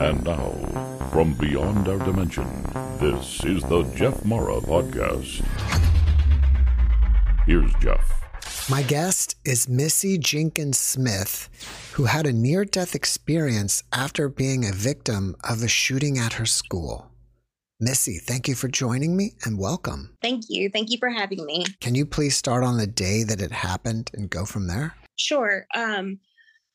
And 0.00 0.24
now, 0.24 0.50
from 1.12 1.34
beyond 1.34 1.88
our 1.88 1.98
dimension, 1.98 2.46
this 2.98 3.44
is 3.44 3.62
the 3.64 3.82
Jeff 3.94 4.24
Mara 4.24 4.60
Podcast. 4.60 5.44
Here's 7.46 7.72
Jeff. 7.80 8.68
My 8.70 8.82
guest 8.82 9.36
is 9.44 9.68
Missy 9.68 10.16
Jenkins 10.16 10.78
Smith, 10.78 11.50
who 11.92 12.04
had 12.04 12.26
a 12.26 12.32
near 12.32 12.64
death 12.64 12.94
experience 12.94 13.82
after 13.92 14.28
being 14.28 14.64
a 14.64 14.72
victim 14.72 15.36
of 15.44 15.62
a 15.62 15.68
shooting 15.68 16.18
at 16.18 16.34
her 16.34 16.46
school. 16.46 17.10
Missy, 17.80 18.18
thank 18.18 18.48
you 18.48 18.54
for 18.54 18.68
joining 18.68 19.16
me 19.16 19.32
and 19.44 19.58
welcome. 19.58 20.16
Thank 20.22 20.44
you. 20.48 20.70
Thank 20.70 20.90
you 20.90 20.98
for 20.98 21.10
having 21.10 21.44
me. 21.44 21.66
Can 21.80 21.94
you 21.94 22.06
please 22.06 22.36
start 22.36 22.64
on 22.64 22.78
the 22.78 22.86
day 22.86 23.22
that 23.24 23.42
it 23.42 23.52
happened 23.52 24.10
and 24.14 24.30
go 24.30 24.46
from 24.46 24.66
there? 24.66 24.94
Sure. 25.16 25.66
Um, 25.74 26.18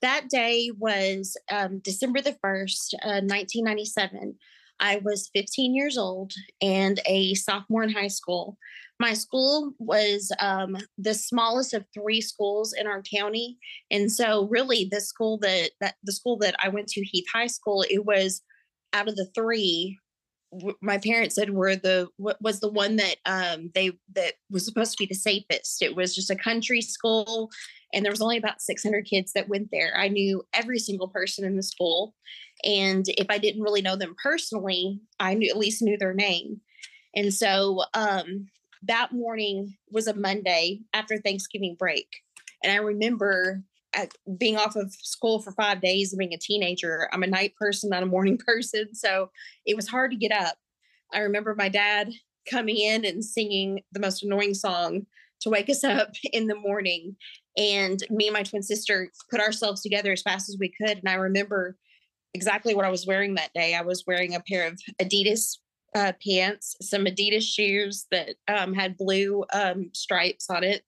that 0.02 0.30
day 0.30 0.72
was 0.78 1.36
um, 1.52 1.80
December 1.80 2.22
the 2.22 2.38
1st, 2.44 2.94
uh, 3.04 3.22
1997. 3.22 4.36
I 4.80 5.02
was 5.04 5.30
15 5.36 5.76
years 5.76 5.98
old 5.98 6.34
and 6.62 7.00
a 7.06 7.34
sophomore 7.34 7.84
in 7.84 7.92
high 7.92 8.08
school. 8.08 8.58
My 9.00 9.14
school 9.14 9.74
was 9.78 10.32
um, 10.40 10.78
the 10.98 11.14
smallest 11.14 11.74
of 11.74 11.86
three 11.94 12.22
schools 12.22 12.74
in 12.74 12.86
our 12.86 13.02
county, 13.02 13.58
and 13.90 14.12
so 14.12 14.48
really 14.50 14.90
the 14.92 15.00
school 15.00 15.38
that, 15.40 15.72
that 15.80 15.96
the 16.04 16.12
school 16.12 16.38
that 16.40 16.56
I 16.62 16.68
went 16.68 16.88
to, 16.90 17.02
Heath 17.02 17.26
High 17.34 17.48
School, 17.48 17.86
it 17.90 18.06
was 18.06 18.42
out 18.92 19.08
of 19.08 19.16
the 19.16 19.30
three. 19.34 19.98
My 20.82 20.98
parents 20.98 21.36
said 21.36 21.52
were 21.52 21.76
the 21.76 22.10
was 22.18 22.60
the 22.60 22.72
one 22.72 22.98
that 22.98 23.18
um, 23.26 23.72
they 23.74 23.92
that 24.16 24.34
was 24.50 24.66
supposed 24.66 24.92
to 24.94 24.98
be 24.98 25.06
the 25.06 25.16
safest. 25.16 25.82
It 25.82 25.96
was 25.96 26.16
just 26.16 26.32
a 26.32 26.36
country 26.36 26.82
school 26.82 27.52
and 27.94 28.06
there 28.06 28.12
was 28.12 28.22
only 28.22 28.38
about 28.38 28.62
600 28.62 29.06
kids 29.06 29.34
that 29.34 29.50
went 29.50 29.70
there. 29.72 29.94
I 29.98 30.08
knew 30.08 30.44
every 30.54 30.80
single 30.80 31.08
person 31.08 31.46
in 31.46 31.56
the 31.56 31.64
school 31.64 32.14
and 32.64 33.06
if 33.10 33.28
i 33.30 33.38
didn't 33.38 33.62
really 33.62 33.82
know 33.82 33.96
them 33.96 34.16
personally 34.22 35.00
i 35.20 35.34
knew 35.34 35.50
at 35.50 35.58
least 35.58 35.82
knew 35.82 35.98
their 35.98 36.14
name. 36.14 36.62
And 37.16 37.34
so 37.34 37.84
um, 37.96 38.50
that 38.84 39.12
morning 39.12 39.76
was 39.92 40.08
a 40.08 40.14
monday 40.14 40.82
after 40.94 41.18
thanksgiving 41.18 41.76
break 41.78 42.08
and 42.64 42.72
i 42.72 42.78
remember 42.78 43.64
at 43.96 44.12
being 44.38 44.56
off 44.56 44.76
of 44.76 44.94
school 44.94 45.42
for 45.42 45.52
five 45.54 45.82
days 45.82 46.14
and 46.14 46.20
being 46.20 46.34
a 46.34 46.38
teenager. 46.38 47.10
I'm 47.12 47.24
a 47.24 47.28
night 47.28 47.56
person 47.56 47.90
not 47.90 48.04
a 48.04 48.08
morning 48.08 48.38
person 48.46 48.94
so 48.94 49.32
it 49.66 49.76
was 49.76 49.88
hard 49.88 50.12
to 50.12 50.18
get 50.18 50.32
up. 50.32 50.58
I 51.14 51.20
remember 51.20 51.56
my 51.56 51.70
dad 51.70 52.12
coming 52.50 52.78
in 52.78 53.06
and 53.06 53.24
singing 53.24 53.82
the 53.92 54.00
most 54.00 54.24
annoying 54.24 54.54
song 54.54 55.08
to 55.42 55.50
wake 55.50 55.70
us 55.70 55.84
up 55.84 56.12
in 56.34 56.48
the 56.48 56.56
morning 56.56 57.16
and 57.58 58.04
me 58.10 58.28
and 58.28 58.34
my 58.34 58.44
twin 58.44 58.62
sister 58.62 59.10
put 59.30 59.40
ourselves 59.40 59.82
together 59.82 60.12
as 60.12 60.22
fast 60.22 60.50
as 60.50 60.58
we 60.60 60.72
could 60.82 60.98
and 60.98 61.10
i 61.10 61.14
remember 61.14 61.76
exactly 62.34 62.76
what 62.76 62.86
i 62.86 62.90
was 62.90 63.08
wearing 63.08 63.36
that 63.36 63.54
day. 63.54 63.76
I 63.76 63.82
was 63.82 64.04
wearing 64.06 64.36
a 64.36 64.42
pair 64.42 64.68
of 64.68 64.80
adidas 65.02 65.58
uh, 65.96 66.14
pants 66.24 66.76
some 66.82 67.06
adidas 67.06 67.42
shoes 67.42 68.06
that 68.12 68.36
um, 68.48 68.76
had 68.76 68.96
blue 68.96 69.44
um, 69.52 69.90
stripes 69.94 70.48
on 70.48 70.64
it. 70.64 70.84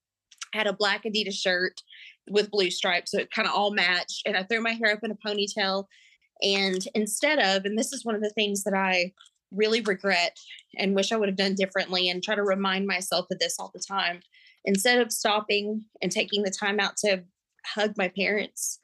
I 0.54 0.58
had 0.58 0.68
a 0.68 0.72
black 0.72 1.02
adidas 1.02 1.34
shirt 1.34 1.82
with 2.30 2.50
blue 2.50 2.70
stripes 2.70 3.10
so 3.10 3.18
it 3.18 3.30
kind 3.32 3.48
of 3.48 3.54
all 3.54 3.72
matched 3.72 4.22
and 4.26 4.36
i 4.36 4.44
threw 4.44 4.60
my 4.60 4.72
hair 4.72 4.92
up 4.92 5.00
in 5.02 5.10
a 5.10 5.16
ponytail 5.26 5.86
and 6.40 6.86
instead 6.94 7.38
of 7.38 7.64
and 7.64 7.76
this 7.76 7.92
is 7.92 8.04
one 8.04 8.14
of 8.14 8.22
the 8.22 8.30
things 8.30 8.62
that 8.62 8.74
i 8.74 9.12
really 9.50 9.80
regret 9.80 10.38
and 10.78 10.94
wish 10.94 11.10
i 11.10 11.16
would 11.16 11.28
have 11.28 11.36
done 11.36 11.54
differently 11.54 12.08
and 12.08 12.22
try 12.22 12.34
to 12.34 12.44
remind 12.44 12.86
myself 12.86 13.26
of 13.30 13.38
this 13.38 13.56
all 13.58 13.72
the 13.74 13.82
time 13.86 14.20
instead 14.64 15.00
of 15.00 15.12
stopping 15.12 15.84
and 16.00 16.10
taking 16.10 16.42
the 16.42 16.50
time 16.50 16.80
out 16.80 16.96
to 16.98 17.24
hug 17.66 17.94
my 17.96 18.08
parents 18.08 18.78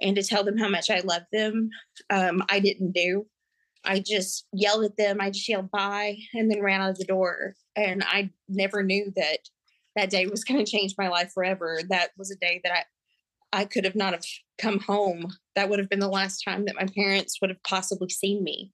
and 0.00 0.16
to 0.16 0.22
tell 0.22 0.44
them 0.44 0.58
how 0.58 0.68
much 0.68 0.90
I 0.90 1.00
love 1.00 1.22
them, 1.32 1.70
um, 2.10 2.42
I 2.48 2.60
didn't 2.60 2.92
do. 2.92 3.26
I 3.84 4.00
just 4.00 4.46
yelled 4.52 4.84
at 4.84 4.96
them. 4.96 5.20
I 5.20 5.30
just 5.30 5.48
yelled 5.48 5.70
bye 5.70 6.16
and 6.32 6.50
then 6.50 6.62
ran 6.62 6.80
out 6.80 6.90
of 6.90 6.98
the 6.98 7.04
door. 7.04 7.54
And 7.76 8.02
I 8.06 8.30
never 8.48 8.82
knew 8.82 9.12
that 9.16 9.40
that 9.96 10.10
day 10.10 10.26
was 10.26 10.44
going 10.44 10.64
to 10.64 10.70
change 10.70 10.94
my 10.98 11.08
life 11.08 11.32
forever. 11.32 11.80
That 11.88 12.10
was 12.16 12.30
a 12.30 12.36
day 12.36 12.60
that 12.64 12.72
I 12.72 12.84
I 13.54 13.64
could 13.64 13.84
have 13.84 13.94
not 13.94 14.12
have 14.12 14.24
come 14.58 14.80
home. 14.80 15.28
That 15.54 15.70
would 15.70 15.78
have 15.78 15.88
been 15.88 16.00
the 16.00 16.08
last 16.08 16.42
time 16.44 16.64
that 16.64 16.74
my 16.74 16.88
parents 16.92 17.38
would 17.40 17.50
have 17.50 17.62
possibly 17.62 18.08
seen 18.08 18.42
me. 18.42 18.72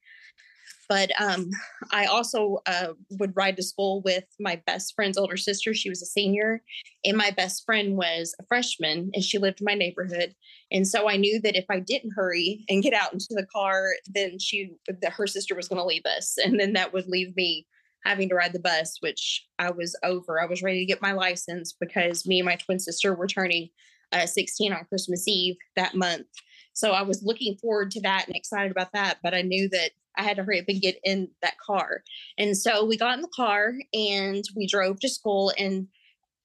But 0.90 1.12
um, 1.20 1.50
I 1.92 2.06
also 2.06 2.58
uh, 2.66 2.94
would 3.12 3.36
ride 3.36 3.56
to 3.58 3.62
school 3.62 4.02
with 4.04 4.24
my 4.40 4.60
best 4.66 4.92
friend's 4.96 5.16
older 5.16 5.36
sister. 5.36 5.72
She 5.72 5.88
was 5.88 6.02
a 6.02 6.06
senior, 6.06 6.64
and 7.04 7.16
my 7.16 7.30
best 7.30 7.64
friend 7.64 7.96
was 7.96 8.34
a 8.40 8.44
freshman, 8.46 9.12
and 9.14 9.22
she 9.22 9.38
lived 9.38 9.60
in 9.60 9.66
my 9.66 9.74
neighborhood. 9.74 10.34
And 10.72 10.88
so 10.88 11.08
I 11.08 11.16
knew 11.16 11.40
that 11.42 11.54
if 11.54 11.66
I 11.70 11.78
didn't 11.78 12.14
hurry 12.16 12.64
and 12.68 12.82
get 12.82 12.92
out 12.92 13.12
into 13.12 13.28
the 13.30 13.46
car, 13.54 13.90
then 14.08 14.40
she, 14.40 14.72
her 15.04 15.28
sister 15.28 15.54
was 15.54 15.68
going 15.68 15.80
to 15.80 15.86
leave 15.86 16.06
us, 16.06 16.36
and 16.44 16.58
then 16.58 16.72
that 16.72 16.92
would 16.92 17.06
leave 17.06 17.36
me 17.36 17.68
having 18.04 18.28
to 18.28 18.34
ride 18.34 18.52
the 18.52 18.58
bus, 18.58 18.96
which 18.98 19.46
I 19.60 19.70
was 19.70 19.96
over. 20.02 20.42
I 20.42 20.46
was 20.46 20.60
ready 20.62 20.80
to 20.80 20.86
get 20.86 21.00
my 21.00 21.12
license 21.12 21.72
because 21.78 22.26
me 22.26 22.40
and 22.40 22.46
my 22.46 22.56
twin 22.56 22.80
sister 22.80 23.14
were 23.14 23.28
turning 23.28 23.68
uh, 24.10 24.26
16 24.26 24.72
on 24.72 24.86
Christmas 24.86 25.28
Eve 25.28 25.54
that 25.76 25.94
month. 25.94 26.26
So 26.72 26.92
I 26.92 27.02
was 27.02 27.22
looking 27.22 27.56
forward 27.56 27.90
to 27.92 28.00
that 28.00 28.26
and 28.26 28.34
excited 28.34 28.72
about 28.72 28.92
that. 28.92 29.18
But 29.22 29.34
I 29.34 29.42
knew 29.42 29.68
that 29.68 29.90
I 30.16 30.22
had 30.22 30.37
to 30.37 30.44
hurry 30.44 30.60
up 30.60 30.66
and 30.69 30.81
get 30.81 30.98
in 31.04 31.28
that 31.43 31.59
car. 31.59 32.03
And 32.38 32.56
so 32.56 32.84
we 32.84 32.97
got 32.97 33.15
in 33.15 33.22
the 33.22 33.28
car 33.34 33.75
and 33.93 34.44
we 34.56 34.66
drove 34.66 35.00
to 35.00 35.09
school 35.09 35.53
and 35.59 35.88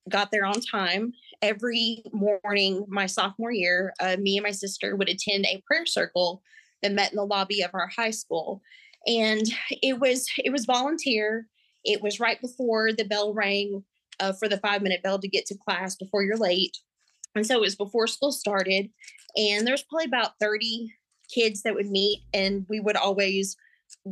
got 0.10 0.32
there 0.32 0.46
on 0.46 0.62
time. 0.62 1.14
Every 1.42 2.04
morning, 2.14 2.86
my 2.88 3.06
sophomore 3.06 3.52
year, 3.52 3.94
uh, 4.00 4.18
me 4.20 4.38
and 4.38 4.44
my 4.44 4.52
sister 4.52 4.96
would 4.96 5.10
attend 5.10 5.46
a 5.46 5.64
prayer 5.66 5.86
circle 5.86 6.42
that 6.82 6.92
met 6.92 7.12
in 7.12 7.18
the 7.18 7.26
lobby 7.26 7.62
of 7.62 7.72
our 7.74 7.88
high 7.88 8.12
school. 8.12 8.62
And 9.08 9.46
it 9.70 10.00
was 10.00 10.28
it 10.38 10.52
was 10.52 10.66
volunteer. 10.66 11.48
It 11.84 12.02
was 12.02 12.20
right 12.20 12.42
before 12.42 12.92
the 12.94 13.06
bell 13.06 13.34
rang 13.34 13.84
uh, 14.20 14.34
for 14.34 14.48
the 14.48 14.58
five 14.58 14.82
minute 14.82 15.04
bell 15.04 15.20
to 15.20 15.28
get 15.28 15.46
to 15.48 15.58
class 15.58 15.96
before 15.96 16.24
you're 16.24 16.38
late. 16.38 16.78
And 17.36 17.46
so 17.46 17.56
it 17.56 17.62
was 17.62 17.76
before 17.76 18.08
school 18.08 18.32
started. 18.32 18.90
And 19.36 19.68
there's 19.68 19.84
probably 19.84 20.06
about 20.06 20.40
30 20.40 20.94
kids 21.34 21.62
that 21.64 21.76
would 21.76 21.90
meet, 21.90 22.22
and 22.34 22.66
we 22.70 22.80
would 22.80 22.96
always 22.96 23.56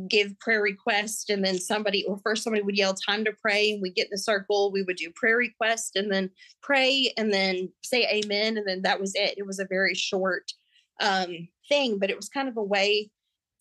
give 0.08 0.38
prayer 0.40 0.62
requests. 0.62 1.28
And 1.28 1.44
then 1.44 1.58
somebody, 1.58 2.04
or 2.06 2.18
first 2.18 2.42
somebody 2.42 2.62
would 2.62 2.76
yell 2.76 2.94
time 2.94 3.24
to 3.24 3.32
pray, 3.32 3.72
and 3.72 3.82
we 3.82 3.90
get 3.90 4.06
in 4.06 4.12
the 4.12 4.18
circle. 4.18 4.72
We 4.72 4.82
would 4.82 4.96
do 4.96 5.10
prayer 5.14 5.36
request 5.36 5.96
and 5.96 6.12
then 6.12 6.30
pray 6.62 7.12
and 7.16 7.32
then 7.32 7.70
say 7.84 8.08
amen. 8.08 8.56
And 8.56 8.66
then 8.66 8.82
that 8.82 9.00
was 9.00 9.14
it. 9.14 9.34
It 9.36 9.46
was 9.46 9.58
a 9.58 9.66
very 9.68 9.94
short 9.94 10.52
um, 11.00 11.48
thing, 11.68 11.98
but 11.98 12.10
it 12.10 12.16
was 12.16 12.28
kind 12.28 12.48
of 12.48 12.56
a 12.56 12.62
way 12.62 13.10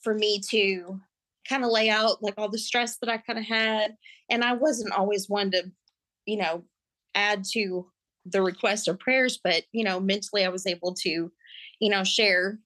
for 0.02 0.14
me 0.14 0.40
to 0.50 1.00
kind 1.48 1.64
of 1.64 1.72
lay 1.72 1.90
out 1.90 2.22
like 2.22 2.36
all 2.38 2.50
the 2.50 2.58
stress 2.58 2.98
that 2.98 3.10
I 3.10 3.18
kind 3.18 3.40
of 3.40 3.46
had. 3.46 3.96
And 4.30 4.44
I 4.44 4.54
wasn't 4.54 4.94
always 4.94 5.30
one 5.30 5.52
to, 5.52 5.64
you 6.26 6.38
know, 6.38 6.64
add 7.16 7.44
to 7.54 7.88
the 8.26 8.42
request 8.42 8.88
of 8.88 9.00
prayers, 9.00 9.40
but 9.44 9.64
you 9.72 9.84
know, 9.84 10.00
mentally 10.00 10.46
I 10.46 10.50
was 10.50 10.66
able 10.66 10.94
to, 10.96 11.32
you 11.80 11.90
know, 11.90 12.04
share 12.04 12.60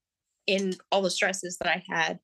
in 0.47 0.73
all 0.91 1.01
the 1.01 1.09
stresses 1.11 1.57
that 1.57 1.69
I 1.69 1.83
had 1.87 2.19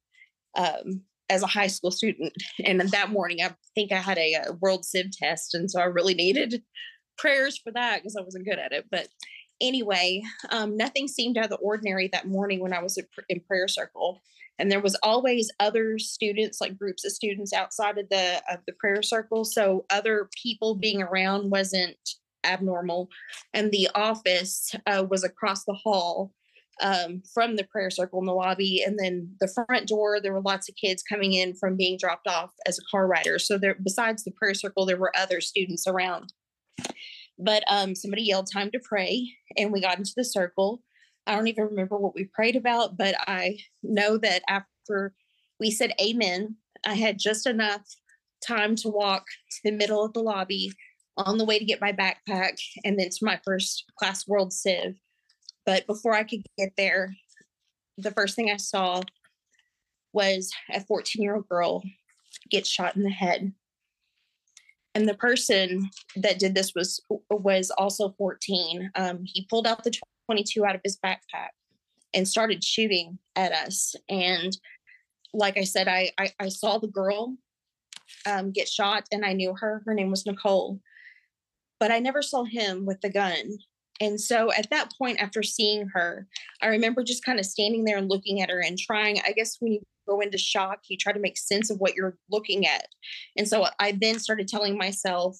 um, 0.55 1.01
as 1.29 1.43
a 1.43 1.47
high 1.47 1.67
school 1.67 1.91
student. 1.91 2.33
And 2.65 2.81
that 2.81 3.11
morning, 3.11 3.41
I 3.41 3.53
think 3.75 3.91
I 3.91 3.97
had 3.97 4.17
a, 4.17 4.33
a 4.47 4.53
world 4.53 4.85
civ 4.85 5.11
test, 5.11 5.53
and 5.53 5.69
so 5.69 5.79
I 5.79 5.85
really 5.85 6.13
needed 6.13 6.63
prayers 7.17 7.57
for 7.57 7.71
that 7.73 7.97
because 7.97 8.15
I 8.15 8.23
wasn't 8.23 8.45
good 8.45 8.59
at 8.59 8.71
it. 8.71 8.85
But 8.89 9.07
anyway, 9.61 10.23
um, 10.49 10.75
nothing 10.77 11.07
seemed 11.07 11.37
out 11.37 11.45
of 11.45 11.49
the 11.51 11.57
ordinary 11.57 12.09
that 12.11 12.27
morning 12.27 12.59
when 12.59 12.73
I 12.73 12.81
was 12.81 12.97
in 12.97 13.05
in 13.29 13.39
prayer 13.41 13.67
circle. 13.67 14.21
And 14.59 14.71
there 14.71 14.81
was 14.81 14.95
always 15.01 15.51
other 15.59 15.97
students, 15.97 16.61
like 16.61 16.77
groups 16.77 17.03
of 17.03 17.11
students 17.11 17.53
outside 17.53 17.97
of 17.97 18.07
the 18.09 18.41
of 18.51 18.59
the 18.67 18.73
prayer 18.73 19.01
circle. 19.01 19.45
So 19.45 19.85
other 19.89 20.29
people 20.41 20.75
being 20.75 21.01
around 21.01 21.49
wasn't 21.49 21.97
abnormal. 22.43 23.09
And 23.53 23.71
the 23.71 23.89
office 23.95 24.75
uh, 24.85 25.05
was 25.09 25.23
across 25.23 25.63
the 25.63 25.73
hall 25.73 26.33
um, 26.81 27.21
from 27.33 27.55
the 27.55 27.63
prayer 27.63 27.89
circle 27.89 28.19
in 28.19 28.25
the 28.25 28.33
lobby. 28.33 28.83
And 28.85 28.97
then 28.99 29.35
the 29.39 29.47
front 29.47 29.87
door, 29.87 30.19
there 30.19 30.33
were 30.33 30.41
lots 30.41 30.69
of 30.69 30.75
kids 30.75 31.03
coming 31.03 31.33
in 31.33 31.55
from 31.55 31.77
being 31.77 31.97
dropped 31.97 32.27
off 32.27 32.51
as 32.65 32.77
a 32.77 32.85
car 32.89 33.07
rider. 33.07 33.39
So 33.39 33.57
there, 33.57 33.75
besides 33.83 34.23
the 34.23 34.31
prayer 34.31 34.53
circle, 34.53 34.85
there 34.85 34.97
were 34.97 35.15
other 35.15 35.41
students 35.41 35.87
around. 35.87 36.33
But 37.37 37.63
um, 37.67 37.95
somebody 37.95 38.23
yelled 38.23 38.49
time 38.51 38.71
to 38.71 38.79
pray, 38.79 39.27
and 39.57 39.71
we 39.71 39.81
got 39.81 39.97
into 39.97 40.13
the 40.15 40.25
circle. 40.25 40.81
I 41.25 41.35
don't 41.35 41.47
even 41.47 41.65
remember 41.65 41.97
what 41.97 42.15
we 42.15 42.25
prayed 42.25 42.55
about, 42.55 42.97
but 42.97 43.15
I 43.27 43.57
know 43.81 44.17
that 44.17 44.43
after 44.47 45.13
we 45.59 45.71
said 45.71 45.93
amen, 46.01 46.57
I 46.85 46.95
had 46.95 47.17
just 47.17 47.47
enough 47.47 47.81
time 48.45 48.75
to 48.77 48.89
walk 48.89 49.25
to 49.51 49.57
the 49.63 49.71
middle 49.71 50.03
of 50.03 50.13
the 50.13 50.21
lobby 50.21 50.73
on 51.17 51.37
the 51.37 51.45
way 51.45 51.59
to 51.59 51.65
get 51.65 51.81
my 51.81 51.93
backpack 51.93 52.59
and 52.83 52.99
then 52.99 53.09
to 53.09 53.25
my 53.25 53.39
first 53.45 53.85
class 53.97 54.27
world 54.27 54.51
civ. 54.51 54.95
But 55.65 55.87
before 55.87 56.13
I 56.13 56.23
could 56.23 56.43
get 56.57 56.73
there, 56.77 57.15
the 57.97 58.11
first 58.11 58.35
thing 58.35 58.49
I 58.51 58.57
saw 58.57 59.01
was 60.13 60.51
a 60.71 60.81
14 60.81 61.21
year 61.21 61.35
old 61.35 61.47
girl 61.47 61.83
get 62.49 62.67
shot 62.67 62.95
in 62.95 63.03
the 63.03 63.09
head. 63.09 63.53
And 64.95 65.07
the 65.07 65.15
person 65.15 65.89
that 66.15 66.37
did 66.37 66.53
this 66.53 66.73
was 66.75 67.01
was 67.29 67.71
also 67.71 68.13
14. 68.17 68.91
Um, 68.95 69.23
he 69.25 69.47
pulled 69.49 69.65
out 69.65 69.83
the 69.83 69.93
22 70.29 70.65
out 70.65 70.75
of 70.75 70.81
his 70.83 70.99
backpack 71.03 71.49
and 72.13 72.27
started 72.27 72.63
shooting 72.63 73.17
at 73.35 73.51
us. 73.51 73.95
And 74.07 74.55
like 75.33 75.57
I 75.57 75.63
said, 75.63 75.87
I 75.87 76.11
I, 76.19 76.31
I 76.39 76.49
saw 76.49 76.77
the 76.77 76.87
girl 76.87 77.35
um, 78.25 78.51
get 78.51 78.69
shot, 78.69 79.07
and 79.11 79.25
I 79.25 79.33
knew 79.33 79.55
her. 79.59 79.81
Her 79.85 79.93
name 79.93 80.11
was 80.11 80.25
Nicole, 80.25 80.79
but 81.79 81.91
I 81.91 81.99
never 81.99 82.21
saw 82.21 82.43
him 82.43 82.85
with 82.85 83.01
the 83.01 83.09
gun. 83.09 83.57
And 84.03 84.19
so 84.19 84.51
at 84.51 84.69
that 84.69 84.91
point, 84.97 85.21
after 85.21 85.41
seeing 85.41 85.87
her, 85.93 86.27
I 86.61 86.67
remember 86.67 87.03
just 87.03 87.23
kind 87.23 87.39
of 87.39 87.45
standing 87.45 87.85
there 87.85 87.97
and 87.97 88.09
looking 88.09 88.41
at 88.41 88.49
her 88.49 88.59
and 88.59 88.77
trying. 88.77 89.21
I 89.25 89.31
guess 89.31 89.55
when 89.61 89.71
you 89.71 89.81
go 90.05 90.19
into 90.19 90.37
shock, 90.37 90.79
you 90.89 90.97
try 90.97 91.13
to 91.13 91.19
make 91.19 91.37
sense 91.37 91.69
of 91.69 91.77
what 91.77 91.95
you're 91.95 92.17
looking 92.29 92.67
at. 92.67 92.87
And 93.37 93.47
so 93.47 93.65
I 93.79 93.93
then 93.93 94.19
started 94.19 94.49
telling 94.49 94.77
myself, 94.77 95.39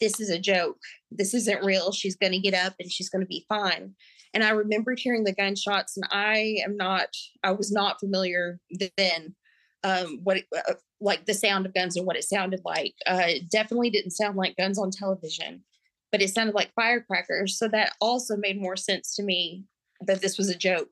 this 0.00 0.20
is 0.20 0.30
a 0.30 0.38
joke. 0.38 0.78
This 1.10 1.34
isn't 1.34 1.64
real. 1.64 1.90
She's 1.90 2.14
going 2.14 2.32
to 2.32 2.38
get 2.38 2.54
up 2.54 2.74
and 2.78 2.90
she's 2.90 3.08
going 3.08 3.22
to 3.22 3.26
be 3.26 3.44
fine. 3.48 3.96
And 4.32 4.44
I 4.44 4.50
remembered 4.50 5.00
hearing 5.00 5.24
the 5.24 5.32
gunshots, 5.32 5.96
and 5.96 6.06
I 6.12 6.58
am 6.64 6.76
not, 6.76 7.08
I 7.42 7.50
was 7.50 7.72
not 7.72 7.98
familiar 7.98 8.60
then 8.96 9.34
um, 9.82 10.20
what 10.22 10.42
uh, 10.56 10.74
like 11.00 11.24
the 11.26 11.34
sound 11.34 11.66
of 11.66 11.74
guns 11.74 11.96
and 11.96 12.06
what 12.06 12.16
it 12.16 12.24
sounded 12.24 12.60
like. 12.64 12.94
Uh, 13.06 13.22
it 13.26 13.50
definitely 13.50 13.90
didn't 13.90 14.10
sound 14.12 14.36
like 14.36 14.56
guns 14.56 14.78
on 14.78 14.90
television, 14.90 15.64
but 16.10 16.22
it 16.22 16.30
sounded 16.30 16.54
like 16.54 16.72
firecrackers. 16.74 17.58
So 17.58 17.68
that 17.68 17.92
also 18.00 18.36
made 18.36 18.60
more 18.60 18.76
sense 18.76 19.14
to 19.16 19.22
me 19.22 19.64
that 20.02 20.20
this 20.20 20.38
was 20.38 20.48
a 20.48 20.56
joke. 20.56 20.88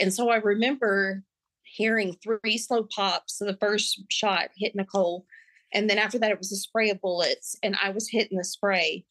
And 0.00 0.12
so 0.12 0.30
I 0.30 0.36
remember 0.36 1.22
hearing 1.62 2.16
three 2.22 2.58
slow 2.58 2.86
pops. 2.94 3.38
So 3.38 3.44
the 3.44 3.56
first 3.56 4.02
shot 4.10 4.50
hit 4.56 4.74
Nicole, 4.74 5.26
and 5.72 5.88
then 5.88 5.98
after 5.98 6.18
that, 6.18 6.30
it 6.30 6.38
was 6.38 6.52
a 6.52 6.56
spray 6.56 6.90
of 6.90 7.00
bullets, 7.00 7.56
and 7.62 7.76
I 7.82 7.90
was 7.90 8.08
hitting 8.10 8.38
the 8.38 8.44
spray. 8.44 9.04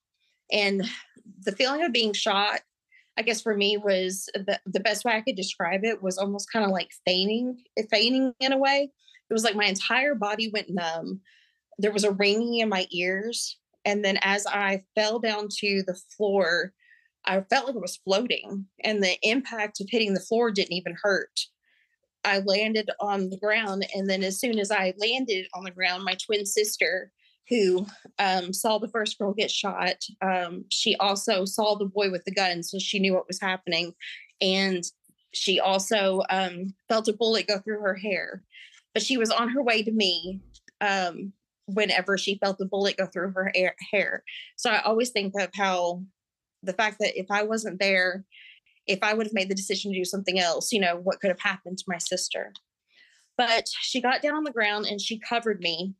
And 0.51 0.88
the 1.43 1.53
feeling 1.53 1.83
of 1.83 1.91
being 1.91 2.13
shot, 2.13 2.61
I 3.17 3.23
guess 3.23 3.41
for 3.41 3.55
me 3.55 3.77
was 3.77 4.29
the, 4.33 4.59
the 4.65 4.79
best 4.79 5.03
way 5.03 5.13
I 5.13 5.21
could 5.21 5.35
describe 5.35 5.83
it 5.83 6.03
was 6.03 6.17
almost 6.17 6.51
kind 6.51 6.65
of 6.65 6.71
like 6.71 6.91
fainting, 7.05 7.63
eh, 7.77 7.83
fainting 7.89 8.33
in 8.39 8.53
a 8.53 8.57
way. 8.57 8.91
It 9.29 9.33
was 9.33 9.43
like 9.43 9.55
my 9.55 9.65
entire 9.65 10.13
body 10.13 10.51
went 10.53 10.69
numb. 10.69 11.21
There 11.77 11.91
was 11.91 12.03
a 12.03 12.11
ringing 12.11 12.59
in 12.59 12.69
my 12.69 12.85
ears. 12.91 13.57
And 13.85 14.03
then 14.05 14.17
as 14.21 14.45
I 14.45 14.83
fell 14.95 15.19
down 15.19 15.47
to 15.59 15.83
the 15.85 15.99
floor, 16.15 16.73
I 17.25 17.41
felt 17.41 17.67
like 17.67 17.75
I 17.75 17.79
was 17.79 17.97
floating, 17.97 18.65
and 18.83 19.03
the 19.03 19.17
impact 19.21 19.79
of 19.79 19.87
hitting 19.89 20.13
the 20.13 20.19
floor 20.19 20.51
didn't 20.51 20.73
even 20.73 20.95
hurt. 21.01 21.39
I 22.23 22.39
landed 22.39 22.89
on 22.99 23.29
the 23.29 23.37
ground. 23.37 23.85
And 23.95 24.09
then 24.09 24.23
as 24.23 24.39
soon 24.39 24.59
as 24.59 24.71
I 24.71 24.93
landed 24.97 25.47
on 25.53 25.63
the 25.63 25.71
ground, 25.71 26.03
my 26.03 26.15
twin 26.15 26.45
sister, 26.45 27.11
who 27.49 27.85
um, 28.19 28.53
saw 28.53 28.77
the 28.77 28.87
first 28.87 29.17
girl 29.17 29.33
get 29.33 29.51
shot, 29.51 29.97
um, 30.21 30.65
she 30.69 30.95
also 30.97 31.45
saw 31.45 31.75
the 31.75 31.85
boy 31.85 32.11
with 32.11 32.23
the 32.25 32.31
gun. 32.31 32.63
So 32.63 32.79
she 32.79 32.99
knew 32.99 33.13
what 33.13 33.27
was 33.27 33.41
happening. 33.41 33.93
And 34.39 34.83
she 35.33 35.59
also 35.59 36.21
um, 36.29 36.73
felt 36.87 37.07
a 37.07 37.13
bullet 37.13 37.47
go 37.47 37.59
through 37.59 37.81
her 37.81 37.95
hair. 37.95 38.43
But 38.93 39.03
she 39.03 39.17
was 39.17 39.31
on 39.31 39.49
her 39.49 39.63
way 39.63 39.83
to 39.83 39.91
me 39.91 40.41
um, 40.81 41.33
whenever 41.67 42.17
she 42.17 42.37
felt 42.37 42.57
the 42.57 42.65
bullet 42.65 42.97
go 42.97 43.05
through 43.05 43.31
her 43.31 43.51
hair. 43.91 44.23
So 44.57 44.69
I 44.69 44.81
always 44.81 45.09
think 45.11 45.33
of 45.39 45.49
how 45.53 46.03
the 46.63 46.73
fact 46.73 46.97
that 46.99 47.17
if 47.19 47.27
I 47.29 47.43
wasn't 47.43 47.79
there, 47.79 48.25
if 48.87 48.99
I 49.01 49.13
would 49.13 49.27
have 49.27 49.33
made 49.33 49.49
the 49.49 49.55
decision 49.55 49.91
to 49.91 49.99
do 49.99 50.05
something 50.05 50.39
else, 50.39 50.71
you 50.71 50.79
know, 50.79 50.97
what 50.97 51.19
could 51.19 51.29
have 51.29 51.39
happened 51.39 51.77
to 51.77 51.85
my 51.87 51.97
sister. 51.97 52.53
But 53.37 53.67
she 53.81 54.01
got 54.01 54.21
down 54.21 54.35
on 54.35 54.43
the 54.43 54.51
ground 54.51 54.85
and 54.85 54.99
she 54.99 55.19
covered 55.19 55.59
me 55.59 55.95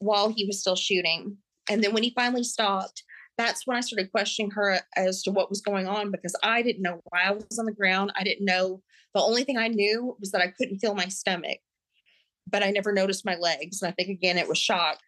while 0.00 0.32
he 0.34 0.44
was 0.44 0.60
still 0.60 0.76
shooting. 0.76 1.36
And 1.70 1.82
then 1.82 1.92
when 1.92 2.02
he 2.02 2.12
finally 2.14 2.44
stopped, 2.44 3.04
that's 3.38 3.66
when 3.66 3.76
I 3.76 3.80
started 3.80 4.10
questioning 4.10 4.50
her 4.52 4.80
as 4.96 5.22
to 5.22 5.30
what 5.30 5.48
was 5.48 5.60
going 5.60 5.86
on 5.86 6.10
because 6.10 6.36
I 6.42 6.62
didn't 6.62 6.82
know 6.82 7.00
why 7.08 7.22
I 7.24 7.32
was 7.32 7.58
on 7.58 7.66
the 7.66 7.72
ground. 7.72 8.12
I 8.16 8.24
didn't 8.24 8.44
know. 8.44 8.82
The 9.14 9.22
only 9.22 9.44
thing 9.44 9.56
I 9.56 9.68
knew 9.68 10.16
was 10.20 10.30
that 10.32 10.42
I 10.42 10.48
couldn't 10.48 10.78
feel 10.78 10.94
my 10.94 11.06
stomach, 11.06 11.58
but 12.52 12.62
I 12.62 12.70
never 12.70 12.92
noticed 12.92 13.26
my 13.26 13.36
legs. 13.36 13.82
And 13.82 13.88
I 13.88 13.92
think, 13.92 14.10
again, 14.10 14.38
it 14.38 14.48
was 14.48 14.58
shock. 14.58 14.98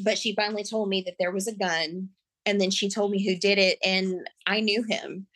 But 0.00 0.18
she 0.18 0.34
finally 0.34 0.64
told 0.64 0.88
me 0.88 1.02
that 1.02 1.14
there 1.18 1.30
was 1.30 1.46
a 1.46 1.54
gun. 1.54 2.08
And 2.44 2.60
then 2.60 2.70
she 2.70 2.88
told 2.88 3.10
me 3.10 3.24
who 3.24 3.38
did 3.38 3.58
it. 3.58 3.78
And 3.84 4.28
I 4.46 4.60
knew 4.60 4.82
him 4.82 5.26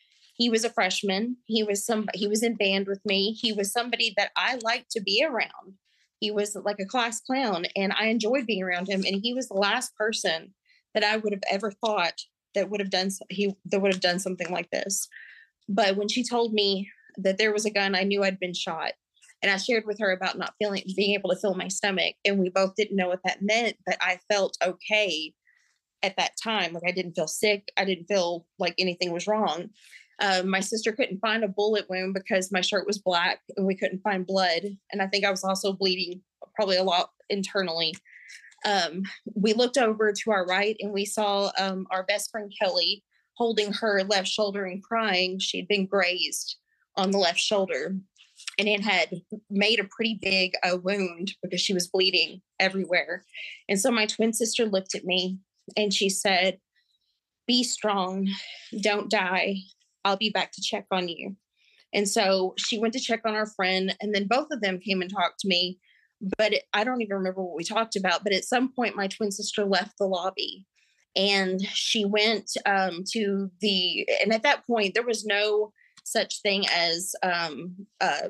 he 0.41 0.49
was 0.49 0.65
a 0.65 0.71
freshman 0.71 1.37
he 1.45 1.63
was 1.63 1.85
some 1.85 2.09
he 2.15 2.27
was 2.27 2.43
in 2.43 2.57
band 2.57 2.87
with 2.87 3.05
me 3.05 3.33
he 3.33 3.53
was 3.53 3.71
somebody 3.71 4.15
that 4.17 4.31
i 4.37 4.59
liked 4.65 4.91
to 4.91 5.01
be 5.01 5.23
around 5.23 5.75
he 6.19 6.31
was 6.31 6.57
like 6.65 6.81
a 6.81 6.87
class 6.87 7.21
clown 7.21 7.67
and 7.77 7.93
i 7.93 8.07
enjoyed 8.07 8.47
being 8.47 8.63
around 8.63 8.89
him 8.89 9.05
and 9.07 9.21
he 9.23 9.35
was 9.35 9.49
the 9.49 9.55
last 9.55 9.95
person 9.97 10.55
that 10.95 11.05
i 11.05 11.19
would 11.19 11.35
have 11.35 11.43
ever 11.51 11.71
thought 11.71 12.23
that 12.55 12.71
would 12.71 12.81
have 12.81 12.91
done 12.91 13.11
he 13.29 13.55
that 13.67 13.81
would 13.81 13.93
have 13.93 14.01
done 14.01 14.19
something 14.19 14.51
like 14.51 14.71
this 14.71 15.07
but 15.69 15.97
when 15.97 16.09
she 16.09 16.25
told 16.25 16.55
me 16.55 16.91
that 17.19 17.37
there 17.37 17.53
was 17.53 17.67
a 17.67 17.71
gun 17.71 17.95
i 17.95 18.03
knew 18.03 18.25
i'd 18.25 18.41
been 18.41 18.55
shot 18.55 18.93
and 19.43 19.51
i 19.51 19.57
shared 19.57 19.85
with 19.87 19.99
her 19.99 20.13
about 20.13 20.39
not 20.39 20.55
feeling 20.59 20.83
being 20.97 21.15
able 21.15 21.31
to 21.31 21.37
feel 21.37 21.55
my 21.55 21.69
stomach 21.69 22.15
and 22.25 22.39
we 22.39 22.49
both 22.49 22.75
didn't 22.75 22.97
know 22.97 23.09
what 23.09 23.21
that 23.25 23.43
meant 23.43 23.77
but 23.87 23.97
i 24.01 24.19
felt 24.31 24.57
okay 24.63 25.33
at 26.03 26.17
that 26.17 26.33
time 26.43 26.73
like 26.73 26.85
i 26.87 26.93
didn't 26.93 27.15
feel 27.15 27.29
sick 27.29 27.71
i 27.77 27.85
didn't 27.85 28.07
feel 28.07 28.47
like 28.59 28.75
anything 28.79 29.13
was 29.13 29.27
wrong 29.27 29.69
um, 30.21 30.49
my 30.49 30.61
sister 30.61 30.93
couldn't 30.93 31.21
find 31.21 31.45
a 31.45 31.49
bullet 31.49 31.89
wound 31.89 32.15
because 32.15 32.53
my 32.53 32.61
shirt 32.61 32.87
was 32.87 32.99
black 32.99 33.41
and 33.57 33.67
we 33.67 33.75
couldn't 33.75 34.03
find 34.03 34.27
blood. 34.27 34.65
And 34.93 35.01
I 35.01 35.07
think 35.07 35.25
I 35.25 35.31
was 35.31 35.45
also 35.45 35.73
bleeding 35.73 36.21
probably 36.55 36.77
a 36.77 36.85
lot 36.85 37.11
internally. 37.31 37.95
Um, 38.67 39.03
we 39.35 39.55
looked 39.55 39.79
over 39.79 40.13
to 40.13 40.31
our 40.31 40.47
right 40.47 40.77
and 40.81 40.93
we 40.93 41.07
saw 41.07 41.51
um, 41.59 41.87
our 41.91 42.03
best 42.03 42.31
friend 42.31 42.53
Kelly 42.61 43.03
holding 43.35 43.73
her 43.73 44.05
left 44.05 44.29
shoulder 44.29 44.67
and 44.67 44.83
crying. 44.83 45.39
She'd 45.39 45.69
been 45.69 45.87
grazed 45.87 46.57
on 46.97 47.11
the 47.11 47.19
left 47.19 47.39
shoulder 47.39 47.97
and 48.61 48.69
it 48.69 48.83
had 48.83 49.23
made 49.49 49.81
a 49.81 49.85
pretty 49.85 50.19
big 50.21 50.53
uh, 50.63 50.77
wound 50.77 51.33
because 51.43 51.63
she 51.63 51.73
was 51.73 51.89
bleeding 51.89 52.43
everywhere. 52.59 53.25
And 53.71 53.81
so 53.81 53.91
my 53.91 54.05
twin 54.05 54.35
sister 54.35 54.67
looked 54.67 54.95
at 54.95 55.07
me 55.07 55.39
and 55.79 55.95
she 55.95 56.11
said, 56.11 56.59
Be 57.47 57.65
strong, 57.65 58.29
don't 58.83 59.11
die. 59.11 59.57
I'll 60.05 60.19
be 60.19 60.29
back 60.29 60.53
to 60.53 60.63
check 60.63 60.85
on 60.91 61.09
you. 61.09 61.37
And 61.95 62.07
so 62.07 62.53
she 62.59 62.79
went 62.79 62.93
to 62.95 63.01
check 63.01 63.23
on 63.25 63.35
our 63.35 63.47
friend, 63.47 63.97
and 64.01 64.15
then 64.15 64.27
both 64.29 64.49
of 64.53 64.61
them 64.61 64.79
came 64.79 65.01
and 65.01 65.11
talked 65.11 65.41
to 65.41 65.49
me. 65.49 65.79
But 66.37 66.53
it, 66.53 66.65
I 66.75 66.85
don't 66.85 67.01
even 67.01 67.17
remember 67.17 67.43
what 67.43 67.57
we 67.57 67.65
talked 67.65 67.97
about. 67.97 68.23
But 68.23 68.35
at 68.35 68.45
some 68.45 68.73
point, 68.73 68.95
my 68.95 69.09
twin 69.09 69.33
sister 69.33 69.65
left 69.65 69.97
the 69.99 70.05
lobby 70.05 70.67
and 71.17 71.61
she 71.63 72.05
went 72.05 72.51
um, 72.67 73.05
to 73.13 73.51
the, 73.61 74.07
and 74.23 74.33
at 74.33 74.43
that 74.43 74.67
point, 74.67 74.95
there 74.95 75.03
was 75.03 75.25
no 75.25 75.73
such 76.05 76.43
thing 76.43 76.67
as 76.69 77.15
um, 77.23 77.87
uh, 78.01 78.29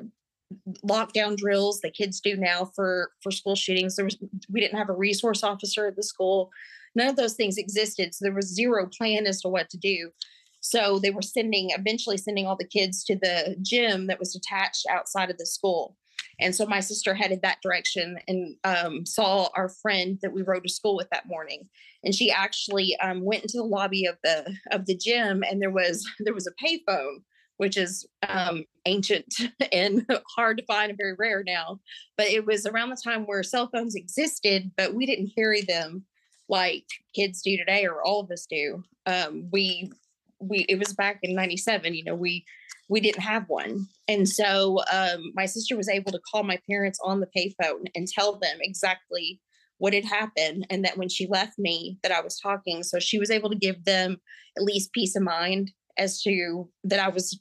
lockdown 0.87 1.37
drills 1.37 1.81
that 1.81 1.93
kids 1.93 2.19
do 2.19 2.35
now 2.37 2.65
for 2.75 3.11
for 3.21 3.31
school 3.31 3.55
shootings. 3.55 3.95
There 3.95 4.05
was 4.05 4.17
we 4.49 4.59
didn't 4.59 4.77
have 4.77 4.89
a 4.89 4.93
resource 4.93 5.43
officer 5.43 5.87
at 5.87 5.95
the 5.95 6.03
school. 6.03 6.51
None 6.95 7.07
of 7.07 7.15
those 7.15 7.33
things 7.33 7.57
existed. 7.57 8.13
So 8.13 8.25
there 8.25 8.33
was 8.33 8.53
zero 8.53 8.87
plan 8.87 9.25
as 9.25 9.41
to 9.41 9.47
what 9.47 9.69
to 9.69 9.77
do. 9.77 10.11
So 10.59 10.99
they 10.99 11.09
were 11.09 11.21
sending, 11.21 11.69
eventually 11.71 12.17
sending 12.17 12.45
all 12.45 12.55
the 12.55 12.67
kids 12.67 13.03
to 13.05 13.15
the 13.15 13.55
gym 13.61 14.07
that 14.07 14.19
was 14.19 14.35
attached 14.35 14.85
outside 14.89 15.31
of 15.31 15.37
the 15.37 15.45
school. 15.45 15.97
And 16.39 16.55
so 16.55 16.65
my 16.65 16.79
sister 16.79 17.13
headed 17.13 17.41
that 17.41 17.61
direction 17.61 18.17
and 18.27 18.55
um, 18.63 19.05
saw 19.05 19.49
our 19.55 19.69
friend 19.69 20.17
that 20.21 20.33
we 20.33 20.41
rode 20.41 20.63
to 20.63 20.69
school 20.69 20.95
with 20.95 21.09
that 21.11 21.27
morning. 21.27 21.69
And 22.03 22.15
she 22.15 22.31
actually 22.31 22.97
um, 22.99 23.23
went 23.23 23.43
into 23.43 23.57
the 23.57 23.63
lobby 23.63 24.05
of 24.05 24.17
the 24.23 24.55
of 24.71 24.87
the 24.87 24.97
gym, 24.97 25.43
and 25.43 25.61
there 25.61 25.71
was 25.71 26.05
there 26.19 26.33
was 26.33 26.47
a 26.47 26.65
payphone, 26.65 27.17
which 27.61 27.77
is 27.77 28.07
um, 28.27 28.65
ancient 28.87 29.31
and 29.71 30.03
hard 30.35 30.57
to 30.57 30.65
find 30.65 30.89
and 30.89 30.97
very 30.97 31.13
rare 31.13 31.43
now. 31.45 31.79
But 32.17 32.25
it 32.25 32.43
was 32.43 32.65
around 32.65 32.89
the 32.89 32.97
time 33.03 33.27
where 33.27 33.43
cell 33.43 33.69
phones 33.71 33.93
existed, 33.93 34.71
but 34.75 34.95
we 34.95 35.05
didn't 35.05 35.35
carry 35.35 35.61
them 35.61 36.03
like 36.49 36.85
kids 37.15 37.43
do 37.43 37.55
today, 37.55 37.85
or 37.85 38.01
all 38.03 38.21
of 38.21 38.31
us 38.31 38.47
do. 38.49 38.83
Um, 39.05 39.47
we 39.51 39.91
we 40.39 40.65
it 40.69 40.79
was 40.79 40.95
back 40.95 41.19
in 41.21 41.35
97 41.35 41.93
you 41.93 42.03
know 42.03 42.15
we 42.15 42.43
we 42.89 42.99
didn't 42.99 43.21
have 43.21 43.47
one 43.47 43.85
and 44.07 44.27
so 44.27 44.79
um, 44.91 45.31
my 45.35 45.45
sister 45.45 45.77
was 45.77 45.87
able 45.87 46.11
to 46.11 46.19
call 46.31 46.41
my 46.41 46.57
parents 46.67 46.97
on 47.03 47.19
the 47.19 47.27
payphone 47.37 47.85
and 47.93 48.07
tell 48.07 48.37
them 48.37 48.57
exactly 48.61 49.39
what 49.77 49.93
had 49.93 50.03
happened 50.03 50.65
and 50.71 50.83
that 50.83 50.97
when 50.97 51.09
she 51.09 51.27
left 51.27 51.59
me 51.59 51.99
that 52.01 52.11
i 52.11 52.21
was 52.21 52.39
talking 52.39 52.81
so 52.81 52.97
she 52.97 53.19
was 53.19 53.29
able 53.29 53.51
to 53.51 53.55
give 53.55 53.85
them 53.85 54.17
at 54.57 54.63
least 54.63 54.93
peace 54.93 55.15
of 55.15 55.21
mind 55.21 55.71
as 55.99 56.23
to 56.23 56.67
that 56.83 56.99
i 56.99 57.07
was 57.07 57.39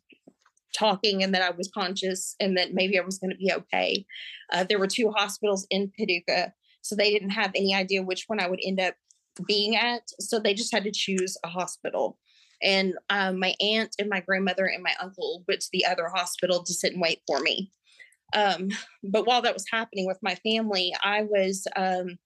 talking 0.76 1.22
and 1.22 1.34
that 1.34 1.42
i 1.42 1.50
was 1.50 1.70
conscious 1.72 2.36
and 2.40 2.56
that 2.56 2.74
maybe 2.74 2.98
i 2.98 3.02
was 3.02 3.18
going 3.18 3.30
to 3.30 3.36
be 3.36 3.52
okay 3.52 4.04
uh, 4.52 4.64
there 4.64 4.78
were 4.78 4.86
two 4.86 5.10
hospitals 5.10 5.66
in 5.70 5.92
paducah 5.98 6.52
so 6.82 6.94
they 6.94 7.10
didn't 7.10 7.30
have 7.30 7.50
any 7.54 7.74
idea 7.74 8.02
which 8.02 8.24
one 8.26 8.40
i 8.40 8.48
would 8.48 8.60
end 8.64 8.80
up 8.80 8.94
being 9.46 9.76
at 9.76 10.02
so 10.18 10.38
they 10.38 10.54
just 10.54 10.72
had 10.72 10.84
to 10.84 10.92
choose 10.92 11.36
a 11.44 11.48
hospital 11.48 12.18
and 12.62 12.94
um, 13.08 13.38
my 13.38 13.54
aunt 13.60 13.94
and 13.98 14.08
my 14.08 14.20
grandmother 14.20 14.66
and 14.66 14.82
my 14.82 14.94
uncle 15.00 15.44
went 15.48 15.60
to 15.60 15.68
the 15.72 15.86
other 15.86 16.08
hospital 16.08 16.62
to 16.62 16.74
sit 16.74 16.92
and 16.92 17.00
wait 17.00 17.20
for 17.26 17.40
me. 17.40 17.70
Um, 18.34 18.70
but 19.02 19.26
while 19.26 19.42
that 19.42 19.54
was 19.54 19.64
happening 19.70 20.06
with 20.06 20.18
my 20.22 20.34
family, 20.36 20.94
I 21.02 21.22
was 21.22 21.66
um, 21.76 22.18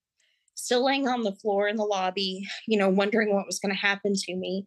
still 0.55 0.85
laying 0.85 1.07
on 1.07 1.23
the 1.23 1.35
floor 1.35 1.67
in 1.67 1.77
the 1.77 1.83
lobby, 1.83 2.45
you 2.67 2.77
know, 2.77 2.89
wondering 2.89 3.33
what 3.33 3.45
was 3.45 3.59
going 3.59 3.73
to 3.73 3.79
happen 3.81 4.13
to 4.13 4.35
me. 4.35 4.65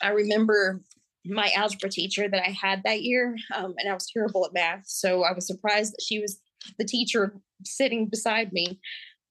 I 0.00 0.10
remember 0.10 0.80
my 1.24 1.50
algebra 1.54 1.90
teacher 1.90 2.28
that 2.28 2.42
I 2.42 2.50
had 2.50 2.82
that 2.84 3.02
year, 3.02 3.36
um, 3.54 3.74
and 3.78 3.88
I 3.88 3.94
was 3.94 4.08
terrible 4.12 4.46
at 4.46 4.52
math. 4.52 4.84
So 4.86 5.24
I 5.24 5.32
was 5.32 5.46
surprised 5.46 5.92
that 5.92 6.02
she 6.02 6.18
was 6.20 6.40
the 6.78 6.84
teacher 6.84 7.34
sitting 7.64 8.06
beside 8.06 8.52
me. 8.52 8.80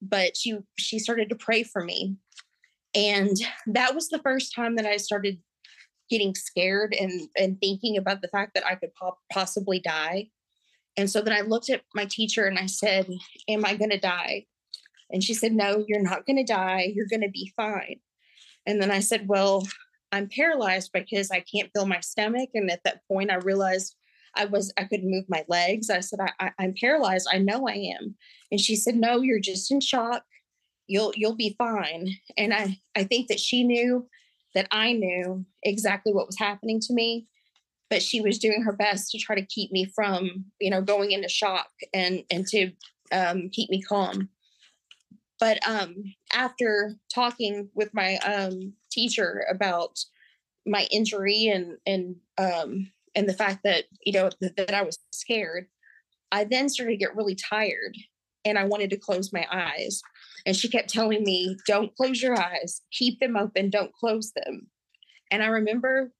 But 0.00 0.36
she 0.36 0.56
she 0.78 1.00
started 1.00 1.28
to 1.28 1.34
pray 1.34 1.64
for 1.64 1.82
me, 1.82 2.16
and 2.94 3.36
that 3.66 3.96
was 3.96 4.08
the 4.08 4.20
first 4.20 4.54
time 4.54 4.76
that 4.76 4.86
I 4.86 4.96
started 4.96 5.38
getting 6.08 6.36
scared 6.36 6.94
and 6.98 7.28
and 7.36 7.58
thinking 7.60 7.96
about 7.96 8.22
the 8.22 8.28
fact 8.28 8.52
that 8.54 8.64
I 8.64 8.76
could 8.76 8.94
po- 8.94 9.18
possibly 9.32 9.80
die. 9.80 10.28
And 10.96 11.10
so 11.10 11.20
then 11.20 11.34
I 11.34 11.40
looked 11.40 11.68
at 11.68 11.82
my 11.94 12.04
teacher 12.04 12.46
and 12.46 12.60
I 12.60 12.66
said, 12.66 13.08
"Am 13.48 13.64
I 13.64 13.74
going 13.74 13.90
to 13.90 13.98
die?" 13.98 14.46
And 15.10 15.24
she 15.24 15.34
said, 15.34 15.52
"No, 15.52 15.84
you're 15.88 16.00
not 16.00 16.26
going 16.26 16.36
to 16.36 16.44
die. 16.44 16.92
You're 16.94 17.08
going 17.08 17.22
to 17.22 17.30
be 17.30 17.52
fine." 17.56 17.98
And 18.66 18.80
then 18.80 18.92
I 18.92 19.00
said, 19.00 19.26
"Well, 19.26 19.66
I'm 20.12 20.28
paralyzed 20.28 20.90
because 20.92 21.30
I 21.30 21.40
can't 21.40 21.70
feel 21.74 21.86
my 21.86 22.00
stomach. 22.00 22.50
And 22.54 22.70
at 22.70 22.82
that 22.84 23.06
point, 23.08 23.30
I 23.30 23.36
realized 23.36 23.94
I 24.34 24.46
was 24.46 24.72
I 24.78 24.84
couldn't 24.84 25.10
move 25.10 25.24
my 25.28 25.44
legs. 25.48 25.90
I 25.90 26.00
said, 26.00 26.20
I, 26.40 26.52
am 26.58 26.74
paralyzed. 26.80 27.28
I 27.30 27.38
know 27.38 27.68
I 27.68 27.94
am. 27.98 28.14
And 28.50 28.60
she 28.60 28.76
said, 28.76 28.96
No, 28.96 29.20
you're 29.20 29.40
just 29.40 29.70
in 29.70 29.80
shock. 29.80 30.22
You'll 30.86 31.12
you'll 31.16 31.36
be 31.36 31.56
fine. 31.58 32.10
And 32.36 32.54
I 32.54 32.78
I 32.96 33.04
think 33.04 33.28
that 33.28 33.40
she 33.40 33.64
knew 33.64 34.06
that 34.54 34.68
I 34.70 34.92
knew 34.92 35.44
exactly 35.62 36.12
what 36.12 36.26
was 36.26 36.38
happening 36.38 36.80
to 36.80 36.94
me, 36.94 37.26
but 37.90 38.02
she 38.02 38.20
was 38.20 38.38
doing 38.38 38.62
her 38.62 38.72
best 38.72 39.10
to 39.10 39.18
try 39.18 39.34
to 39.34 39.46
keep 39.46 39.72
me 39.72 39.86
from 39.94 40.46
you 40.60 40.70
know 40.70 40.82
going 40.82 41.12
into 41.12 41.28
shock 41.28 41.68
and 41.92 42.22
and 42.30 42.46
to 42.48 42.72
um, 43.12 43.50
keep 43.50 43.70
me 43.70 43.82
calm. 43.82 44.28
But 45.40 45.58
um, 45.68 45.94
after 46.34 46.96
talking 47.14 47.68
with 47.74 47.94
my 47.94 48.16
um, 48.16 48.72
teacher 48.98 49.44
about 49.48 49.98
my 50.66 50.86
injury 50.90 51.46
and 51.46 51.78
and 51.86 52.16
um, 52.36 52.90
and 53.14 53.28
the 53.28 53.34
fact 53.34 53.60
that 53.64 53.84
you 54.04 54.12
know 54.12 54.30
that, 54.40 54.56
that 54.56 54.74
I 54.74 54.82
was 54.82 54.98
scared, 55.12 55.66
I 56.32 56.44
then 56.44 56.68
started 56.68 56.92
to 56.92 56.98
get 56.98 57.16
really 57.16 57.36
tired 57.36 57.96
and 58.44 58.58
I 58.58 58.64
wanted 58.64 58.90
to 58.90 58.96
close 58.96 59.32
my 59.32 59.46
eyes. 59.50 60.00
And 60.46 60.56
she 60.56 60.68
kept 60.68 60.90
telling 60.90 61.24
me, 61.24 61.56
"Don't 61.66 61.94
close 61.96 62.22
your 62.22 62.40
eyes. 62.40 62.82
Keep 62.92 63.20
them 63.20 63.36
open. 63.36 63.70
Don't 63.70 63.92
close 63.92 64.32
them." 64.32 64.68
And 65.30 65.42
I 65.42 65.46
remember 65.46 66.12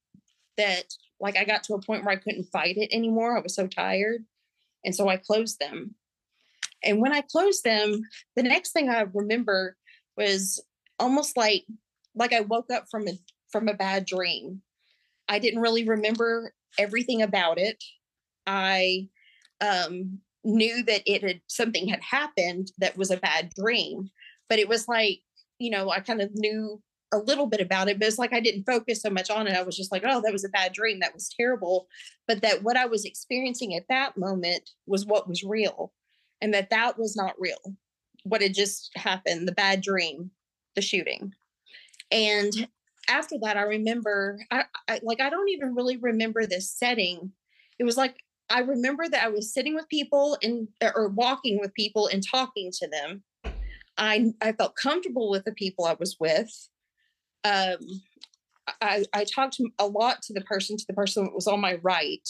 that 0.56 0.84
like 1.20 1.36
I 1.36 1.44
got 1.44 1.64
to 1.64 1.74
a 1.74 1.82
point 1.82 2.04
where 2.04 2.12
I 2.12 2.20
couldn't 2.20 2.52
fight 2.52 2.76
it 2.76 2.92
anymore. 2.92 3.36
I 3.36 3.40
was 3.42 3.54
so 3.54 3.66
tired. 3.66 4.24
And 4.84 4.94
so 4.94 5.08
I 5.08 5.16
closed 5.16 5.58
them. 5.58 5.94
And 6.84 7.00
when 7.00 7.12
I 7.12 7.22
closed 7.22 7.64
them, 7.64 8.02
the 8.36 8.42
next 8.44 8.72
thing 8.72 8.88
I 8.88 9.06
remember 9.12 9.76
was 10.16 10.62
almost 11.00 11.36
like 11.36 11.64
like 12.18 12.32
I 12.32 12.40
woke 12.40 12.70
up 12.72 12.86
from 12.90 13.08
a 13.08 13.12
from 13.50 13.68
a 13.68 13.74
bad 13.74 14.06
dream. 14.06 14.62
I 15.28 15.38
didn't 15.38 15.60
really 15.60 15.84
remember 15.84 16.52
everything 16.78 17.22
about 17.22 17.58
it. 17.58 17.82
I 18.46 19.08
um, 19.60 20.18
knew 20.44 20.82
that 20.84 21.02
it 21.06 21.22
had 21.22 21.40
something 21.48 21.88
had 21.88 22.02
happened 22.02 22.72
that 22.78 22.96
was 22.96 23.10
a 23.10 23.16
bad 23.16 23.50
dream, 23.58 24.10
but 24.48 24.58
it 24.58 24.68
was 24.68 24.88
like 24.88 25.20
you 25.58 25.70
know 25.70 25.90
I 25.90 26.00
kind 26.00 26.20
of 26.20 26.30
knew 26.34 26.82
a 27.12 27.18
little 27.18 27.46
bit 27.46 27.60
about 27.60 27.88
it, 27.88 27.98
but 27.98 28.06
it's 28.06 28.18
like 28.18 28.32
I 28.32 28.40
didn't 28.40 28.64
focus 28.64 29.00
so 29.00 29.10
much 29.10 29.30
on 29.30 29.46
it. 29.46 29.56
I 29.56 29.62
was 29.62 29.76
just 29.76 29.90
like, 29.90 30.02
oh, 30.04 30.20
that 30.22 30.32
was 30.32 30.44
a 30.44 30.50
bad 30.50 30.72
dream. 30.72 31.00
That 31.00 31.14
was 31.14 31.30
terrible. 31.34 31.88
But 32.26 32.42
that 32.42 32.62
what 32.62 32.76
I 32.76 32.86
was 32.86 33.04
experiencing 33.04 33.74
at 33.74 33.88
that 33.88 34.16
moment 34.18 34.70
was 34.86 35.06
what 35.06 35.28
was 35.28 35.42
real 35.42 35.92
and 36.40 36.52
that 36.54 36.70
that 36.70 36.98
was 36.98 37.16
not 37.16 37.34
real. 37.38 37.76
What 38.24 38.42
had 38.42 38.54
just 38.54 38.90
happened, 38.94 39.48
the 39.48 39.52
bad 39.52 39.80
dream, 39.80 40.30
the 40.74 40.82
shooting. 40.82 41.32
And 42.10 42.68
after 43.08 43.36
that, 43.42 43.56
I 43.56 43.62
remember, 43.62 44.38
I, 44.50 44.64
I 44.88 45.00
like, 45.02 45.20
I 45.20 45.30
don't 45.30 45.48
even 45.48 45.74
really 45.74 45.96
remember 45.96 46.46
this 46.46 46.70
setting. 46.70 47.32
It 47.78 47.84
was 47.84 47.96
like, 47.96 48.16
I 48.50 48.60
remember 48.60 49.08
that 49.08 49.22
I 49.22 49.28
was 49.28 49.52
sitting 49.52 49.74
with 49.74 49.88
people 49.88 50.38
and 50.42 50.68
or 50.94 51.08
walking 51.08 51.58
with 51.60 51.74
people 51.74 52.06
and 52.06 52.22
talking 52.26 52.70
to 52.80 52.88
them. 52.88 53.22
I 53.98 54.32
I 54.40 54.52
felt 54.52 54.76
comfortable 54.76 55.30
with 55.30 55.44
the 55.44 55.52
people 55.52 55.84
I 55.84 55.96
was 55.98 56.16
with. 56.18 56.50
Um, 57.44 57.78
I 58.80 59.04
I 59.12 59.24
talked 59.24 59.58
a 59.78 59.86
lot 59.86 60.22
to 60.22 60.32
the 60.32 60.40
person 60.42 60.76
to 60.76 60.84
the 60.88 60.94
person 60.94 61.24
that 61.24 61.34
was 61.34 61.46
on 61.46 61.60
my 61.60 61.78
right, 61.82 62.26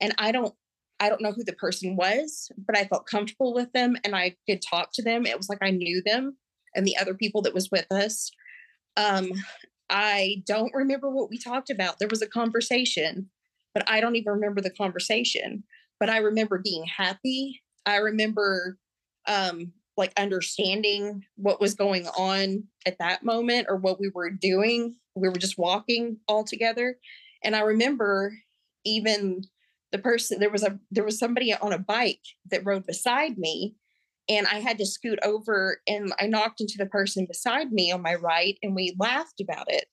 and 0.00 0.14
I 0.18 0.32
don't 0.32 0.54
I 0.98 1.08
don't 1.08 1.22
know 1.22 1.32
who 1.32 1.44
the 1.44 1.52
person 1.54 1.96
was, 1.96 2.50
but 2.56 2.76
I 2.76 2.84
felt 2.84 3.06
comfortable 3.06 3.54
with 3.54 3.72
them 3.72 3.96
and 4.04 4.14
I 4.14 4.36
could 4.48 4.62
talk 4.62 4.90
to 4.94 5.02
them. 5.02 5.26
It 5.26 5.36
was 5.36 5.48
like 5.48 5.58
I 5.60 5.70
knew 5.70 6.00
them 6.04 6.36
and 6.76 6.86
the 6.86 6.96
other 6.96 7.12
people 7.14 7.42
that 7.42 7.54
was 7.54 7.70
with 7.72 7.86
us. 7.90 8.30
Um, 8.96 9.32
I 9.90 10.42
don't 10.46 10.74
remember 10.74 11.10
what 11.10 11.30
we 11.30 11.38
talked 11.38 11.70
about. 11.70 11.98
There 11.98 12.08
was 12.08 12.22
a 12.22 12.28
conversation, 12.28 13.28
but 13.74 13.88
I 13.88 14.00
don't 14.00 14.16
even 14.16 14.32
remember 14.32 14.60
the 14.60 14.70
conversation. 14.70 15.64
But 16.00 16.08
I 16.08 16.18
remember 16.18 16.60
being 16.62 16.84
happy. 16.84 17.62
I 17.86 17.96
remember 17.96 18.78
um, 19.26 19.72
like 19.96 20.12
understanding 20.18 21.24
what 21.36 21.60
was 21.60 21.74
going 21.74 22.06
on 22.08 22.64
at 22.86 22.98
that 22.98 23.22
moment 23.22 23.66
or 23.68 23.76
what 23.76 24.00
we 24.00 24.10
were 24.14 24.30
doing. 24.30 24.96
We 25.14 25.28
were 25.28 25.36
just 25.36 25.58
walking 25.58 26.18
all 26.26 26.44
together. 26.44 26.96
And 27.44 27.54
I 27.54 27.60
remember 27.60 28.32
even 28.84 29.42
the 29.92 29.98
person 29.98 30.40
there 30.40 30.50
was 30.50 30.62
a 30.62 30.78
there 30.90 31.04
was 31.04 31.18
somebody 31.18 31.52
on 31.54 31.72
a 31.72 31.78
bike 31.78 32.22
that 32.50 32.64
rode 32.64 32.86
beside 32.86 33.36
me 33.36 33.76
and 34.28 34.46
I 34.46 34.60
had 34.60 34.78
to 34.78 34.86
scoot 34.86 35.18
over 35.24 35.80
and 35.86 36.12
I 36.18 36.26
knocked 36.26 36.60
into 36.60 36.78
the 36.78 36.86
person 36.86 37.26
beside 37.26 37.72
me 37.72 37.92
on 37.92 38.02
my 38.02 38.14
right 38.14 38.58
and 38.62 38.74
we 38.74 38.94
laughed 38.98 39.40
about 39.40 39.70
it. 39.70 39.86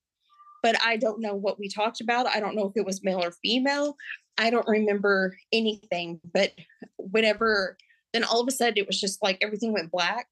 But 0.62 0.76
I 0.84 0.98
don't 0.98 1.22
know 1.22 1.36
what 1.36 1.60
we 1.60 1.70
talked 1.70 2.02
about. 2.02 2.28
I 2.28 2.40
don't 2.40 2.56
know 2.56 2.68
if 2.68 2.74
it 2.76 2.86
was 2.86 3.04
male 3.04 3.24
or 3.24 3.32
female. 3.44 3.96
I 4.38 4.50
don't 4.50 4.68
remember 4.68 5.38
anything. 5.52 6.20
But 6.34 6.52
whenever, 6.98 7.78
then 8.14 8.24
all 8.24 8.42
of 8.42 8.48
a 8.48 8.52
sudden 8.52 8.78
it 8.78 8.88
was 8.88 9.00
just 9.00 9.24
like 9.24 9.38
everything 9.42 9.74
went 9.74 9.92
black. 9.92 10.28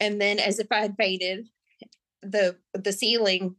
And 0.00 0.20
then 0.20 0.38
as 0.38 0.58
if 0.58 0.66
I 0.70 0.80
had 0.80 0.96
faded, 0.98 1.48
the 2.22 2.56
the 2.74 2.92
ceiling 2.92 3.56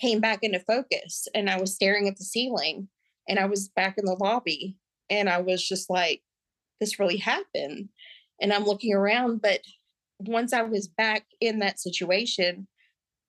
came 0.00 0.20
back 0.20 0.42
into 0.42 0.60
focus 0.60 1.28
and 1.34 1.50
I 1.50 1.60
was 1.60 1.74
staring 1.74 2.08
at 2.08 2.16
the 2.16 2.24
ceiling 2.24 2.88
and 3.28 3.38
I 3.38 3.46
was 3.46 3.68
back 3.68 3.96
in 3.98 4.04
the 4.04 4.16
lobby 4.18 4.76
and 5.10 5.28
I 5.28 5.38
was 5.38 5.66
just 5.66 5.90
like, 5.90 6.22
this 6.80 6.98
really 6.98 7.18
happened. 7.18 7.88
And 8.40 8.52
I'm 8.52 8.64
looking 8.64 8.94
around, 8.94 9.42
but 9.42 9.60
once 10.18 10.52
I 10.52 10.62
was 10.62 10.88
back 10.88 11.24
in 11.40 11.58
that 11.60 11.80
situation, 11.80 12.66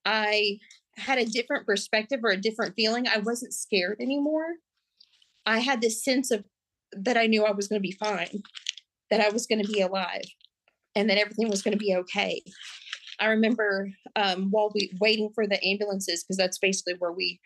I 0.05 0.57
had 0.97 1.17
a 1.17 1.25
different 1.25 1.65
perspective 1.65 2.19
or 2.23 2.31
a 2.31 2.37
different 2.37 2.75
feeling. 2.75 3.07
I 3.07 3.19
wasn't 3.19 3.53
scared 3.53 3.97
anymore. 3.99 4.55
I 5.45 5.59
had 5.59 5.81
this 5.81 6.03
sense 6.03 6.31
of 6.31 6.43
that 6.93 7.17
I 7.17 7.27
knew 7.27 7.45
I 7.45 7.51
was 7.51 7.67
going 7.67 7.81
to 7.81 7.87
be 7.87 7.97
fine, 7.99 8.43
that 9.09 9.21
I 9.21 9.29
was 9.29 9.47
going 9.47 9.63
to 9.63 9.71
be 9.71 9.81
alive, 9.81 10.25
and 10.95 11.09
that 11.09 11.17
everything 11.17 11.49
was 11.49 11.61
going 11.61 11.73
to 11.73 11.83
be 11.83 11.95
okay. 11.95 12.41
I 13.19 13.27
remember 13.27 13.89
um, 14.15 14.49
while 14.51 14.71
we 14.73 14.91
waiting 14.99 15.31
for 15.33 15.47
the 15.47 15.63
ambulances, 15.63 16.23
because 16.23 16.37
that's 16.37 16.57
basically 16.57 16.95
where 16.99 17.11
we 17.11 17.39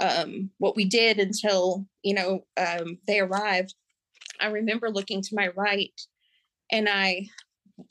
um, 0.00 0.50
what 0.58 0.76
we 0.76 0.84
did 0.84 1.18
until 1.18 1.86
you 2.02 2.14
know 2.14 2.44
um, 2.56 2.98
they 3.06 3.20
arrived. 3.20 3.74
I 4.40 4.46
remember 4.46 4.90
looking 4.90 5.22
to 5.22 5.34
my 5.34 5.48
right, 5.56 6.00
and 6.70 6.88
I 6.88 7.28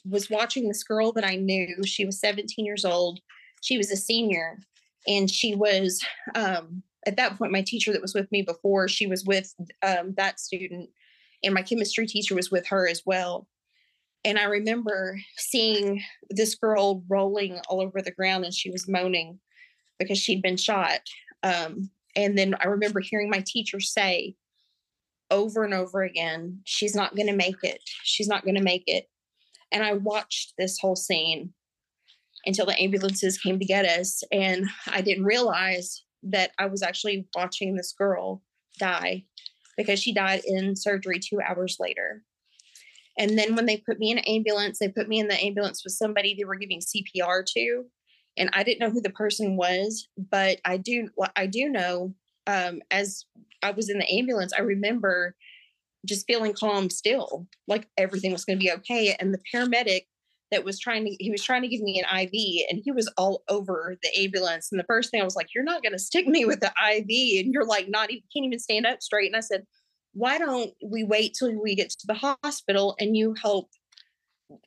was 0.05 0.29
watching 0.29 0.67
this 0.67 0.83
girl 0.83 1.11
that 1.13 1.23
I 1.23 1.35
knew. 1.35 1.83
She 1.85 2.05
was 2.05 2.19
17 2.19 2.65
years 2.65 2.85
old. 2.85 3.19
She 3.61 3.77
was 3.77 3.91
a 3.91 3.95
senior, 3.95 4.59
and 5.07 5.29
she 5.29 5.55
was 5.55 6.03
um, 6.35 6.83
at 7.05 7.17
that 7.17 7.37
point 7.37 7.51
my 7.51 7.61
teacher 7.61 7.91
that 7.91 8.01
was 8.01 8.13
with 8.13 8.31
me 8.31 8.41
before. 8.41 8.87
She 8.87 9.07
was 9.07 9.23
with 9.25 9.53
um, 9.81 10.13
that 10.17 10.39
student, 10.39 10.89
and 11.43 11.53
my 11.53 11.61
chemistry 11.61 12.05
teacher 12.05 12.35
was 12.35 12.51
with 12.51 12.67
her 12.67 12.87
as 12.87 13.01
well. 13.05 13.47
And 14.25 14.37
I 14.37 14.45
remember 14.45 15.19
seeing 15.37 16.03
this 16.29 16.55
girl 16.55 17.03
rolling 17.07 17.59
all 17.69 17.81
over 17.81 18.01
the 18.01 18.11
ground, 18.11 18.45
and 18.45 18.53
she 18.53 18.69
was 18.69 18.87
moaning 18.87 19.39
because 19.99 20.17
she'd 20.17 20.41
been 20.41 20.57
shot. 20.57 21.01
Um, 21.43 21.89
and 22.15 22.37
then 22.37 22.55
I 22.59 22.67
remember 22.67 22.99
hearing 22.99 23.29
my 23.29 23.43
teacher 23.45 23.79
say 23.79 24.35
over 25.29 25.63
and 25.63 25.73
over 25.73 26.03
again, 26.03 26.61
she's 26.63 26.95
not 26.95 27.15
going 27.15 27.27
to 27.27 27.35
make 27.35 27.63
it. 27.63 27.81
She's 28.03 28.27
not 28.27 28.43
going 28.43 28.55
to 28.55 28.63
make 28.63 28.83
it. 28.87 29.05
And 29.71 29.83
I 29.83 29.93
watched 29.93 30.53
this 30.57 30.77
whole 30.79 30.95
scene 30.95 31.53
until 32.45 32.65
the 32.65 32.79
ambulances 32.81 33.37
came 33.37 33.59
to 33.59 33.65
get 33.65 33.85
us. 33.85 34.23
And 34.31 34.65
I 34.87 35.01
didn't 35.01 35.25
realize 35.25 36.03
that 36.23 36.51
I 36.57 36.67
was 36.67 36.81
actually 36.81 37.27
watching 37.35 37.75
this 37.75 37.93
girl 37.97 38.43
die 38.79 39.25
because 39.75 39.99
she 39.99 40.13
died 40.13 40.41
in 40.45 40.75
surgery 40.75 41.19
two 41.19 41.39
hours 41.41 41.77
later. 41.79 42.23
And 43.19 43.37
then 43.37 43.55
when 43.55 43.65
they 43.65 43.77
put 43.77 43.99
me 43.99 44.11
in 44.11 44.19
an 44.19 44.23
ambulance, 44.25 44.79
they 44.79 44.87
put 44.87 45.07
me 45.07 45.19
in 45.19 45.27
the 45.27 45.43
ambulance 45.43 45.83
with 45.83 45.93
somebody 45.93 46.35
they 46.35 46.45
were 46.45 46.55
giving 46.55 46.79
CPR 46.79 47.43
to 47.53 47.85
and 48.37 48.49
I 48.53 48.63
didn't 48.63 48.79
know 48.79 48.91
who 48.91 49.01
the 49.01 49.09
person 49.09 49.57
was, 49.57 50.07
but 50.17 50.59
I 50.63 50.77
do 50.77 51.09
I 51.35 51.47
do 51.47 51.69
know 51.69 52.13
um, 52.47 52.81
as 52.91 53.25
I 53.61 53.71
was 53.71 53.89
in 53.89 53.99
the 53.99 54.09
ambulance, 54.09 54.53
I 54.57 54.61
remember 54.61 55.35
just 56.05 56.25
feeling 56.25 56.53
calm 56.53 56.89
still, 56.89 57.47
like 57.67 57.87
everything 57.97 58.31
was 58.31 58.45
going 58.45 58.57
to 58.57 58.63
be 58.63 58.71
okay. 58.71 59.15
And 59.19 59.33
the 59.33 59.41
paramedic 59.53 60.03
that 60.51 60.63
was 60.63 60.79
trying 60.79 61.05
to 61.05 61.15
he 61.19 61.29
was 61.29 61.43
trying 61.43 61.61
to 61.61 61.67
give 61.67 61.81
me 61.81 62.01
an 62.01 62.19
IV 62.19 62.65
and 62.69 62.81
he 62.83 62.91
was 62.91 63.11
all 63.17 63.43
over 63.49 63.97
the 64.01 64.17
ambulance. 64.17 64.69
And 64.71 64.79
the 64.79 64.85
first 64.85 65.11
thing 65.11 65.21
I 65.21 65.25
was 65.25 65.35
like, 65.35 65.47
You're 65.53 65.63
not 65.63 65.83
gonna 65.83 65.99
stick 65.99 66.27
me 66.27 66.45
with 66.45 66.61
the 66.61 66.67
IV 66.67 67.45
and 67.45 67.53
you're 67.53 67.65
like 67.65 67.89
not 67.89 68.09
even 68.09 68.23
can't 68.33 68.45
even 68.45 68.59
stand 68.59 68.85
up 68.85 69.01
straight. 69.01 69.27
And 69.27 69.35
I 69.35 69.41
said, 69.41 69.63
Why 70.13 70.37
don't 70.37 70.71
we 70.81 71.03
wait 71.03 71.35
till 71.37 71.53
we 71.61 71.75
get 71.75 71.89
to 71.89 72.07
the 72.07 72.37
hospital 72.43 72.95
and 72.99 73.17
you 73.17 73.35
help 73.41 73.69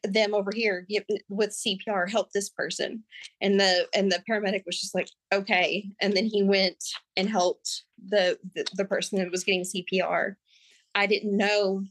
them 0.05 0.35
over 0.35 0.51
here 0.55 0.87
with 1.29 1.51
CPR 1.51 2.11
help 2.11 2.33
this 2.33 2.51
person. 2.51 3.03
And 3.41 3.59
the 3.59 3.87
and 3.95 4.11
the 4.11 4.23
paramedic 4.29 4.65
was 4.67 4.81
just 4.81 4.95
like 4.95 5.09
okay 5.33 5.89
and 6.01 6.13
then 6.15 6.27
he 6.27 6.43
went 6.43 6.83
and 7.17 7.29
helped 7.29 7.85
the 8.05 8.39
the, 8.55 8.67
the 8.75 8.85
person 8.85 9.19
that 9.19 9.31
was 9.31 9.45
getting 9.45 9.65
CPR 9.65 10.35
I 10.95 11.07
didn't 11.07 11.37
know 11.37 11.85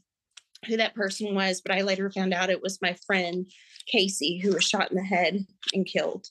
who 0.66 0.76
that 0.76 0.94
person 0.94 1.34
was 1.34 1.60
but 1.60 1.74
I 1.74 1.82
later 1.82 2.10
found 2.10 2.34
out 2.34 2.50
it 2.50 2.62
was 2.62 2.82
my 2.82 2.96
friend 3.06 3.46
Casey 3.86 4.38
who 4.38 4.52
was 4.52 4.64
shot 4.64 4.90
in 4.90 4.96
the 4.96 5.04
head 5.04 5.46
and 5.72 5.86
killed. 5.86 6.26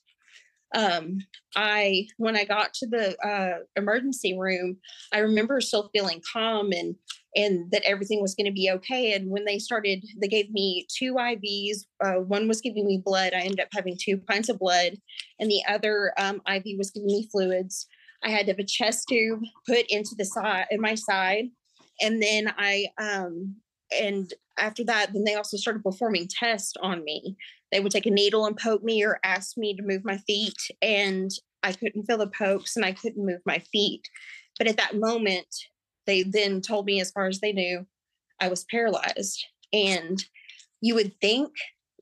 Um 0.75 1.19
I 1.55 2.07
when 2.17 2.37
I 2.37 2.45
got 2.45 2.73
to 2.75 2.87
the 2.87 3.17
uh 3.25 3.63
emergency 3.75 4.37
room 4.37 4.77
I 5.11 5.19
remember 5.19 5.59
still 5.61 5.89
feeling 5.91 6.21
calm 6.31 6.71
and 6.71 6.95
and 7.35 7.71
that 7.71 7.83
everything 7.85 8.21
was 8.21 8.35
going 8.35 8.47
to 8.47 8.51
be 8.51 8.69
okay. 8.73 9.13
And 9.13 9.29
when 9.29 9.45
they 9.45 9.59
started, 9.59 10.03
they 10.21 10.27
gave 10.27 10.49
me 10.51 10.87
two 10.97 11.13
IVs. 11.13 11.85
Uh, 12.03 12.21
one 12.21 12.47
was 12.47 12.61
giving 12.61 12.85
me 12.85 13.01
blood. 13.03 13.33
I 13.33 13.41
ended 13.41 13.59
up 13.59 13.69
having 13.71 13.97
two 13.99 14.17
pints 14.17 14.49
of 14.49 14.59
blood, 14.59 14.93
and 15.39 15.49
the 15.49 15.63
other 15.67 16.13
um, 16.17 16.41
IV 16.47 16.63
was 16.77 16.91
giving 16.91 17.07
me 17.07 17.27
fluids. 17.31 17.87
I 18.23 18.29
had 18.29 18.47
to 18.47 18.51
have 18.53 18.59
a 18.59 18.65
chest 18.65 19.07
tube 19.07 19.41
put 19.67 19.85
into 19.89 20.15
the 20.17 20.25
side 20.25 20.65
in 20.71 20.81
my 20.81 20.95
side, 20.95 21.45
and 22.01 22.21
then 22.21 22.53
I 22.57 22.87
um, 22.99 23.55
and 23.97 24.33
after 24.57 24.83
that, 24.85 25.13
then 25.13 25.23
they 25.23 25.35
also 25.35 25.57
started 25.57 25.83
performing 25.83 26.27
tests 26.27 26.73
on 26.81 27.03
me. 27.03 27.37
They 27.71 27.79
would 27.79 27.91
take 27.91 28.05
a 28.05 28.11
needle 28.11 28.45
and 28.45 28.57
poke 28.57 28.83
me 28.83 29.03
or 29.03 29.19
ask 29.23 29.57
me 29.57 29.75
to 29.75 29.83
move 29.83 30.03
my 30.03 30.17
feet, 30.17 30.57
and 30.81 31.31
I 31.63 31.73
couldn't 31.73 32.03
feel 32.03 32.17
the 32.17 32.27
pokes 32.27 32.75
and 32.75 32.85
I 32.85 32.93
couldn't 32.93 33.25
move 33.25 33.41
my 33.45 33.59
feet. 33.71 34.07
But 34.57 34.67
at 34.67 34.77
that 34.77 34.95
moment, 34.95 35.47
they 36.09 36.23
then 36.23 36.59
told 36.59 36.87
me, 36.87 36.99
as 36.99 37.11
far 37.11 37.27
as 37.27 37.39
they 37.39 37.53
knew, 37.53 37.85
I 38.39 38.47
was 38.47 38.65
paralyzed. 38.65 39.45
And 39.71 40.21
you 40.81 40.95
would 40.95 41.13
think 41.21 41.51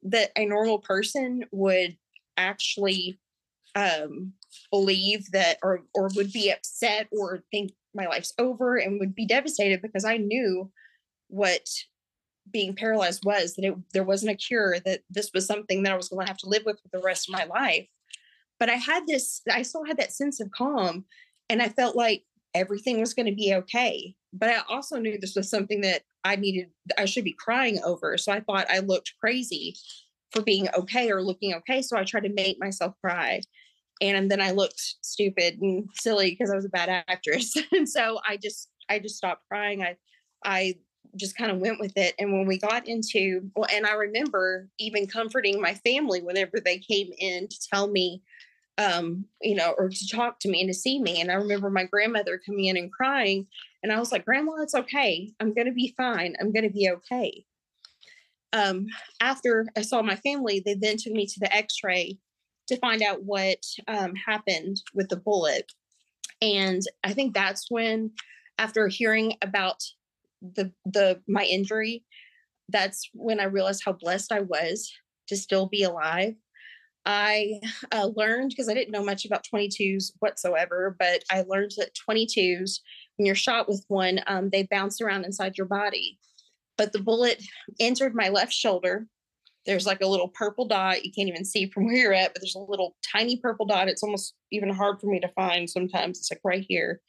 that 0.04 0.32
a 0.38 0.46
normal 0.46 0.80
person 0.80 1.44
would 1.52 1.98
actually 2.38 3.20
um, 3.76 4.32
believe 4.72 5.30
that 5.34 5.58
or 5.62 5.82
or 5.94 6.10
would 6.16 6.32
be 6.32 6.50
upset 6.50 7.08
or 7.12 7.44
think 7.52 7.74
my 7.94 8.08
life's 8.08 8.34
over 8.40 8.78
and 8.78 8.98
would 9.00 9.14
be 9.14 9.26
devastated 9.26 9.82
because 9.82 10.06
I 10.06 10.18
knew 10.18 10.72
what 11.28 11.68
being 12.50 12.76
paralyzed 12.76 13.24
was 13.26 13.56
that 13.56 13.66
it, 13.66 13.76
there 13.94 14.06
wasn't 14.06 14.32
a 14.32 14.36
cure 14.36 14.80
that 14.86 15.02
this 15.10 15.32
was 15.34 15.46
something 15.46 15.84
that 15.84 15.92
I 15.92 15.98
was 15.98 16.08
going 16.08 16.26
to 16.26 16.30
have 16.30 16.38
to 16.40 16.50
live 16.50 16.64
with 16.66 16.80
for 16.80 16.88
the 16.94 17.04
rest 17.04 17.28
of 17.28 17.34
my 17.34 17.44
life 17.44 17.88
but 18.58 18.70
I 18.70 18.76
had 18.76 19.06
this 19.06 19.42
I 19.52 19.64
still 19.64 19.84
had 19.84 19.98
that 19.98 20.14
sense 20.14 20.40
of 20.40 20.52
calm 20.52 21.04
and 21.50 21.62
I 21.62 21.68
felt 21.68 21.96
like 21.96 22.24
everything 22.58 23.00
was 23.00 23.14
going 23.14 23.26
to 23.28 23.36
be 23.36 23.54
okay. 23.54 24.16
But 24.34 24.50
I 24.50 24.62
also 24.70 24.98
knew 24.98 25.18
this 25.18 25.36
was 25.36 25.50
something 25.50 25.82
that 25.82 26.04
I 26.24 26.36
needed, 26.36 26.70
I 26.98 27.06
should 27.06 27.24
be 27.24 27.36
crying 27.38 27.80
over. 27.84 28.18
So 28.18 28.32
I 28.32 28.42
thought 28.42 28.70
I 28.70 28.80
looked 28.80 29.14
crazy 29.20 29.76
for 30.32 30.42
being 30.42 30.68
okay 30.78 31.12
or 31.12 31.22
looking 31.22 31.54
okay. 31.56 31.82
So 31.82 31.98
I 31.98 32.04
tried 32.04 32.24
to 32.24 32.34
make 32.34 32.60
myself 32.60 32.94
cry. 33.02 33.42
And 34.02 34.30
then 34.30 34.42
I 34.42 34.52
looked 34.52 34.80
stupid 35.02 35.60
and 35.62 35.90
silly 35.94 36.32
because 36.32 36.52
I 36.52 36.56
was 36.56 36.66
a 36.66 36.70
bad 36.70 37.04
actress. 37.08 37.56
and 37.72 37.88
so 37.88 38.20
I 38.28 38.38
just, 38.38 38.70
I 38.90 39.00
just 39.00 39.18
stopped 39.18 39.44
crying. 39.50 39.82
I, 39.82 39.96
I 40.44 40.76
just 41.16 41.38
kind 41.38 41.52
of 41.52 41.60
went 41.60 41.80
with 41.80 41.98
it. 41.98 42.14
And 42.20 42.32
when 42.32 42.46
we 42.46 42.58
got 42.58 42.88
into, 42.88 43.50
well, 43.56 43.68
and 43.74 43.86
I 43.86 43.94
remember 43.94 44.70
even 44.80 45.08
comforting 45.08 45.62
my 45.62 45.74
family 45.74 46.22
whenever 46.22 46.60
they 46.64 46.78
came 46.78 47.10
in 47.18 47.48
to 47.48 47.58
tell 47.72 47.88
me 47.88 48.22
um, 48.78 49.26
you 49.42 49.56
know, 49.56 49.74
or 49.78 49.90
to 49.90 50.08
talk 50.08 50.40
to 50.40 50.50
me 50.50 50.62
and 50.62 50.70
to 50.70 50.74
see 50.74 51.02
me. 51.02 51.20
And 51.20 51.32
I 51.32 51.36
remember 51.36 51.70
my 51.70 51.86
grandmother 51.86 52.40
coming 52.44 52.66
in 52.66 52.78
and 52.78 52.92
crying. 52.92 53.48
And 53.82 53.92
I 53.92 54.00
was 54.00 54.12
like, 54.12 54.26
Grandma, 54.26 54.62
it's 54.62 54.76
okay. 54.76 55.32
I'm 55.40 55.54
going 55.54 55.68
to 55.68 55.74
be 55.74 55.94
fine. 55.98 56.36
I'm 56.40 56.54
going 56.54 56.68
to 56.68 56.74
be 56.74 56.90
okay. 56.90 57.46
Um, 58.54 58.88
after 59.22 59.68
I 59.76 59.82
saw 59.82 60.02
my 60.02 60.16
family, 60.16 60.62
they 60.64 60.76
then 60.76 60.98
took 60.98 61.14
me 61.14 61.26
to 61.26 61.40
the 61.40 61.54
x 61.54 61.78
ray 61.84 62.18
to 62.68 62.78
find 62.78 63.02
out 63.02 63.24
what 63.24 63.63
um, 63.88 64.13
happened 64.16 64.82
with 64.94 65.10
the 65.10 65.18
bullet. 65.18 65.72
And 66.42 66.82
I 67.04 67.13
think 67.13 67.34
that's 67.34 67.70
when, 67.70 68.12
after 68.58 68.88
hearing 68.88 69.34
about 69.42 69.84
the 70.42 70.72
the 70.86 71.22
my 71.28 71.44
injury, 71.44 72.04
that's 72.70 73.10
when 73.13 73.40
I 73.40 73.46
realized 73.46 73.82
how 73.84 73.94
blessed 73.94 74.32
I 74.32 74.42
was 74.42 74.92
to 75.28 75.36
still 75.36 75.68
be 75.68 75.84
alive 75.84 76.36
I 77.08 77.62
uh, 77.93 78.10
learned 78.17 78.50
because 78.50 78.67
I 78.67 78.74
didn't 78.74 78.91
know 78.91 79.04
much 79.04 79.24
about 79.24 79.46
22s 79.52 80.12
whatsoever, 80.20 80.93
but 81.00 81.24
I 81.32 81.46
learned 81.48 81.72
that 81.78 81.96
22s, 82.08 82.82
when 83.15 83.26
you're 83.26 83.34
shot 83.34 83.70
with 83.70 83.86
one, 83.88 84.20
um, 84.28 84.50
they 84.50 84.67
bounce 84.70 85.00
around 85.00 85.24
inside 85.24 85.58
your 85.58 85.67
body. 85.67 86.20
But 86.78 86.91
the 86.91 87.02
bullet 87.02 87.41
entered 87.80 88.13
my 88.13 88.28
left 88.28 88.52
shoulder. 88.52 89.08
There's 89.65 89.86
like 89.86 90.02
a 90.02 90.08
little 90.08 90.28
purple 90.28 90.67
dot. 90.67 91.06
You 91.06 91.12
can't 91.13 91.30
even 91.30 91.46
see 91.46 91.70
from 91.70 91.86
where 91.86 91.96
you're 91.96 92.13
at, 92.13 92.34
but 92.34 92.41
there's 92.41 92.56
a 92.56 92.60
little 92.60 92.98
tiny 93.10 93.38
purple 93.38 93.65
dot. 93.65 93.88
It's 93.88 94.04
almost 94.04 94.34
even 94.52 94.70
hard 94.70 95.00
for 95.00 95.08
me 95.08 95.22
to 95.22 95.30
find 95.30 95.70
sometimes. 95.70 96.20
It's 96.20 96.32
like 96.32 96.41
right 96.43 96.65
here. 96.67 97.00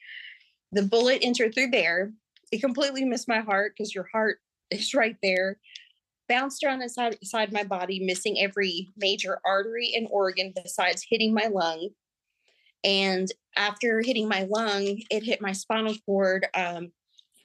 The 0.71 0.83
bullet 0.83 1.19
entered 1.23 1.55
through 1.55 1.71
there. 1.71 2.13
It 2.53 2.61
completely 2.61 3.05
missed 3.05 3.29
my 3.29 3.41
heart 3.41 3.73
because 3.77 3.97
your 3.97 4.07
heart 4.13 4.39
is 4.71 4.95
right 4.95 5.17
there 5.25 5.59
bounced 6.29 6.63
around 6.63 6.83
inside, 6.83 7.17
inside 7.21 7.53
my 7.53 7.65
body, 7.65 8.01
missing 8.01 8.39
every 8.39 8.89
major 8.97 9.41
artery 9.45 9.93
and 9.95 10.07
organ 10.11 10.53
besides 10.63 11.07
hitting 11.09 11.35
my 11.35 11.47
lung. 11.47 11.89
And 12.85 13.29
after 13.57 14.03
hitting 14.03 14.29
my 14.29 14.47
lung, 14.49 15.01
it 15.11 15.25
hit 15.25 15.41
my 15.41 15.53
spinal 15.53 15.95
cord. 16.07 16.47
Um, 16.55 16.93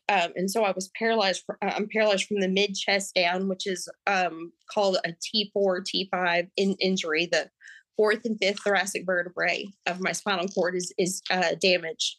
um, 0.10 0.34
and 0.36 0.52
so 0.52 0.64
I 0.64 0.72
was 0.72 0.90
paralyzed. 0.98 1.44
For, 1.46 1.58
uh, 1.62 1.72
I'm 1.76 1.88
paralyzed 1.88 2.26
from 2.26 2.42
the 2.42 2.48
mid 2.48 2.76
chest 2.76 3.16
down, 3.16 3.48
which 3.48 3.66
is 3.66 3.88
um, 4.06 4.52
called 4.70 4.98
a 5.06 5.10
T4, 5.14 5.56
T5 5.56 6.50
in, 6.58 6.76
injury. 6.80 7.28
The 7.32 7.50
fourth 7.96 8.26
and 8.26 8.38
fifth 8.40 8.60
thoracic 8.60 9.06
vertebrae 9.06 9.68
of 9.86 10.02
my 10.02 10.12
spinal 10.12 10.48
cord 10.48 10.76
is 10.76 10.94
is 10.98 11.22
uh, 11.32 11.56
damaged, 11.60 12.18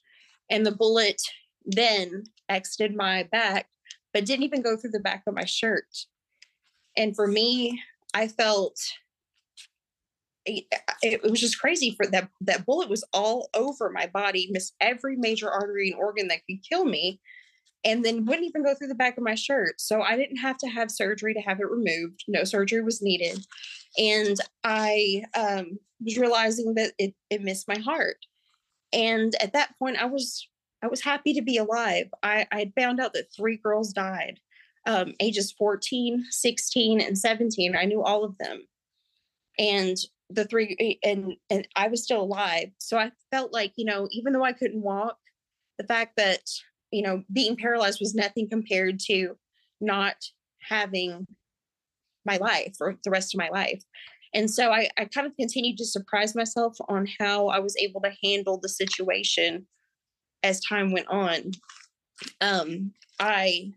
and 0.51 0.65
the 0.65 0.73
bullet 0.73 1.21
then 1.67 2.25
exited 2.49 2.97
my 2.97 3.25
back, 3.31 3.67
but 4.13 4.25
didn't 4.25 4.45
even 4.45 4.63
go 4.63 4.77
through 4.77 4.91
the 4.91 5.01
back 5.01 5.23
of 5.27 5.35
my 5.35 5.45
shirt. 5.45 5.87
And 6.97 7.15
for 7.15 7.27
me, 7.27 7.83
I 8.15 8.29
felt 8.29 8.79
it, 10.47 10.65
it, 11.03 11.23
was 11.23 11.41
just 11.41 11.59
crazy 11.59 11.95
for 11.97 12.07
that 12.07 12.29
that 12.43 12.67
bullet 12.67 12.89
was 12.89 13.05
all 13.13 13.49
over 13.55 13.91
my 13.91 14.07
body 14.07 14.49
missed 14.51 14.75
every 14.81 15.17
major 15.17 15.51
artery 15.51 15.91
and 15.91 15.99
organ 15.99 16.29
that 16.29 16.41
could 16.49 16.63
kill 16.69 16.85
me 16.85 17.21
and 17.85 18.05
then 18.05 18.25
wouldn't 18.25 18.47
even 18.47 18.65
go 18.65 18.75
through 18.75 18.89
the 18.89 18.95
back 18.95 19.17
of 19.17 19.25
my 19.25 19.35
shirt. 19.35 19.81
So 19.81 20.03
i 20.03 20.17
didn't 20.17 20.37
have 20.37 20.59
to 20.59 20.69
have 20.69 20.91
surgery 20.91 21.35
to 21.35 21.41
have 21.41 21.61
it 21.61 21.71
removed. 21.71 22.25
No 22.29 22.45
surgery 22.45 22.83
was 22.83 23.03
needed. 23.03 23.45
And 23.99 24.37
i 24.65 25.25
um, 25.35 25.79
was 26.05 26.19
realizing 26.19 26.75
that 26.75 26.93
it, 26.99 27.15
it 27.31 27.43
missed 27.43 27.69
my 27.69 27.79
heart. 27.79 28.19
And 28.93 29.35
at 29.41 29.55
that 29.55 29.79
point 29.79 29.97
i 29.97 30.07
was 30.07 30.47
i 30.83 30.89
was 30.89 31.01
happy 31.01 31.33
to 31.35 31.43
be 31.43 31.57
alive. 31.57 32.09
I 32.23 32.47
i 32.53 32.59
had 32.59 32.73
found 32.79 33.01
out 33.01 33.15
that 33.15 33.33
three 33.35 33.57
girls 33.57 33.93
died 33.93 34.41
um, 34.87 35.15
ages 35.21 35.53
14, 35.53 36.25
16, 36.31 37.01
and 37.01 37.19
17. 37.19 37.77
I 37.77 37.85
knew 37.85 38.03
all 38.03 38.25
of 38.25 38.37
them. 38.39 38.67
And 39.59 39.97
the 40.31 40.45
three, 40.45 40.77
eh, 40.81 41.09
and, 41.09 41.35
and 41.51 41.67
I 41.77 41.89
was 41.89 42.03
still 42.03 42.23
alive. 42.23 42.69
So 42.79 42.99
I 42.99 43.13
felt 43.31 43.53
like, 43.53 43.73
you 43.77 43.85
know, 43.85 44.09
even 44.11 44.33
though 44.33 44.45
I 44.45 44.53
couldn't 44.53 44.83
walk, 44.83 45.17
the 45.79 45.85
fact 45.85 46.17
that, 46.17 46.41
you 46.91 47.03
know, 47.03 47.23
being 47.33 47.57
paralyzed 47.57 48.01
was 48.01 48.15
nothing 48.15 48.49
compared 48.49 49.01
to 49.07 49.37
not 49.81 50.17
having 50.61 51.27
my 52.25 52.37
life 52.39 52.77
or 52.81 52.97
the 53.05 53.11
rest 53.11 53.35
of 53.35 53.39
my 53.39 53.49
life. 53.49 53.83
And 54.33 54.51
so 54.51 54.73
I, 54.73 54.89
I 54.99 55.05
kind 55.05 55.27
of 55.27 55.37
continued 55.37 55.79
to 55.79 55.87
surprise 55.87 56.35
myself 56.35 56.77
on 56.89 57.07
how 57.21 57.49
I 57.49 57.61
was 57.61 57.77
able 57.77 58.01
to 58.01 58.13
handle 58.23 58.59
the 58.59 58.69
situation 58.69 59.67
as 60.43 60.61
time 60.61 60.91
went 60.91 61.09
on. 61.09 61.53
Um, 62.41 62.93
I 63.21 63.73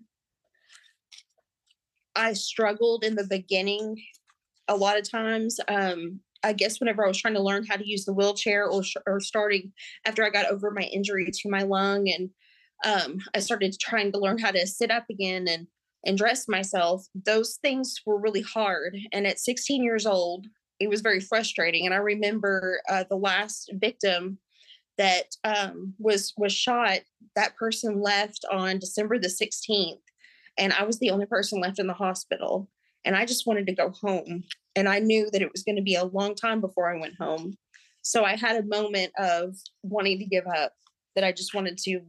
I 2.18 2.34
struggled 2.34 3.04
in 3.04 3.16
the 3.16 3.28
beginning 3.28 4.02
a 4.68 4.76
lot 4.76 4.98
of 4.98 5.10
times. 5.10 5.60
Um, 5.68 6.20
I 6.44 6.54
guess 6.54 6.80
whenever 6.80 7.06
I 7.06 7.08
was 7.08 7.18
trying 7.18 7.36
to 7.36 7.42
learn 7.42 7.66
how 7.66 7.78
to 7.78 7.88
use 7.88 8.06
the 8.06 8.14
wheelchair 8.14 8.68
or, 8.68 8.84
or 9.06 9.20
starting 9.20 9.72
after 10.06 10.24
I 10.24 10.30
got 10.30 10.48
over 10.48 10.72
my 10.72 10.82
injury 10.82 11.30
to 11.32 11.50
my 11.50 11.64
lung 11.64 12.10
and 12.10 12.30
um, 12.86 13.20
I 13.34 13.40
started 13.40 13.76
trying 13.80 14.12
to 14.12 14.20
learn 14.20 14.38
how 14.38 14.52
to 14.52 14.68
sit 14.68 14.92
up 14.92 15.06
again 15.10 15.48
and 15.48 15.68
and 16.06 16.18
dress 16.18 16.48
myself. 16.48 17.06
Those 17.26 17.58
things 17.62 18.00
were 18.06 18.20
really 18.20 18.42
hard. 18.42 18.96
And 19.12 19.26
at 19.26 19.40
16 19.40 19.84
years 19.84 20.06
old, 20.06 20.46
it 20.80 20.90
was 20.90 21.02
very 21.02 21.20
frustrating. 21.20 21.86
And 21.86 21.94
I 21.94 21.98
remember 21.98 22.82
uh, 22.88 23.04
the 23.10 23.18
last 23.18 23.72
victim 23.74 24.38
that 24.98 25.36
um, 25.44 25.96
was 26.00 26.34
was 26.38 26.54
shot. 26.54 27.00
That 27.36 27.56
person 27.56 28.02
left 28.02 28.46
on 28.52 28.80
December 28.80 29.20
the 29.20 29.28
16th, 29.28 30.00
and 30.58 30.74
I 30.74 30.84
was 30.84 31.00
the 31.00 31.12
only 31.12 31.26
person 31.26 31.62
left 31.62 31.80
in 31.80 31.88
the 31.88 31.94
hospital. 31.94 32.70
And 33.06 33.16
I 33.16 33.26
just 33.26 33.48
wanted 33.48 33.68
to 33.68 33.76
go 33.76 33.90
home. 33.90 34.44
and 34.76 34.90
I 34.90 35.00
knew 35.00 35.30
that 35.32 35.42
it 35.42 35.52
was 35.52 35.64
going 35.64 35.78
to 35.78 35.82
be 35.82 35.96
a 35.96 36.04
long 36.04 36.36
time 36.36 36.62
before 36.62 36.94
I 36.94 37.00
went 37.00 37.16
home. 37.20 37.58
So 38.02 38.24
I 38.24 38.36
had 38.36 38.58
a 38.58 38.68
moment 38.68 39.12
of 39.18 39.56
wanting 39.84 40.20
to 40.20 40.26
give 40.26 40.46
up, 40.48 40.74
that 41.16 41.24
I 41.24 41.32
just 41.32 41.54
wanted 41.54 41.78
to 41.80 42.02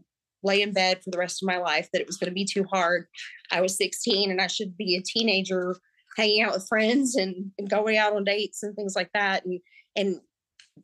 lay 0.42 0.62
in 0.62 0.72
bed 0.72 1.02
for 1.02 1.10
the 1.10 1.18
rest 1.18 1.42
of 1.42 1.46
my 1.46 1.58
life, 1.58 1.88
that 1.92 2.00
it 2.00 2.06
was 2.06 2.16
going 2.16 2.30
to 2.30 2.34
be 2.34 2.44
too 2.44 2.64
hard. 2.70 3.06
I 3.50 3.60
was 3.60 3.76
16 3.76 4.30
and 4.30 4.40
I 4.40 4.46
should 4.48 4.76
be 4.76 4.96
a 4.96 5.02
teenager 5.02 5.76
hanging 6.16 6.42
out 6.42 6.52
with 6.52 6.68
friends 6.68 7.16
and, 7.16 7.50
and 7.58 7.70
going 7.70 7.96
out 7.96 8.14
on 8.14 8.24
dates 8.24 8.62
and 8.62 8.74
things 8.74 8.94
like 8.94 9.10
that. 9.14 9.44
And, 9.44 9.60
and 9.96 10.20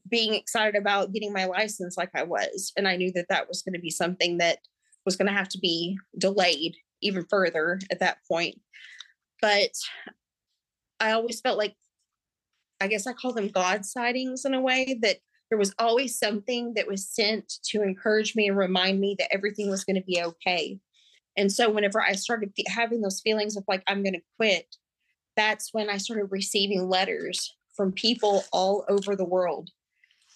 being 0.08 0.34
excited 0.34 0.76
about 0.76 1.12
getting 1.12 1.32
my 1.32 1.44
license 1.44 1.96
like 1.96 2.10
I 2.14 2.22
was. 2.22 2.72
And 2.76 2.88
I 2.88 2.96
knew 2.96 3.12
that 3.12 3.26
that 3.28 3.48
was 3.48 3.62
going 3.62 3.74
to 3.74 3.80
be 3.80 3.90
something 3.90 4.38
that 4.38 4.58
was 5.04 5.16
going 5.16 5.28
to 5.28 5.36
have 5.36 5.48
to 5.50 5.58
be 5.58 5.98
delayed 6.18 6.76
even 7.04 7.24
further 7.26 7.78
at 7.90 8.00
that 8.00 8.18
point. 8.28 8.60
But 9.40 9.70
I 11.00 11.12
always 11.12 11.40
felt 11.40 11.58
like, 11.58 11.74
I 12.80 12.88
guess 12.88 13.06
I 13.06 13.12
call 13.12 13.32
them 13.32 13.48
God 13.48 13.84
sightings 13.84 14.44
in 14.44 14.54
a 14.54 14.60
way 14.60 14.98
that 15.02 15.18
there 15.50 15.58
was 15.58 15.74
always 15.78 16.18
something 16.18 16.74
that 16.74 16.88
was 16.88 17.08
sent 17.08 17.52
to 17.66 17.82
encourage 17.82 18.34
me 18.34 18.48
and 18.48 18.56
remind 18.56 19.00
me 19.00 19.14
that 19.18 19.32
everything 19.32 19.70
was 19.70 19.84
going 19.84 19.96
to 19.96 20.02
be 20.02 20.20
okay. 20.22 20.78
And 21.36 21.52
so 21.52 21.70
whenever 21.70 22.00
I 22.00 22.12
started 22.12 22.52
having 22.66 23.00
those 23.00 23.20
feelings 23.20 23.56
of 23.56 23.64
like, 23.68 23.82
I'm 23.86 24.02
going 24.02 24.14
to 24.14 24.22
quit, 24.38 24.76
that's 25.36 25.70
when 25.72 25.90
I 25.90 25.98
started 25.98 26.26
receiving 26.30 26.88
letters 26.88 27.54
from 27.76 27.92
people 27.92 28.44
all 28.52 28.84
over 28.88 29.16
the 29.16 29.24
world. 29.24 29.70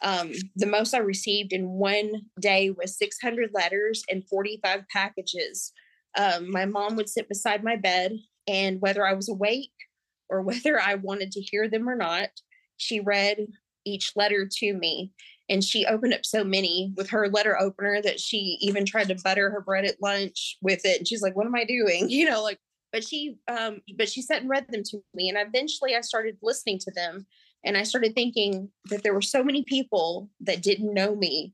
Um, 0.03 0.33
the 0.55 0.67
most 0.67 0.95
I 0.95 0.99
received 0.99 1.53
in 1.53 1.69
one 1.69 2.23
day 2.41 2.71
was 2.71 2.99
600 2.99 3.51
letters 3.53 4.05
and 4.09 4.27
45 4.29 4.83
packages. 4.93 5.73
Um, 6.16 6.51
my 6.51 6.64
mom 6.64 6.97
would 6.97 7.09
sit 7.09 7.29
beside 7.29 7.64
my 7.64 7.77
bed, 7.77 8.12
and 8.47 8.81
whether 8.81 9.07
I 9.07 9.14
was 9.14 9.29
awake 9.29 9.73
or 10.29 10.42
whether 10.42 10.81
I 10.81 10.94
wanted 10.94 11.33
to 11.33 11.40
hear 11.40 11.68
them 11.68 11.88
or 11.88 11.97
not, 11.97 12.31
she 12.77 13.01
read 13.01 13.47
each 13.85 14.12
letter 14.16 14.49
to 14.51 14.75
me. 14.75 15.12
And 15.51 15.64
she 15.64 15.87
opened 15.87 16.12
up 16.12 16.27
so 16.27 16.44
many 16.44 16.92
with 16.97 17.09
her 17.09 17.29
letter 17.29 17.59
opener 17.59 18.03
that 18.03 18.21
she 18.21 18.59
even 18.61 18.85
tried 18.85 19.09
to 19.09 19.16
butter 19.25 19.51
her 19.51 19.62
bread 19.62 19.87
at 19.87 20.03
lunch 20.03 20.59
with 20.61 20.85
it. 20.85 20.99
And 20.99 21.09
she's 21.09 21.23
like, 21.23 21.35
What 21.35 21.47
am 21.47 21.55
I 21.55 21.64
doing? 21.64 22.11
You 22.18 22.29
know, 22.29 22.42
like, 22.42 22.59
but 22.92 23.05
she 23.05 23.37
um 23.49 23.81
but 23.97 24.09
she 24.09 24.23
sat 24.23 24.40
and 24.40 24.51
read 24.51 24.66
them 24.68 24.83
to 24.83 25.03
me 25.14 25.29
and 25.29 25.38
eventually 25.38 25.94
i 25.94 26.01
started 26.01 26.37
listening 26.42 26.79
to 26.79 26.90
them 26.92 27.27
and 27.64 27.77
i 27.77 27.83
started 27.83 28.14
thinking 28.14 28.68
that 28.87 29.03
there 29.03 29.14
were 29.14 29.23
so 29.23 29.42
many 29.42 29.64
people 29.64 30.31
that 30.40 30.62
didn't 30.62 30.94
know 30.94 31.14
me 31.14 31.53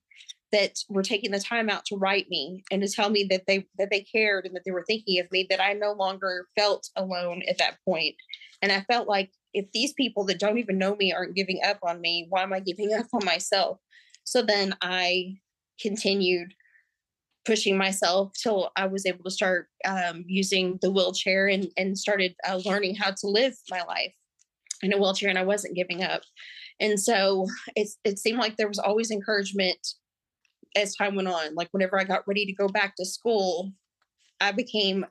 that 0.55 0.79
were 0.89 1.03
taking 1.03 1.33
the 1.33 1.41
time 1.41 1.69
out 1.69 1.85
to 1.85 1.97
write 1.97 2.29
me 2.31 2.63
and 2.71 2.81
to 2.81 2.89
tell 2.89 3.11
me 3.11 3.27
that 3.29 3.43
they 3.47 3.67
that 3.77 3.91
they 3.91 4.01
cared 4.01 4.47
and 4.47 4.55
that 4.55 4.63
they 4.65 4.71
were 4.71 4.85
thinking 4.87 5.21
of 5.21 5.31
me 5.33 5.47
that 5.51 5.61
i 5.61 5.73
no 5.73 5.93
longer 5.93 6.47
felt 6.57 6.89
alone 6.95 7.43
at 7.49 7.59
that 7.59 7.77
point 7.85 8.15
and 8.63 8.71
i 8.71 8.81
felt 8.83 9.09
like 9.09 9.31
if 9.53 9.67
these 9.73 9.93
people 9.95 10.25
that 10.25 10.39
don't 10.39 10.59
even 10.59 10.79
know 10.79 10.95
me 10.95 11.13
aren't 11.13 11.35
giving 11.35 11.61
up 11.67 11.79
on 11.83 12.01
me 12.01 12.27
why 12.29 12.43
am 12.43 12.53
i 12.53 12.61
giving 12.61 12.95
up 12.95 13.07
on 13.13 13.25
myself 13.25 13.79
so 14.23 14.43
then 14.43 14.75
i 14.81 15.35
continued 15.81 16.55
pushing 17.45 17.77
myself 17.77 18.33
till 18.43 18.71
I 18.75 18.87
was 18.87 19.05
able 19.05 19.23
to 19.25 19.31
start 19.31 19.69
um, 19.85 20.25
using 20.27 20.79
the 20.81 20.91
wheelchair 20.91 21.47
and, 21.47 21.69
and 21.77 21.99
started 21.99 22.35
uh, 22.49 22.61
learning 22.65 22.95
how 22.95 23.11
to 23.11 23.27
live 23.27 23.55
my 23.71 23.83
life 23.83 24.15
in 24.83 24.95
a 24.95 24.97
wheelchair. 24.97 25.29
And 25.29 25.39
I 25.39 25.45
wasn't 25.45 25.77
giving 25.77 26.03
up. 26.03 26.23
And 26.81 26.99
so 26.99 27.47
it 27.77 28.19
seemed 28.19 28.39
like 28.39 28.57
there 28.57 28.69
was 28.69 28.79
always 28.79 29.11
encouragement 29.11 29.79
as 30.77 30.95
time 30.95 31.15
went 31.15 31.29
on. 31.29 31.55
Like 31.55 31.69
whenever 31.73 31.99
I 31.99 32.05
got 32.05 32.27
ready 32.27 32.47
to 32.47 32.53
go 32.53 32.69
back 32.69 32.95
to 32.97 33.05
school, 33.05 33.73
I 34.41 34.53
became 34.53 35.07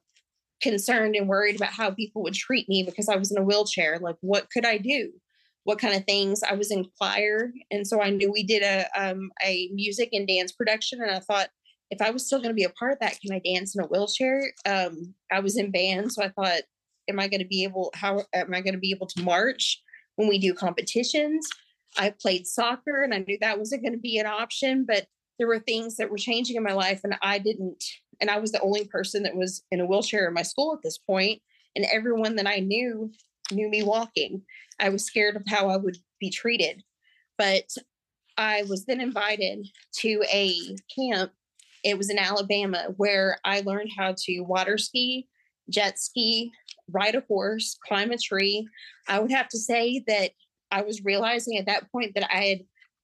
concerned 0.61 1.15
and 1.15 1.27
worried 1.27 1.57
about 1.57 1.73
how 1.73 1.91
people 1.91 2.23
would 2.23 2.33
treat 2.33 2.67
me 2.69 2.83
because 2.83 3.09
I 3.09 3.17
was 3.17 3.31
in 3.31 3.37
a 3.37 3.43
wheelchair. 3.43 3.99
Like, 3.99 4.15
what 4.21 4.49
could 4.49 4.65
I 4.65 4.77
do? 4.77 5.11
What 5.65 5.79
kind 5.79 5.95
of 5.95 6.05
things? 6.05 6.41
I 6.43 6.55
was 6.55 6.71
in 6.71 6.85
choir, 6.97 7.51
and 7.71 7.87
so 7.87 8.01
I 8.01 8.09
knew 8.09 8.31
we 8.31 8.43
did 8.43 8.63
a 8.63 8.85
um, 8.97 9.31
a 9.41 9.69
music 9.73 10.09
and 10.11 10.27
dance 10.27 10.51
production, 10.51 11.01
and 11.01 11.11
I 11.11 11.19
thought 11.19 11.49
if 11.89 12.01
I 12.01 12.09
was 12.09 12.25
still 12.25 12.39
going 12.39 12.49
to 12.49 12.55
be 12.55 12.65
a 12.65 12.69
part 12.69 12.93
of 12.93 12.99
that, 12.99 13.19
can 13.21 13.33
I 13.33 13.39
dance 13.39 13.75
in 13.75 13.83
a 13.83 13.87
wheelchair? 13.87 14.51
Um, 14.65 15.13
I 15.31 15.39
was 15.39 15.57
in 15.57 15.71
band, 15.71 16.11
so 16.11 16.23
I 16.23 16.29
thought, 16.29 16.63
am 17.07 17.19
I 17.19 17.27
going 17.27 17.39
to 17.39 17.47
be 17.47 17.63
able? 17.63 17.91
How 17.93 18.23
am 18.33 18.53
I 18.53 18.61
going 18.61 18.73
to 18.73 18.79
be 18.79 18.91
able 18.91 19.07
to 19.07 19.23
march 19.23 19.81
when 20.15 20.27
we 20.27 20.37
do 20.37 20.53
competitions? 20.53 21.47
I 21.97 22.13
played 22.21 22.45
soccer, 22.45 23.03
and 23.03 23.13
I 23.13 23.19
knew 23.19 23.37
that 23.39 23.59
wasn't 23.59 23.83
going 23.83 23.93
to 23.93 23.99
be 23.99 24.17
an 24.17 24.25
option, 24.25 24.85
but 24.85 25.07
there 25.43 25.49
were 25.49 25.59
things 25.59 25.97
that 25.97 26.09
were 26.09 26.17
changing 26.17 26.55
in 26.55 26.63
my 26.63 26.71
life, 26.71 27.01
and 27.03 27.17
I 27.21 27.37
didn't. 27.37 27.83
And 28.21 28.29
I 28.29 28.39
was 28.39 28.53
the 28.53 28.61
only 28.61 28.85
person 28.85 29.23
that 29.23 29.35
was 29.35 29.61
in 29.71 29.81
a 29.81 29.85
wheelchair 29.85 30.25
in 30.25 30.33
my 30.33 30.41
school 30.41 30.73
at 30.73 30.81
this 30.81 30.97
point, 30.97 31.41
and 31.75 31.85
everyone 31.91 32.37
that 32.37 32.47
I 32.47 32.59
knew 32.59 33.11
knew 33.51 33.69
me 33.69 33.83
walking. 33.83 34.41
I 34.79 34.87
was 34.87 35.03
scared 35.03 35.35
of 35.35 35.43
how 35.45 35.67
I 35.67 35.75
would 35.75 35.97
be 36.21 36.29
treated, 36.29 36.81
but 37.37 37.65
I 38.37 38.63
was 38.69 38.85
then 38.85 39.01
invited 39.01 39.67
to 39.97 40.23
a 40.31 40.77
camp 40.97 41.33
it 41.83 41.97
was 41.97 42.09
in 42.09 42.17
Alabama 42.17 42.85
where 42.95 43.39
I 43.43 43.59
learned 43.59 43.89
how 43.97 44.15
to 44.17 44.39
water 44.39 44.77
ski, 44.77 45.27
jet 45.69 45.99
ski, 45.99 46.53
ride 46.89 47.15
a 47.15 47.23
horse, 47.27 47.77
climb 47.85 48.11
a 48.11 48.17
tree. 48.17 48.65
I 49.09 49.19
would 49.19 49.31
have 49.31 49.49
to 49.49 49.57
say 49.57 50.05
that 50.07 50.31
I 50.71 50.83
was 50.83 51.03
realizing 51.03 51.57
at 51.57 51.65
that 51.65 51.91
point 51.91 52.13
that 52.15 52.33
I 52.33 52.43
had 52.45 52.59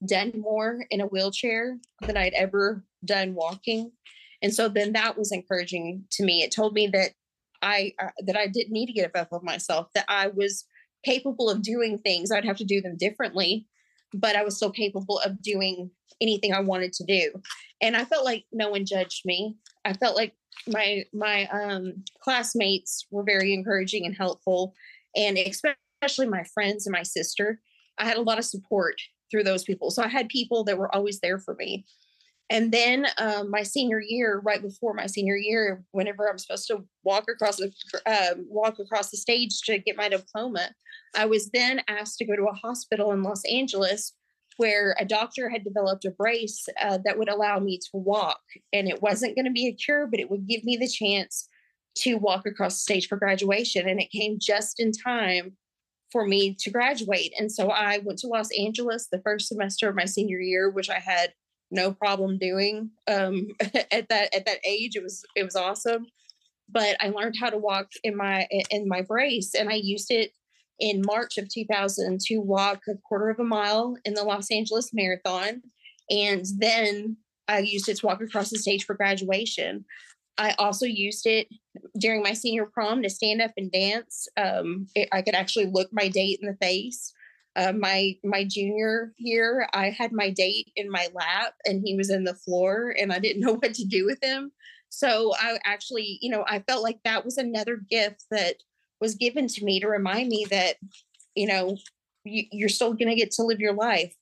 done 0.06 0.32
more 0.36 0.86
in 0.90 1.02
a 1.02 1.08
wheelchair 1.08 1.78
than 2.02 2.18
I'd 2.18 2.34
ever 2.34 2.84
done 3.06 3.34
walking. 3.34 3.92
And 4.42 4.54
so 4.54 4.70
then 4.70 4.94
that 4.94 5.18
was 5.18 5.32
encouraging 5.32 6.06
to 6.12 6.24
me. 6.24 6.44
It 6.44 6.52
told 6.52 6.74
me 6.74 6.88
that 6.88 7.12
I 7.62 7.94
uh, 8.02 8.10
that 8.26 8.38
I 8.38 8.48
didn't 8.48 8.72
need 8.72 8.86
to 8.88 8.94
get 8.94 9.14
up 9.16 9.28
of 9.32 9.44
myself, 9.44 9.88
that 9.96 10.06
I 10.08 10.28
was 10.28 10.66
capable 11.04 11.50
of 11.50 11.62
doing 11.62 11.98
things. 11.98 12.32
I'd 12.32 12.46
have 12.46 12.58
to 12.58 12.66
do 12.66 12.82
them 12.82 12.96
differently, 12.98 13.68
but 14.14 14.36
I 14.36 14.44
was 14.44 14.56
still 14.56 14.72
capable 14.72 15.20
of 15.20 15.42
doing 15.42 15.92
anything 16.22 16.54
I 16.54 16.62
wanted 16.62 16.94
to 16.94 17.04
do. 17.04 17.32
And 17.82 17.96
I 17.96 18.06
felt 18.06 18.26
like 18.26 18.46
no 18.52 18.70
one 18.70 18.86
judged 18.86 19.26
me. 19.26 19.56
I 19.86 19.94
felt 19.94 20.16
like 20.16 20.34
my 20.68 21.04
my 21.14 21.48
um, 21.48 22.04
classmates 22.22 23.06
were 23.12 23.24
very 23.24 23.54
encouraging 23.54 24.06
and 24.06 24.16
helpful, 24.16 24.74
and 25.16 25.38
especially 25.38 26.28
my 26.28 26.44
friends 26.54 26.86
and 26.86 26.94
my 26.94 27.04
sister. 27.04 27.60
I 27.98 28.06
had 28.06 28.18
a 28.18 28.22
lot 28.22 28.40
of 28.40 28.46
support 28.46 28.96
through 29.30 29.44
those 29.44 29.64
people. 29.64 29.92
So 29.92 30.04
I 30.04 30.08
had 30.08 30.30
people 30.30 30.64
that 30.66 30.78
were 30.78 30.94
always 30.94 31.20
there 31.20 31.40
for 31.40 31.56
me. 31.56 31.86
And 32.52 32.72
then 32.72 33.06
um, 33.20 33.52
my 33.52 33.62
senior 33.62 34.02
year, 34.02 34.42
right 34.44 34.62
before 34.62 34.96
my 34.96 35.06
senior 35.06 35.36
year, 35.36 35.84
whenever 35.92 36.28
I'm 36.28 36.40
supposed 36.40 36.68
to 36.68 36.84
walk 37.04 37.26
across 37.30 37.58
the 37.58 37.72
uh, 38.08 38.36
walk 38.48 38.80
across 38.80 39.12
the 39.12 39.18
stage 39.18 39.62
to 39.66 39.78
get 39.78 39.96
my 39.96 40.10
diploma, 40.10 40.72
I 41.16 41.28
was 41.28 41.52
then 41.52 41.82
asked 41.88 42.18
to 42.18 42.26
go 42.26 42.36
to 42.36 42.48
a 42.48 42.56
hospital 42.56 43.12
in 43.12 43.22
Los 43.22 43.44
Angeles 43.46 44.14
where 44.58 44.96
a 45.00 45.06
doctor 45.06 45.50
had 45.50 45.64
developed 45.64 46.06
a 46.06 46.12
brace 46.12 46.68
uh, 46.82 46.98
that 47.06 47.18
would 47.18 47.30
allow 47.30 47.60
me 47.60 47.78
to 47.78 47.90
walk. 47.94 48.42
And 48.74 48.90
it 48.90 49.02
wasn't 49.02 49.36
going 49.36 49.46
to 49.46 49.52
be 49.52 49.68
a 49.68 49.74
cure, 49.74 50.06
but 50.06 50.20
it 50.20 50.30
would 50.30 50.48
give 50.48 50.64
me 50.64 50.76
the 50.76 50.88
chance 50.88 51.48
to 52.00 52.16
walk 52.16 52.46
across 52.46 52.74
the 52.74 52.80
stage 52.80 53.08
for 53.08 53.18
graduation. 53.18 53.88
And 53.88 54.02
it 54.02 54.12
came 54.12 54.38
just 54.40 54.80
in 54.80 54.92
time 54.92 55.56
for 56.12 56.26
me 56.26 56.56
to 56.60 56.70
graduate. 56.70 57.34
And 57.38 57.52
so 57.52 57.70
I 57.70 58.00
went 58.00 58.20
to 58.20 58.28
Los 58.28 58.50
Angeles 58.58 59.08
the 59.12 59.22
first 59.22 59.48
semester 59.48 59.90
of 59.90 59.96
my 59.96 60.06
senior 60.06 60.40
year, 60.40 60.70
which 60.70 60.90
I 60.90 61.00
had 61.00 61.34
no 61.72 61.92
problem 61.92 62.38
doing 62.38 62.92
um, 63.08 63.48
at 63.92 64.10
that 64.10 64.34
at 64.34 64.46
that 64.46 64.60
age. 64.66 64.96
It 64.96 65.04
was 65.04 65.24
it 65.36 65.44
was 65.44 65.56
awesome. 65.56 66.08
But 66.72 66.98
I 67.00 67.10
learned 67.10 67.36
how 67.40 67.50
to 67.50 67.58
walk 67.58 67.88
in 68.04 68.16
my 68.16 68.48
in 68.70 68.88
my 68.88 69.02
brace, 69.02 69.54
and 69.56 69.70
I 69.70 69.76
used 69.76 70.12
it 70.12 70.32
in 70.80 71.02
March 71.06 71.38
of 71.38 71.50
2000 71.50 72.20
to 72.22 72.38
walk 72.38 72.84
a 72.88 72.96
quarter 72.96 73.30
of 73.30 73.40
a 73.40 73.44
mile 73.44 73.96
in 74.06 74.14
the 74.14 74.24
Los 74.24 74.50
Angeles 74.50 74.92
Marathon. 74.94 75.62
And 76.10 76.46
then 76.58 77.18
I 77.48 77.60
used 77.60 77.90
it 77.90 77.98
to 77.98 78.06
walk 78.06 78.22
across 78.22 78.50
the 78.50 78.58
stage 78.58 78.86
for 78.86 78.96
graduation. 78.96 79.86
I 80.40 80.56
also 80.58 80.86
used 80.86 81.28
it 81.28 81.50
during 81.98 82.24
my 82.24 82.34
senior 82.34 82.66
prom 82.66 83.04
to 83.04 83.10
stand 83.10 83.42
up 83.42 83.52
and 83.58 83.70
dance. 83.72 84.28
Um, 84.38 84.88
it, 84.96 85.10
I 85.12 85.22
could 85.22 85.36
actually 85.36 85.66
look 85.66 85.90
my 85.92 86.08
date 86.08 86.40
in 86.42 86.48
the 86.48 86.58
face. 86.66 87.14
Uh, 87.56 87.74
my 87.74 88.16
my 88.24 88.46
junior 88.46 89.12
year, 89.18 89.68
I 89.74 89.90
had 89.90 90.14
my 90.14 90.30
date 90.30 90.72
in 90.78 90.90
my 90.90 91.10
lap, 91.14 91.56
and 91.66 91.82
he 91.84 91.96
was 91.96 92.10
in 92.10 92.24
the 92.24 92.34
floor, 92.34 92.96
and 92.98 93.12
I 93.12 93.20
didn't 93.20 93.42
know 93.46 93.56
what 93.56 93.74
to 93.76 93.86
do 93.86 94.06
with 94.06 94.24
him. 94.24 94.52
So 94.88 95.34
I 95.36 95.60
actually, 95.66 96.18
you 96.22 96.32
know, 96.32 96.46
I 96.48 96.60
felt 96.60 96.84
like 96.84 97.00
that 97.04 97.26
was 97.26 97.38
another 97.38 97.78
gift 97.90 98.26
that 98.32 98.56
was 99.02 99.16
given 99.16 99.48
to 99.48 99.64
me 99.64 99.80
to 99.82 99.88
remind 99.88 100.30
me 100.30 100.46
that, 100.50 100.78
you 101.36 101.48
know, 101.48 101.78
you, 102.24 102.46
you're 102.52 102.70
still 102.70 102.94
going 102.94 103.10
to 103.10 103.16
get 103.16 103.32
to 103.32 103.44
live 103.44 103.60
your 103.60 103.74
life. 103.74 104.16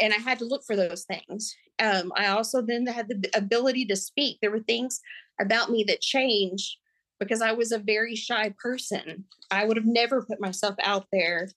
And 0.00 0.12
I 0.12 0.18
had 0.18 0.38
to 0.40 0.44
look 0.44 0.64
for 0.64 0.76
those 0.76 1.04
things. 1.04 1.54
Um, 1.78 2.12
I 2.16 2.28
also 2.28 2.62
then 2.62 2.86
had 2.86 3.08
the 3.08 3.28
ability 3.34 3.86
to 3.86 3.96
speak. 3.96 4.38
There 4.40 4.50
were 4.50 4.60
things 4.60 5.00
about 5.40 5.70
me 5.70 5.84
that 5.88 6.00
changed 6.00 6.76
because 7.18 7.42
I 7.42 7.52
was 7.52 7.72
a 7.72 7.78
very 7.78 8.14
shy 8.14 8.54
person. 8.58 9.24
I 9.50 9.64
would 9.64 9.76
have 9.76 9.86
never 9.86 10.22
put 10.22 10.40
myself 10.40 10.76
out 10.82 11.06
there 11.12 11.48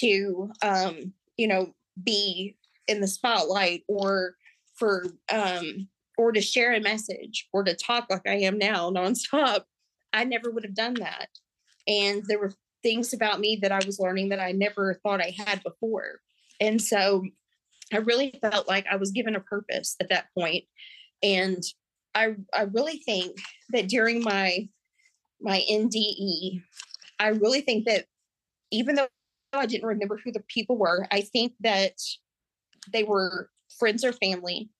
to, 0.00 0.50
um, 0.62 1.12
you 1.36 1.48
know, 1.48 1.74
be 2.02 2.56
in 2.88 3.00
the 3.00 3.08
spotlight 3.08 3.82
or 3.88 4.34
for, 4.74 5.06
um, 5.32 5.88
or 6.18 6.32
to 6.32 6.40
share 6.40 6.74
a 6.74 6.80
message 6.80 7.48
or 7.52 7.64
to 7.64 7.74
talk 7.74 8.06
like 8.08 8.26
I 8.26 8.36
am 8.36 8.58
now 8.58 8.90
nonstop. 8.94 9.64
I 10.12 10.24
never 10.24 10.50
would 10.50 10.64
have 10.64 10.74
done 10.74 10.94
that 10.94 11.28
and 11.86 12.24
there 12.26 12.38
were 12.38 12.52
things 12.82 13.12
about 13.12 13.40
me 13.40 13.58
that 13.62 13.72
I 13.72 13.80
was 13.84 13.98
learning 13.98 14.30
that 14.30 14.40
I 14.40 14.52
never 14.52 14.94
thought 15.02 15.20
I 15.20 15.34
had 15.36 15.62
before. 15.62 16.20
And 16.60 16.80
so 16.80 17.24
I 17.92 17.98
really 17.98 18.38
felt 18.40 18.66
like 18.68 18.86
I 18.90 18.96
was 18.96 19.12
given 19.12 19.36
a 19.36 19.40
purpose 19.40 19.96
at 20.00 20.08
that 20.08 20.26
point. 20.36 20.64
And 21.22 21.62
I 22.14 22.34
I 22.52 22.62
really 22.62 22.98
think 22.98 23.38
that 23.70 23.88
during 23.88 24.22
my 24.22 24.68
my 25.40 25.62
NDE, 25.70 26.62
I 27.18 27.28
really 27.28 27.60
think 27.60 27.86
that 27.86 28.06
even 28.70 28.96
though 28.96 29.08
I 29.52 29.66
didn't 29.66 29.86
remember 29.86 30.18
who 30.22 30.32
the 30.32 30.42
people 30.48 30.76
were, 30.76 31.06
I 31.10 31.20
think 31.20 31.52
that 31.60 31.92
they 32.92 33.04
were 33.04 33.50
friends 33.78 34.04
or 34.04 34.12
family. 34.12 34.70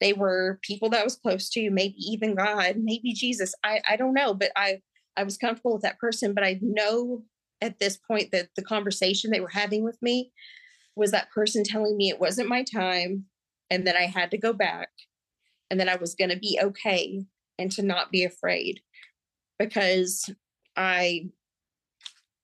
They 0.00 0.12
were 0.12 0.58
people 0.62 0.90
that 0.90 1.00
I 1.00 1.04
was 1.04 1.16
close 1.16 1.48
to, 1.50 1.70
maybe 1.70 1.96
even 1.98 2.34
God, 2.34 2.76
maybe 2.76 3.12
Jesus. 3.12 3.54
I, 3.64 3.80
I 3.88 3.96
don't 3.96 4.14
know, 4.14 4.34
but 4.34 4.52
I 4.56 4.80
I 5.16 5.22
was 5.22 5.38
comfortable 5.38 5.72
with 5.72 5.82
that 5.82 5.98
person. 5.98 6.34
But 6.34 6.44
I 6.44 6.58
know 6.60 7.22
at 7.62 7.78
this 7.78 7.96
point 7.96 8.32
that 8.32 8.48
the 8.56 8.62
conversation 8.62 9.30
they 9.30 9.40
were 9.40 9.48
having 9.48 9.82
with 9.82 10.00
me 10.02 10.32
was 10.96 11.10
that 11.10 11.30
person 11.30 11.62
telling 11.62 11.96
me 11.96 12.08
it 12.08 12.18
wasn't 12.18 12.48
my 12.48 12.64
time 12.64 13.26
and 13.70 13.86
that 13.86 13.96
I 13.96 14.06
had 14.06 14.30
to 14.30 14.38
go 14.38 14.52
back 14.52 14.88
and 15.70 15.78
that 15.78 15.88
I 15.88 15.96
was 15.96 16.14
going 16.14 16.30
to 16.30 16.38
be 16.38 16.58
okay 16.62 17.24
and 17.58 17.70
to 17.72 17.82
not 17.82 18.10
be 18.10 18.24
afraid 18.24 18.80
because 19.58 20.30
I, 20.76 21.28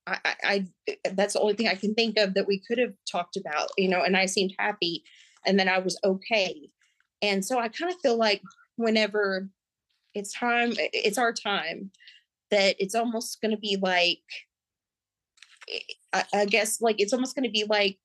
I, 0.06 0.18
I, 0.44 0.66
that's 1.12 1.34
the 1.34 1.40
only 1.40 1.54
thing 1.54 1.68
I 1.68 1.74
can 1.74 1.94
think 1.94 2.18
of 2.18 2.34
that 2.34 2.46
we 2.46 2.60
could 2.66 2.78
have 2.78 2.94
talked 3.10 3.36
about, 3.36 3.70
you 3.78 3.88
know, 3.88 4.02
and 4.02 4.16
I 4.16 4.26
seemed 4.26 4.54
happy 4.58 5.02
and 5.46 5.58
then 5.58 5.68
I 5.68 5.78
was 5.78 5.98
okay. 6.04 6.70
And 7.22 7.44
so 7.44 7.58
I 7.58 7.68
kind 7.68 7.90
of 7.92 8.00
feel 8.00 8.16
like 8.16 8.42
whenever 8.76 9.48
it's 10.14 10.32
time, 10.32 10.72
it's 10.76 11.18
our 11.18 11.32
time, 11.32 11.90
that 12.50 12.76
it's 12.78 12.94
almost 12.94 13.40
going 13.40 13.52
to 13.52 13.60
be 13.60 13.78
like, 13.80 14.18
I, 16.12 16.24
I 16.34 16.44
guess, 16.46 16.80
like 16.80 16.96
it's 16.98 17.12
almost 17.12 17.34
going 17.34 17.44
to 17.44 17.50
be 17.50 17.64
like 17.68 17.98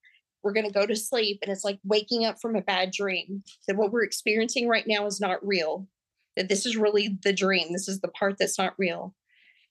we're 0.48 0.54
going 0.54 0.66
to 0.66 0.72
go 0.72 0.86
to 0.86 0.96
sleep 0.96 1.40
and 1.42 1.52
it's 1.52 1.62
like 1.62 1.78
waking 1.84 2.24
up 2.24 2.40
from 2.40 2.56
a 2.56 2.62
bad 2.62 2.90
dream 2.90 3.42
that 3.66 3.76
what 3.76 3.92
we're 3.92 4.02
experiencing 4.02 4.66
right 4.66 4.86
now 4.86 5.04
is 5.04 5.20
not 5.20 5.46
real. 5.46 5.86
That 6.38 6.48
this 6.48 6.64
is 6.64 6.74
really 6.74 7.18
the 7.22 7.34
dream 7.34 7.70
this 7.70 7.86
is 7.86 8.00
the 8.00 8.08
part 8.08 8.36
that's 8.38 8.56
not 8.56 8.72
real. 8.78 9.14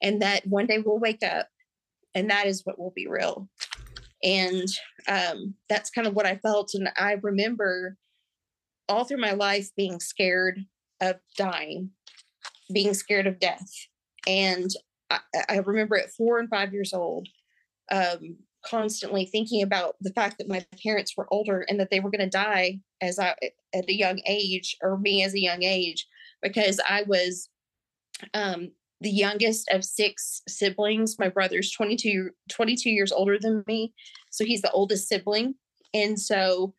And 0.04 0.22
that 0.22 0.46
one 0.46 0.68
day 0.68 0.78
we'll 0.78 1.00
wake 1.00 1.24
up 1.24 1.48
and 2.14 2.30
that 2.30 2.46
is 2.46 2.62
what 2.64 2.78
will 2.78 2.94
be 2.96 3.08
real. 3.08 3.50
And 4.24 4.68
um, 5.08 5.56
that's 5.68 5.90
kind 5.90 6.06
of 6.06 6.14
what 6.14 6.28
i 6.28 6.36
felt 6.36 6.76
and 6.76 6.90
i 6.96 7.14
remember 7.24 7.98
all 8.88 9.04
through 9.04 9.18
my 9.18 9.32
life 9.32 9.70
being 9.76 10.00
scared 10.00 10.60
of 11.02 11.16
dying 11.38 11.90
being 12.72 12.94
scared 12.94 13.26
of 13.26 13.40
death. 13.40 13.68
And 14.28 14.70
i, 15.10 15.20
I 15.50 15.58
remember 15.58 15.98
at 15.98 16.12
four 16.12 16.38
and 16.38 16.50
five 16.50 16.72
years 16.72 16.94
old 16.94 17.30
um, 17.92 18.38
constantly 18.70 19.26
thinking 19.26 19.62
about 19.62 19.96
the 20.02 20.14
fact 20.14 20.38
that 20.38 20.50
my 20.50 20.66
parents 20.84 21.14
were 21.16 21.28
older 21.32 21.62
and 21.62 21.80
that 21.80 21.90
they 21.90 22.00
were 22.00 22.12
going 22.12 22.22
to 22.22 22.30
die 22.30 22.80
as 23.02 23.20
I 23.20 23.36
at 23.74 23.90
a 23.90 23.94
young 23.94 24.20
age 24.26 24.76
or 24.82 24.98
me 24.98 25.24
as 25.24 25.34
a 25.34 25.40
young 25.40 25.64
age 25.64 26.08
because 26.42 26.80
I 26.88 27.04
was 27.04 27.50
um, 28.34 28.72
the 29.02 29.10
youngest 29.10 29.70
of 29.70 29.84
six 29.84 30.42
siblings. 30.48 31.20
My 31.20 31.30
brother's 31.30 31.72
22, 31.72 32.32
22 32.50 32.90
years 32.90 33.12
older 33.12 33.38
than 33.40 33.64
me. 33.68 33.94
So 34.32 34.44
he's 34.46 34.62
the 34.62 34.72
oldest 34.72 35.08
sibling. 35.08 35.56
And 35.94 36.20
so 36.20 36.74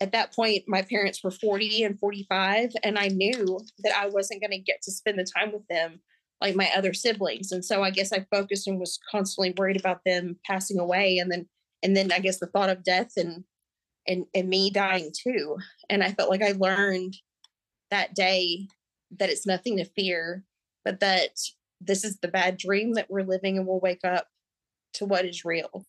at 0.00 0.12
that 0.12 0.34
point, 0.34 0.64
my 0.66 0.82
parents 0.82 1.22
were 1.22 1.30
40 1.30 1.84
and 1.84 1.98
45. 1.98 2.72
And 2.82 2.98
I 2.98 3.08
knew 3.08 3.60
that 3.80 3.96
I 3.96 4.08
wasn't 4.08 4.40
going 4.40 4.50
to 4.50 4.58
get 4.58 4.82
to 4.82 4.92
spend 4.92 5.18
the 5.18 5.24
time 5.24 5.52
with 5.52 5.66
them 5.68 6.00
like 6.44 6.54
my 6.54 6.70
other 6.76 6.92
siblings. 6.92 7.52
And 7.52 7.64
so 7.64 7.82
I 7.82 7.90
guess 7.90 8.12
I 8.12 8.26
focused 8.30 8.66
and 8.66 8.78
was 8.78 8.98
constantly 9.10 9.54
worried 9.56 9.80
about 9.80 10.00
them 10.04 10.36
passing 10.44 10.78
away. 10.78 11.16
And 11.16 11.32
then, 11.32 11.48
and 11.82 11.96
then 11.96 12.12
I 12.12 12.18
guess 12.18 12.38
the 12.38 12.46
thought 12.46 12.68
of 12.68 12.84
death 12.84 13.12
and, 13.16 13.44
and, 14.06 14.26
and 14.34 14.50
me 14.50 14.70
dying 14.70 15.10
too. 15.10 15.56
And 15.88 16.04
I 16.04 16.12
felt 16.12 16.28
like 16.28 16.42
I 16.42 16.52
learned 16.52 17.16
that 17.90 18.14
day 18.14 18.68
that 19.18 19.30
it's 19.30 19.46
nothing 19.46 19.78
to 19.78 19.86
fear, 19.86 20.44
but 20.84 21.00
that 21.00 21.30
this 21.80 22.04
is 22.04 22.18
the 22.18 22.28
bad 22.28 22.58
dream 22.58 22.92
that 22.92 23.08
we're 23.08 23.22
living 23.22 23.56
and 23.56 23.66
we'll 23.66 23.80
wake 23.80 24.04
up 24.04 24.26
to 24.94 25.06
what 25.06 25.24
is 25.24 25.46
real. 25.46 25.86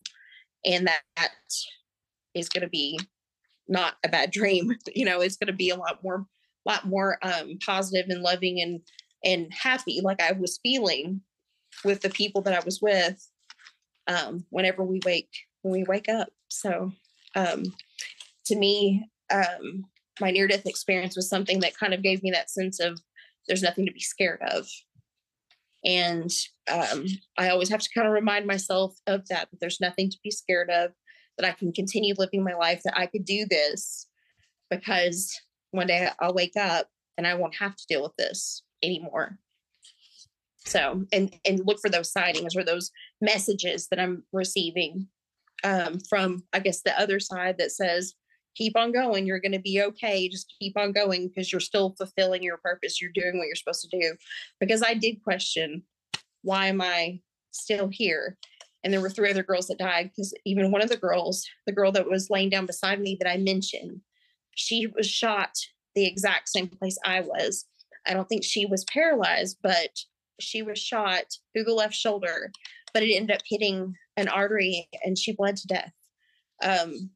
And 0.64 0.86
that, 0.86 1.02
that 1.18 1.32
is 2.34 2.48
going 2.48 2.62
to 2.62 2.70
be 2.70 2.98
not 3.68 3.96
a 4.02 4.08
bad 4.08 4.30
dream. 4.32 4.72
You 4.94 5.04
know, 5.04 5.20
it's 5.20 5.36
going 5.36 5.48
to 5.48 5.52
be 5.52 5.68
a 5.68 5.76
lot 5.76 6.02
more, 6.02 6.24
lot 6.64 6.86
more 6.86 7.18
um, 7.20 7.58
positive 7.62 8.06
and 8.08 8.22
loving 8.22 8.62
and 8.62 8.80
and 9.26 9.52
happy 9.52 10.00
like 10.02 10.22
I 10.22 10.32
was 10.32 10.60
feeling 10.62 11.20
with 11.84 12.00
the 12.00 12.10
people 12.10 12.40
that 12.42 12.54
I 12.54 12.64
was 12.64 12.80
with 12.80 13.28
um, 14.06 14.46
whenever 14.50 14.84
we 14.84 15.00
wake 15.04 15.30
when 15.62 15.72
we 15.72 15.84
wake 15.84 16.08
up. 16.08 16.28
So 16.48 16.92
um, 17.34 17.64
to 18.46 18.56
me, 18.56 19.10
um, 19.30 19.84
my 20.20 20.30
near 20.30 20.46
death 20.46 20.64
experience 20.64 21.16
was 21.16 21.28
something 21.28 21.58
that 21.60 21.76
kind 21.76 21.92
of 21.92 22.02
gave 22.02 22.22
me 22.22 22.30
that 22.30 22.50
sense 22.50 22.78
of 22.78 23.00
there's 23.48 23.62
nothing 23.62 23.84
to 23.84 23.92
be 23.92 24.00
scared 24.00 24.40
of. 24.48 24.68
And 25.84 26.30
um, 26.70 27.06
I 27.36 27.50
always 27.50 27.68
have 27.68 27.80
to 27.80 27.90
kind 27.94 28.06
of 28.06 28.12
remind 28.12 28.46
myself 28.46 28.96
of 29.08 29.26
that, 29.28 29.50
that 29.50 29.60
there's 29.60 29.80
nothing 29.80 30.08
to 30.08 30.18
be 30.22 30.30
scared 30.30 30.70
of, 30.70 30.92
that 31.36 31.46
I 31.46 31.52
can 31.52 31.72
continue 31.72 32.14
living 32.16 32.44
my 32.44 32.54
life, 32.54 32.82
that 32.84 32.96
I 32.96 33.06
could 33.06 33.24
do 33.24 33.44
this 33.48 34.06
because 34.70 35.32
one 35.72 35.88
day 35.88 36.08
I'll 36.20 36.34
wake 36.34 36.56
up 36.56 36.88
and 37.18 37.26
I 37.26 37.34
won't 37.34 37.56
have 37.56 37.76
to 37.76 37.86
deal 37.88 38.02
with 38.02 38.16
this 38.16 38.62
anymore. 38.82 39.38
So, 40.64 41.04
and 41.12 41.32
and 41.44 41.64
look 41.64 41.78
for 41.80 41.88
those 41.88 42.10
sightings 42.10 42.56
or 42.56 42.64
those 42.64 42.90
messages 43.20 43.86
that 43.88 44.00
I'm 44.00 44.24
receiving 44.32 45.08
um, 45.64 46.00
from, 46.08 46.42
I 46.52 46.58
guess, 46.58 46.82
the 46.82 46.98
other 47.00 47.20
side 47.20 47.56
that 47.58 47.70
says, 47.70 48.14
keep 48.56 48.76
on 48.76 48.92
going. 48.92 49.26
You're 49.26 49.40
going 49.40 49.52
to 49.52 49.58
be 49.58 49.82
okay. 49.82 50.28
Just 50.28 50.52
keep 50.58 50.76
on 50.76 50.92
going 50.92 51.28
because 51.28 51.52
you're 51.52 51.60
still 51.60 51.94
fulfilling 51.96 52.42
your 52.42 52.58
purpose. 52.58 53.00
You're 53.00 53.12
doing 53.14 53.38
what 53.38 53.46
you're 53.46 53.56
supposed 53.56 53.88
to 53.88 54.00
do. 54.00 54.16
Because 54.58 54.82
I 54.82 54.94
did 54.94 55.22
question, 55.22 55.82
why 56.42 56.66
am 56.66 56.80
I 56.80 57.20
still 57.52 57.88
here? 57.88 58.36
And 58.82 58.92
there 58.92 59.00
were 59.00 59.10
three 59.10 59.30
other 59.30 59.42
girls 59.42 59.66
that 59.68 59.78
died 59.78 60.10
because 60.10 60.32
even 60.44 60.70
one 60.70 60.82
of 60.82 60.88
the 60.88 60.96
girls, 60.96 61.46
the 61.66 61.72
girl 61.72 61.92
that 61.92 62.08
was 62.08 62.30
laying 62.30 62.50
down 62.50 62.66
beside 62.66 63.00
me 63.00 63.16
that 63.20 63.30
I 63.30 63.36
mentioned, 63.36 64.00
she 64.54 64.86
was 64.86 65.06
shot 65.06 65.50
the 65.94 66.06
exact 66.06 66.48
same 66.48 66.68
place 66.68 66.96
I 67.04 67.20
was. 67.20 67.64
I 68.06 68.14
don't 68.14 68.28
think 68.28 68.44
she 68.44 68.66
was 68.66 68.84
paralyzed, 68.84 69.58
but 69.62 69.90
she 70.40 70.62
was 70.62 70.78
shot 70.78 71.24
through 71.52 71.64
the 71.64 71.74
left 71.74 71.94
shoulder, 71.94 72.50
but 72.92 73.02
it 73.02 73.14
ended 73.14 73.36
up 73.36 73.42
hitting 73.46 73.94
an 74.16 74.28
artery 74.28 74.88
and 75.04 75.18
she 75.18 75.32
bled 75.32 75.56
to 75.56 75.66
death. 75.66 75.92
Um, 76.62 77.10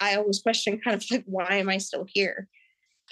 I 0.00 0.16
always 0.16 0.40
question 0.40 0.80
kind 0.82 0.96
of 0.96 1.04
like, 1.10 1.24
why 1.26 1.56
am 1.56 1.68
I 1.68 1.78
still 1.78 2.06
here? 2.08 2.48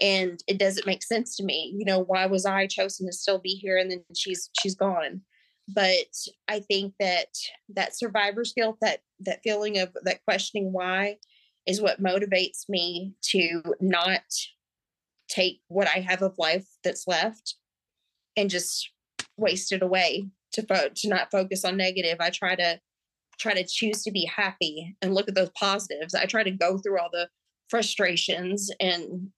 And 0.01 0.43
it 0.47 0.59
doesn't 0.59 0.87
make 0.87 1.03
sense 1.03 1.37
to 1.37 1.45
me. 1.45 1.75
You 1.77 1.85
know, 1.85 2.01
why 2.01 2.27
was 2.27 2.47
I 2.47 2.67
chosen 2.67 3.07
to 3.07 3.13
still 3.13 3.39
be 3.39 3.51
here 3.51 3.77
and 3.77 3.91
then 3.91 4.05
she's 4.15 4.49
she's 4.61 4.75
gone? 4.75 5.23
But 5.69 6.15
I 6.47 6.61
think 6.61 6.95
that 6.99 7.29
that 7.75 7.97
survivor's 7.97 8.53
guilt, 8.55 8.79
that 8.81 9.01
that 9.21 9.43
feeling 9.43 9.79
of 9.79 9.91
that 10.05 10.25
questioning 10.25 10.73
why 10.73 11.19
is 11.67 11.83
what 11.83 12.03
motivates 12.03 12.69
me 12.69 13.15
to 13.23 13.63
not 13.81 14.23
take 15.29 15.61
what 15.69 15.88
I 15.88 16.01
have 16.01 16.23
of 16.23 16.38
life 16.38 16.67
that's 16.83 17.07
left 17.07 17.57
and 18.37 18.51
just 18.51 18.91
waste 19.37 19.73
it 19.73 19.83
away 19.83 20.29
to 20.53 20.62
fo- 20.62 20.91
to 20.95 21.09
not 21.09 21.31
focus 21.31 21.64
on 21.64 21.77
negative. 21.77 22.19
I 22.21 22.31
try 22.31 22.55
to 22.55 22.81
try 23.38 23.55
to 23.55 23.64
choose 23.64 24.03
to 24.03 24.11
be 24.11 24.25
happy 24.25 24.97
and 25.01 25.14
look 25.14 25.29
at 25.29 25.35
those 25.35 25.51
positives. 25.51 26.14
I 26.14 26.27
try 26.27 26.43
to 26.43 26.51
go 26.51 26.79
through 26.79 26.99
all 26.99 27.11
the 27.12 27.29
frustrations 27.69 28.71
and 28.81 29.31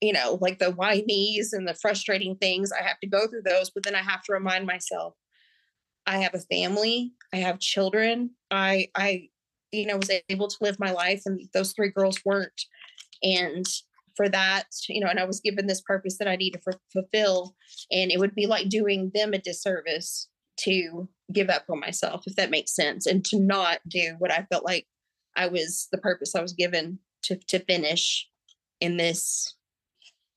you 0.00 0.14
know, 0.14 0.38
like 0.40 0.58
the 0.58 0.70
why 0.70 1.02
me's 1.06 1.52
and 1.52 1.68
the 1.68 1.74
frustrating 1.74 2.34
things. 2.36 2.72
I 2.72 2.82
have 2.82 2.98
to 3.00 3.06
go 3.06 3.26
through 3.26 3.42
those, 3.44 3.68
but 3.68 3.82
then 3.82 3.94
I 3.94 4.00
have 4.00 4.22
to 4.24 4.32
remind 4.32 4.66
myself 4.66 5.14
I 6.06 6.18
have 6.18 6.34
a 6.34 6.38
family, 6.38 7.12
I 7.34 7.36
have 7.36 7.58
children. 7.58 8.30
I 8.50 8.88
I 8.94 9.28
you 9.72 9.86
know 9.86 9.98
was 9.98 10.10
able 10.28 10.48
to 10.48 10.56
live 10.60 10.80
my 10.80 10.90
life 10.90 11.22
and 11.26 11.40
those 11.52 11.72
three 11.72 11.90
girls 11.90 12.18
weren't. 12.24 12.62
And 13.22 13.66
for 14.16 14.28
that, 14.28 14.66
you 14.88 15.00
know, 15.00 15.08
and 15.08 15.18
I 15.18 15.24
was 15.24 15.40
given 15.40 15.66
this 15.66 15.80
purpose 15.80 16.18
that 16.18 16.28
I 16.28 16.36
need 16.36 16.52
to 16.52 16.60
f- 16.66 16.78
fulfill. 16.92 17.56
And 17.90 18.10
it 18.10 18.18
would 18.18 18.34
be 18.34 18.46
like 18.46 18.68
doing 18.68 19.10
them 19.14 19.32
a 19.32 19.38
disservice 19.38 20.28
to 20.60 21.08
give 21.32 21.48
up 21.48 21.64
on 21.70 21.80
myself, 21.80 22.24
if 22.26 22.36
that 22.36 22.50
makes 22.50 22.74
sense, 22.74 23.06
and 23.06 23.24
to 23.26 23.38
not 23.38 23.78
do 23.88 24.14
what 24.18 24.30
I 24.30 24.46
felt 24.50 24.64
like 24.64 24.86
I 25.36 25.46
was 25.46 25.88
the 25.92 25.98
purpose 25.98 26.34
I 26.34 26.42
was 26.42 26.52
given 26.52 26.98
to 27.24 27.36
to 27.48 27.58
finish 27.60 28.28
in 28.80 28.96
this 28.96 29.54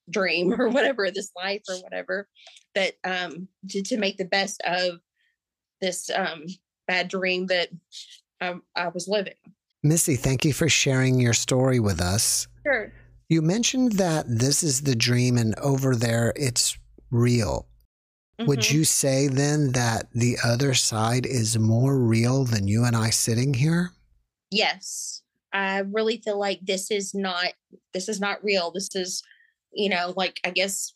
dream 0.10 0.54
or 0.60 0.70
whatever, 0.70 1.10
this 1.12 1.32
life 1.36 1.64
or 1.70 1.76
whatever, 1.78 2.28
that 2.76 2.94
um 3.04 3.48
to, 3.70 3.82
to 3.84 3.98
make 3.98 4.18
the 4.18 4.26
best 4.26 4.62
of 4.66 5.00
this 5.82 6.10
um 6.16 6.46
bad 6.88 7.08
dream 7.08 7.48
that 7.48 7.70
I, 8.42 8.56
I 8.76 8.88
was 8.90 9.08
living. 9.08 9.36
Missy, 9.84 10.16
thank 10.16 10.46
you 10.46 10.54
for 10.54 10.70
sharing 10.70 11.20
your 11.20 11.34
story 11.34 11.80
with 11.80 12.00
us. 12.00 12.48
Sure. 12.66 12.94
You 13.30 13.42
mentioned 13.42 13.94
that 13.94 14.26
this 14.28 14.64
is 14.64 14.82
the 14.82 14.96
dream 14.96 15.38
and 15.38 15.56
over 15.60 15.96
there 15.96 16.34
it's 16.36 16.78
real. 17.10 17.68
Mm-hmm. 18.40 18.48
Would 18.48 18.72
you 18.72 18.84
say 18.84 19.28
then 19.28 19.72
that 19.74 20.08
the 20.12 20.38
other 20.44 20.74
side 20.74 21.26
is 21.26 21.58
more 21.58 21.98
real 22.00 22.44
than 22.44 22.68
you 22.68 22.84
and 22.84 22.96
I 22.96 23.12
sitting 23.12 23.54
here? 23.54 23.92
Yes. 24.52 25.22
I 25.54 25.80
really 25.80 26.18
feel 26.18 26.40
like 26.40 26.60
this 26.64 26.90
is 26.90 27.14
not 27.14 27.54
this 27.94 28.10
is 28.10 28.20
not 28.20 28.44
real. 28.44 28.72
This 28.72 28.90
is, 28.96 29.22
you 29.72 29.90
know, 29.90 30.14
like 30.18 30.40
I 30.44 30.50
guess 30.50 30.94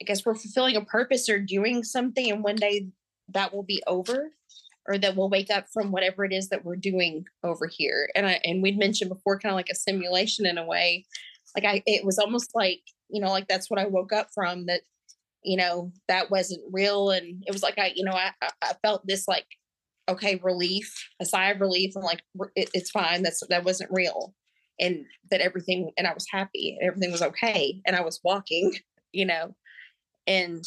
I 0.00 0.04
guess 0.04 0.24
we're 0.24 0.34
fulfilling 0.36 0.76
a 0.76 0.84
purpose 0.84 1.28
or 1.28 1.40
doing 1.40 1.82
something 1.82 2.30
and 2.30 2.44
one 2.44 2.56
day 2.56 2.88
that 3.30 3.52
will 3.52 3.64
be 3.64 3.82
over 3.86 4.30
or 4.86 4.98
that 4.98 5.16
we'll 5.16 5.28
wake 5.28 5.50
up 5.50 5.66
from 5.72 5.90
whatever 5.90 6.24
it 6.24 6.32
is 6.32 6.48
that 6.48 6.64
we're 6.64 6.76
doing 6.76 7.24
over 7.42 7.66
here. 7.66 8.08
And 8.14 8.26
I 8.26 8.40
and 8.44 8.62
we'd 8.62 8.78
mentioned 8.78 9.08
before 9.08 9.40
kind 9.40 9.52
of 9.52 9.56
like 9.56 9.70
a 9.70 9.74
simulation 9.74 10.46
in 10.46 10.58
a 10.58 10.64
way. 10.64 11.04
Like 11.56 11.64
I 11.64 11.82
it 11.86 12.04
was 12.04 12.18
almost 12.18 12.50
like, 12.54 12.80
you 13.08 13.20
know, 13.20 13.30
like 13.30 13.48
that's 13.48 13.70
what 13.70 13.80
I 13.80 13.86
woke 13.86 14.12
up 14.12 14.28
from 14.34 14.66
that 14.66 14.82
you 15.46 15.56
know 15.56 15.92
that 16.08 16.30
wasn't 16.30 16.62
real. 16.70 17.10
And 17.10 17.42
it 17.46 17.52
was 17.52 17.62
like 17.62 17.78
i 17.78 17.92
you 17.94 18.04
know 18.04 18.12
i 18.12 18.32
i 18.62 18.72
felt 18.82 19.06
this 19.06 19.26
like 19.28 19.46
okay 20.08 20.40
relief 20.42 21.08
a 21.20 21.24
sigh 21.24 21.50
of 21.50 21.60
relief. 21.60 21.92
And 21.94 22.04
like 22.04 22.22
it, 22.56 22.68
it's 22.74 22.90
fine. 22.90 23.22
That's 23.22 23.42
that 23.48 23.64
wasn't 23.64 23.90
real. 23.92 24.34
And 24.78 25.06
that 25.30 25.40
everything 25.40 25.92
and 25.96 26.06
i 26.06 26.12
was 26.12 26.26
happy. 26.30 26.76
And 26.78 26.88
everything 26.88 27.12
was 27.12 27.22
okay. 27.22 27.80
And 27.86 27.96
i 27.96 28.02
was 28.02 28.20
walking 28.22 28.74
you 29.12 29.24
know? 29.24 29.54
And 30.26 30.64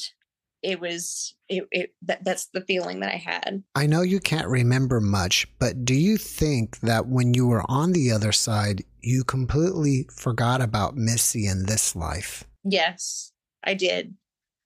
it 0.61 0.79
was 0.79 1.35
it, 1.47 1.65
it 1.71 1.93
that, 2.01 2.23
that's 2.23 2.47
the 2.53 2.61
feeling 2.61 3.01
that 3.01 3.13
i 3.13 3.17
had. 3.17 3.63
I 3.75 3.85
know 3.85 4.01
you 4.01 4.19
can't 4.19 4.47
remember 4.47 5.01
much 5.01 5.45
but 5.59 5.83
do 5.83 5.93
you 5.93 6.17
think 6.17 6.79
that 6.79 7.07
when 7.07 7.33
you 7.33 7.47
were 7.47 7.63
on 7.69 7.91
the 7.91 8.11
other 8.11 8.31
side 8.31 8.83
you 9.01 9.23
completely 9.23 10.07
forgot 10.11 10.61
about 10.61 10.95
missy 10.95 11.47
in 11.47 11.65
this 11.65 11.95
life 11.95 12.43
yes 12.63 13.31
i 13.63 13.73
did 13.73 14.15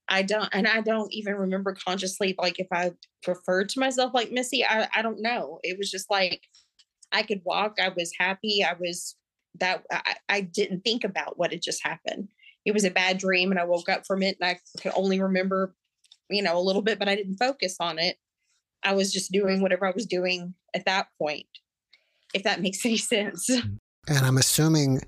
I 0.09 0.21
don't, 0.21 0.49
and 0.51 0.67
I 0.67 0.81
don't 0.81 1.11
even 1.13 1.35
remember 1.35 1.75
consciously, 1.87 2.35
like 2.37 2.59
if 2.59 2.67
I 2.71 2.91
referred 3.27 3.69
to 3.69 3.79
myself 3.79 4.13
like 4.13 4.31
Missy, 4.31 4.63
I, 4.65 4.87
I 4.93 5.01
don't 5.01 5.21
know. 5.21 5.59
It 5.63 5.77
was 5.77 5.89
just 5.89 6.11
like 6.11 6.41
I 7.11 7.23
could 7.23 7.41
walk. 7.45 7.75
I 7.81 7.89
was 7.89 8.11
happy. 8.19 8.63
I 8.63 8.73
was 8.79 9.15
that 9.59 9.83
I, 9.91 10.15
I 10.29 10.41
didn't 10.41 10.81
think 10.81 11.03
about 11.03 11.37
what 11.37 11.51
had 11.51 11.61
just 11.61 11.85
happened. 11.85 12.29
It 12.65 12.73
was 12.73 12.83
a 12.83 12.91
bad 12.91 13.17
dream 13.17 13.51
and 13.51 13.59
I 13.59 13.65
woke 13.65 13.89
up 13.89 14.05
from 14.05 14.23
it 14.23 14.37
and 14.39 14.49
I 14.49 14.59
could 14.81 14.93
only 14.95 15.21
remember, 15.21 15.75
you 16.29 16.41
know, 16.41 16.57
a 16.57 16.61
little 16.61 16.81
bit, 16.81 16.97
but 16.99 17.07
I 17.07 17.15
didn't 17.15 17.37
focus 17.37 17.77
on 17.79 17.99
it. 17.99 18.17
I 18.83 18.93
was 18.93 19.13
just 19.13 19.31
doing 19.31 19.61
whatever 19.61 19.85
I 19.85 19.93
was 19.95 20.05
doing 20.05 20.53
at 20.73 20.85
that 20.85 21.07
point, 21.19 21.45
if 22.33 22.43
that 22.43 22.61
makes 22.61 22.85
any 22.85 22.97
sense. 22.97 23.49
And 24.07 24.25
I'm 24.25 24.37
assuming 24.37 25.01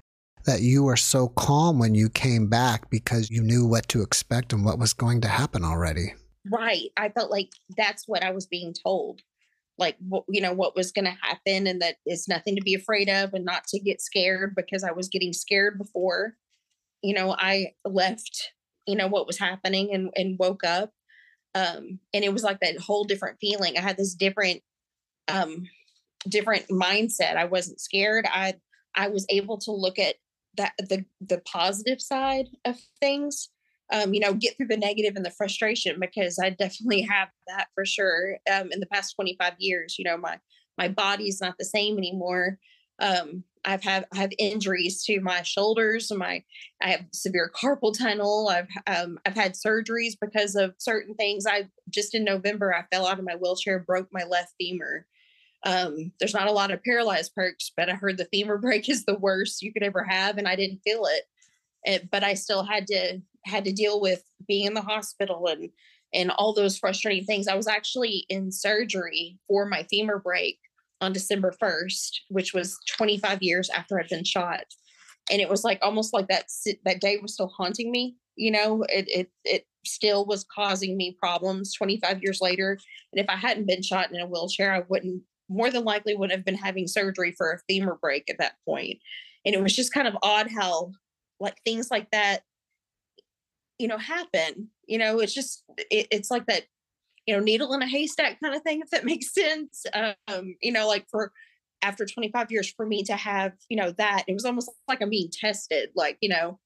that 0.45 0.62
you 0.62 0.84
were 0.84 0.97
so 0.97 1.29
calm 1.29 1.79
when 1.79 1.95
you 1.95 2.10
came 2.10 2.47
back 2.47 2.89
because 2.89 3.29
you 3.29 3.41
knew 3.41 3.65
what 3.65 3.88
to 3.89 4.01
expect 4.01 4.53
and 4.53 4.63
what 4.63 4.79
was 4.79 4.93
going 4.93 5.21
to 5.21 5.27
happen 5.27 5.63
already. 5.63 6.13
Right. 6.51 6.91
I 6.95 7.10
felt 7.10 7.31
like 7.31 7.49
that's 7.75 8.08
what 8.08 8.23
I 8.23 8.31
was 8.31 8.45
being 8.45 8.73
told. 8.86 9.21
Like, 9.77 9.97
you 10.29 10.41
know, 10.41 10.53
what 10.53 10.75
was 10.75 10.91
going 10.91 11.05
to 11.05 11.17
happen 11.21 11.67
and 11.67 11.81
that 11.81 11.95
it's 12.05 12.29
nothing 12.29 12.55
to 12.55 12.62
be 12.62 12.75
afraid 12.75 13.10
of 13.10 13.34
and 13.34 13.43
not 13.43 13.65
to 13.67 13.79
get 13.79 14.01
scared 14.01 14.53
because 14.55 14.84
I 14.84 14.91
was 14.91 15.10
getting 15.10 15.34
scared 15.34 15.77
before, 15.77 16.36
you 17.01 17.13
know, 17.13 17.36
I 17.38 17.73
left, 17.84 18.51
you 18.88 18.95
know, 18.95 19.08
what 19.08 19.27
was 19.27 19.38
happening 19.38 19.93
and, 19.93 20.12
and 20.15 20.38
woke 20.39 20.63
up. 20.63 20.91
Um, 21.55 21.99
and 22.13 22.23
it 22.23 22.31
was 22.31 22.43
like 22.43 22.60
that 22.62 22.77
whole 22.79 23.03
different 23.03 23.38
feeling. 23.41 23.77
I 23.77 23.81
had 23.81 23.97
this 23.97 24.13
different, 24.13 24.62
um, 25.27 25.63
different 26.29 26.67
mindset. 26.69 27.36
I 27.36 27.45
wasn't 27.45 27.81
scared. 27.81 28.25
I, 28.31 28.55
I 28.95 29.08
was 29.10 29.25
able 29.29 29.58
to 29.60 29.71
look 29.71 29.99
at 29.99 30.15
that 30.58 30.73
the 30.77 31.05
the 31.21 31.41
positive 31.45 32.01
side 32.01 32.47
of 32.65 32.77
things 32.99 33.49
um, 33.91 34.13
you 34.13 34.19
know 34.19 34.34
get 34.34 34.58
through 34.58 34.67
the 34.67 34.77
negative 34.77 35.15
and 35.15 35.25
the 35.25 35.31
frustration 35.31 35.99
because 35.99 36.39
i 36.41 36.49
definitely 36.49 37.01
have 37.01 37.29
that 37.47 37.67
for 37.75 37.86
sure 37.86 38.38
um, 38.53 38.71
in 38.71 38.79
the 38.79 38.88
past 38.88 39.15
25 39.15 39.53
years 39.60 39.95
you 39.97 40.05
know 40.05 40.17
my 40.17 40.38
my 40.77 40.88
body's 40.89 41.39
not 41.39 41.55
the 41.58 41.65
same 41.65 41.97
anymore. 41.97 42.60
Um, 42.99 43.43
i've 43.65 43.84
had 43.84 44.05
i 44.13 44.17
have 44.17 44.31
injuries 44.39 45.03
to 45.03 45.19
my 45.19 45.41
shoulders 45.41 46.10
my 46.15 46.41
i 46.81 46.91
have 46.91 47.05
severe 47.12 47.51
carpal 47.53 47.97
tunnel 47.97 48.47
i've 48.49 48.69
um, 48.88 49.19
i've 49.25 49.36
had 49.36 49.53
surgeries 49.53 50.13
because 50.19 50.55
of 50.55 50.75
certain 50.77 51.13
things. 51.15 51.45
I 51.45 51.67
just 51.89 52.15
in 52.15 52.23
november 52.23 52.73
i 52.73 52.86
fell 52.89 53.05
out 53.05 53.19
of 53.19 53.25
my 53.25 53.36
wheelchair 53.36 53.79
broke 53.79 54.08
my 54.13 54.23
left 54.23 54.53
femur 54.58 55.05
um, 55.65 56.12
there's 56.19 56.34
not 56.34 56.47
a 56.47 56.51
lot 56.54 56.71
of 56.71 56.84
paralyzed 56.84 57.34
perks, 57.36 57.71
but 57.75 57.89
I 57.89 57.93
heard 57.93 58.17
the 58.17 58.28
femur 58.32 58.58
break 58.62 58.88
is 58.88 59.04
the 59.04 59.17
worst 59.17 59.62
you 59.62 59.73
could 59.73 59.84
ever 59.84 60.04
have, 60.04 60.38
and 60.38 60.47
I 60.47 60.56
didn't 60.56 60.82
feel 60.84 61.06
it. 61.06 61.23
it. 61.84 62.12
But 62.12 62.23
I 62.23 62.36
still 62.36 62.63
had 62.63 62.88
to 62.88 63.19
had 63.45 63.65
to 63.65 63.71
deal 63.71 64.01
with 64.01 64.23
being 64.47 64.65
in 64.65 64.73
the 64.73 64.82
hospital 64.82 65.47
and 65.47 65.69
and 66.13 66.32
all 66.32 66.54
those 66.54 66.78
frustrating 66.78 67.25
things. 67.25 67.47
I 67.47 67.56
was 67.56 67.67
actually 67.67 68.25
in 68.30 68.51
surgery 68.51 69.38
for 69.47 69.65
my 69.65 69.86
femur 69.89 70.19
break 70.19 70.60
on 71.01 71.12
December 71.12 71.54
1st, 71.62 72.12
which 72.30 72.54
was 72.54 72.78
25 72.95 73.43
years 73.43 73.69
after 73.69 73.99
I'd 73.99 74.08
been 74.08 74.23
shot. 74.23 74.63
And 75.30 75.41
it 75.41 75.49
was 75.49 75.65
like 75.65 75.80
almost 75.82 76.13
like 76.13 76.28
that 76.30 76.45
that 76.86 77.01
day 77.01 77.17
was 77.17 77.34
still 77.34 77.49
haunting 77.49 77.91
me. 77.91 78.15
You 78.36 78.51
know, 78.51 78.84
it 78.84 79.08
it 79.08 79.32
it 79.43 79.65
still 79.86 80.25
was 80.25 80.45
causing 80.45 80.95
me 80.95 81.17
problems 81.19 81.73
25 81.73 82.21
years 82.21 82.39
later. 82.41 82.78
And 83.12 83.19
if 83.19 83.28
I 83.30 83.36
hadn't 83.36 83.67
been 83.67 83.82
shot 83.82 84.12
in 84.12 84.19
a 84.19 84.28
wheelchair, 84.28 84.73
I 84.73 84.84
wouldn't 84.88 85.23
more 85.49 85.69
than 85.69 85.84
likely 85.84 86.15
would 86.15 86.31
have 86.31 86.45
been 86.45 86.55
having 86.55 86.88
surgery 86.88 87.31
for 87.31 87.51
a 87.51 87.60
femur 87.69 87.97
break 88.01 88.29
at 88.29 88.38
that 88.39 88.55
point. 88.65 88.99
And 89.45 89.53
it 89.53 89.62
was 89.62 89.75
just 89.75 89.93
kind 89.93 90.08
of 90.08 90.17
odd 90.23 90.49
how 90.49 90.91
like 91.39 91.55
things 91.63 91.89
like 91.91 92.10
that, 92.12 92.41
you 93.77 93.88
know, 93.88 93.97
happen. 93.97 94.69
You 94.88 94.97
know, 94.97 95.19
it's 95.19 95.34
just 95.34 95.63
it, 95.77 96.08
it's 96.12 96.31
like 96.31 96.45
that, 96.47 96.63
you 97.25 97.36
know, 97.36 97.41
needle 97.41 97.73
in 97.73 97.81
a 97.81 97.88
haystack 97.88 98.39
kind 98.41 98.55
of 98.55 98.62
thing, 98.63 98.81
if 98.81 98.89
that 98.89 99.05
makes 99.05 99.34
sense. 99.34 99.86
Um, 99.93 100.55
you 100.62 100.71
know, 100.71 100.88
like 100.88 101.05
for 101.10 101.31
after 101.81 102.05
25 102.05 102.51
years 102.51 102.73
for 102.75 102.86
me 102.86 103.03
to 103.03 103.15
have, 103.15 103.53
you 103.69 103.77
know, 103.77 103.91
that 103.91 104.23
it 104.27 104.34
was 104.34 104.45
almost 104.45 104.71
like 104.88 105.01
I'm 105.01 105.10
being 105.10 105.29
tested, 105.31 105.89
like, 105.95 106.17
you 106.21 106.29
know, 106.29 106.60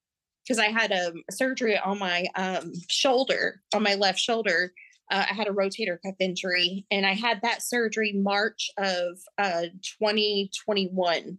because 0.44 0.58
I 0.58 0.68
had 0.68 0.92
um, 0.92 1.22
a 1.28 1.32
surgery 1.32 1.78
on 1.78 1.98
my 1.98 2.26
um, 2.34 2.72
shoulder, 2.88 3.60
on 3.74 3.82
my 3.82 3.94
left 3.94 4.18
shoulder, 4.18 4.72
uh, 5.10 5.26
I 5.30 5.34
had 5.34 5.48
a 5.48 5.52
rotator 5.52 5.98
cuff 6.04 6.14
injury, 6.20 6.86
and 6.90 7.04
I 7.04 7.14
had 7.14 7.40
that 7.42 7.62
surgery 7.62 8.12
March 8.14 8.70
of 8.78 9.18
uh, 9.38 9.66
2021. 10.00 11.38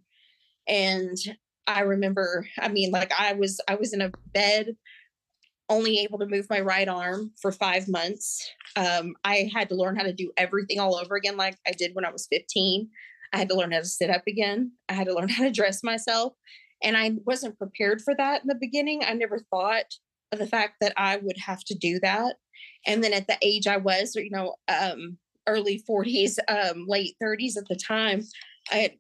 And 0.68 1.18
I 1.68 1.82
remember, 1.82 2.48
I 2.60 2.68
mean, 2.68 2.92
like 2.92 3.12
I 3.18 3.34
was, 3.34 3.62
I 3.68 3.76
was 3.76 3.94
in 3.94 4.02
a 4.02 4.12
bed, 4.34 4.76
only 5.70 6.00
able 6.00 6.20
to 6.20 6.28
move 6.28 6.48
my 6.50 6.60
right 6.60 6.88
arm 6.88 7.32
for 7.42 7.52
five 7.52 7.88
months. 7.88 8.50
Um, 8.76 9.16
I 9.24 9.50
had 9.54 9.70
to 9.70 9.76
learn 9.76 9.96
how 9.96 10.04
to 10.04 10.14
do 10.14 10.32
everything 10.36 10.80
all 10.80 10.96
over 10.96 11.16
again, 11.16 11.38
like 11.38 11.58
I 11.66 11.72
did 11.72 11.92
when 11.94 12.06
I 12.06 12.12
was 12.12 12.28
15. 12.30 12.90
I 13.34 13.38
had 13.38 13.50
to 13.50 13.56
learn 13.56 13.72
how 13.72 13.80
to 13.80 13.86
sit 13.86 14.10
up 14.10 14.24
again. 14.28 14.74
I 14.90 14.94
had 14.94 15.08
to 15.08 15.14
learn 15.14 15.30
how 15.30 15.44
to 15.44 15.52
dress 15.52 15.82
myself. 15.84 16.34
And 16.84 16.98
I 16.98 17.12
wasn't 17.26 17.58
prepared 17.58 18.02
for 18.02 18.14
that 18.16 18.42
in 18.42 18.48
the 18.48 18.58
beginning. 18.60 19.02
I 19.06 19.14
never 19.14 19.40
thought 19.40 19.86
of 20.32 20.40
the 20.40 20.48
fact 20.48 20.76
that 20.82 20.94
I 20.98 21.18
would 21.18 21.38
have 21.38 21.64
to 21.66 21.76
do 21.76 22.00
that. 22.02 22.36
And 22.86 23.04
then 23.04 23.14
at 23.14 23.28
the 23.28 23.38
age 23.42 23.68
I 23.68 23.78
was, 23.78 24.16
you 24.16 24.30
know, 24.32 24.56
um, 24.68 25.18
early 25.48 25.84
40s, 25.90 26.38
um, 26.48 26.86
late 26.88 27.16
30s 27.22 27.58
at 27.58 27.68
the 27.68 27.76
time, 27.76 28.24
I 28.72 28.76
had 28.76 28.92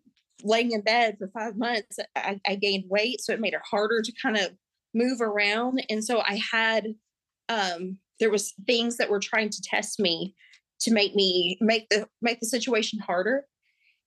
laying 0.43 0.71
in 0.71 0.81
bed 0.81 1.17
for 1.19 1.27
five 1.27 1.57
months, 1.57 1.97
I, 2.15 2.39
I 2.47 2.55
gained 2.55 2.85
weight. 2.89 3.21
So 3.21 3.33
it 3.33 3.39
made 3.39 3.53
it 3.53 3.61
harder 3.69 4.01
to 4.01 4.13
kind 4.21 4.37
of 4.37 4.51
move 4.93 5.21
around. 5.21 5.83
And 5.89 6.03
so 6.03 6.21
I 6.21 6.41
had, 6.51 6.87
um, 7.47 7.97
there 8.19 8.31
was 8.31 8.53
things 8.65 8.97
that 8.97 9.09
were 9.09 9.19
trying 9.19 9.49
to 9.49 9.61
test 9.61 9.99
me 9.99 10.35
to 10.81 10.91
make 10.91 11.15
me 11.15 11.57
make 11.61 11.87
the 11.89 12.07
make 12.21 12.39
the 12.39 12.47
situation 12.47 12.99
harder 12.99 13.45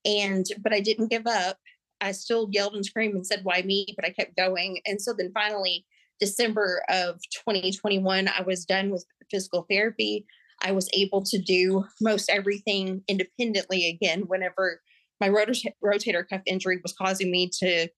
and 0.05 0.47
but 0.63 0.73
i 0.73 0.81
didn't 0.81 1.11
give 1.11 1.27
up 1.27 1.57
i 2.01 2.13
still 2.13 2.49
yelled 2.51 2.75
and 2.75 2.85
screamed 2.85 3.15
and 3.15 3.27
said 3.27 3.41
why 3.45 3.63
me 3.63 3.87
but 3.97 4.05
i 4.05 4.11
kept 4.11 4.37
going 4.37 4.81
and 4.87 5.01
so 5.01 5.13
then 5.17 5.31
finally 5.33 5.85
December 6.21 6.83
of 6.89 7.21
2021, 7.47 8.29
I 8.29 8.43
was 8.43 8.65
done 8.65 8.91
with 8.91 9.05
physical 9.31 9.67
therapy. 9.69 10.27
I 10.63 10.73
was 10.73 10.89
able 10.95 11.23
to 11.25 11.39
do 11.39 11.85
most 12.01 12.31
everything 12.31 13.03
independently 13.09 13.89
again 13.89 14.23
whenever 14.23 14.81
my 15.21 15.29
rotor- 15.29 15.55
rotator 15.83 16.27
cuff 16.29 16.43
injury 16.47 16.81
was 16.83 16.93
causing 16.93 17.31
me 17.31 17.51
to 17.61 17.89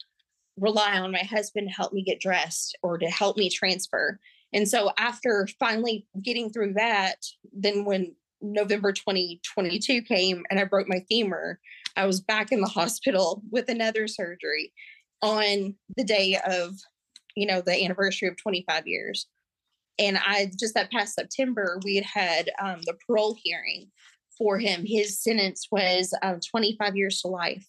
rely 0.59 0.99
on 0.99 1.13
my 1.13 1.23
husband 1.23 1.69
to 1.69 1.75
help 1.75 1.93
me 1.93 2.03
get 2.03 2.21
dressed 2.21 2.77
or 2.83 2.99
to 2.99 3.07
help 3.07 3.37
me 3.37 3.51
transfer. 3.51 4.19
And 4.53 4.69
so 4.69 4.91
after 4.99 5.49
finally 5.59 6.07
getting 6.23 6.51
through 6.51 6.75
that, 6.75 7.17
then 7.53 7.85
when 7.85 8.15
November 8.41 8.93
2022 8.93 10.03
came 10.03 10.45
and 10.51 10.59
I 10.59 10.65
broke 10.65 10.89
my 10.89 11.05
femur, 11.09 11.59
I 11.97 12.07
was 12.07 12.21
back 12.21 12.53
in 12.53 12.61
the 12.61 12.69
hospital 12.75 13.43
with 13.51 13.69
another 13.69 14.09
surgery 14.09 14.73
on 15.23 15.75
the 15.97 16.05
day 16.05 16.39
of 16.47 16.75
you 17.37 17.47
know, 17.47 17.61
the 17.61 17.85
anniversary 17.85 18.29
of 18.29 18.37
25 18.37 18.87
years. 18.87 19.27
And 19.99 20.19
I 20.19 20.51
just 20.59 20.75
that 20.75 20.91
past 20.91 21.15
September, 21.15 21.79
we 21.85 21.97
had 21.97 22.05
had 22.05 22.51
um, 22.61 22.81
the 22.83 22.97
parole 23.07 23.37
hearing 23.43 23.91
for 24.37 24.59
him. 24.59 24.85
His 24.85 25.23
sentence 25.23 25.69
was 25.71 26.13
um, 26.23 26.41
25 26.41 26.97
years 26.97 27.21
to 27.21 27.29
life. 27.29 27.67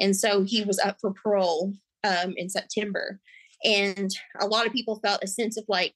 And 0.00 0.16
so 0.16 0.42
he 0.42 0.64
was 0.64 0.78
up 0.78 0.98
for 1.00 1.12
parole 1.12 1.72
um, 2.04 2.34
in 2.36 2.48
September. 2.48 3.20
And 3.64 4.10
a 4.40 4.46
lot 4.46 4.66
of 4.66 4.72
people 4.72 5.00
felt 5.00 5.22
a 5.22 5.28
sense 5.28 5.56
of 5.56 5.64
like 5.68 5.94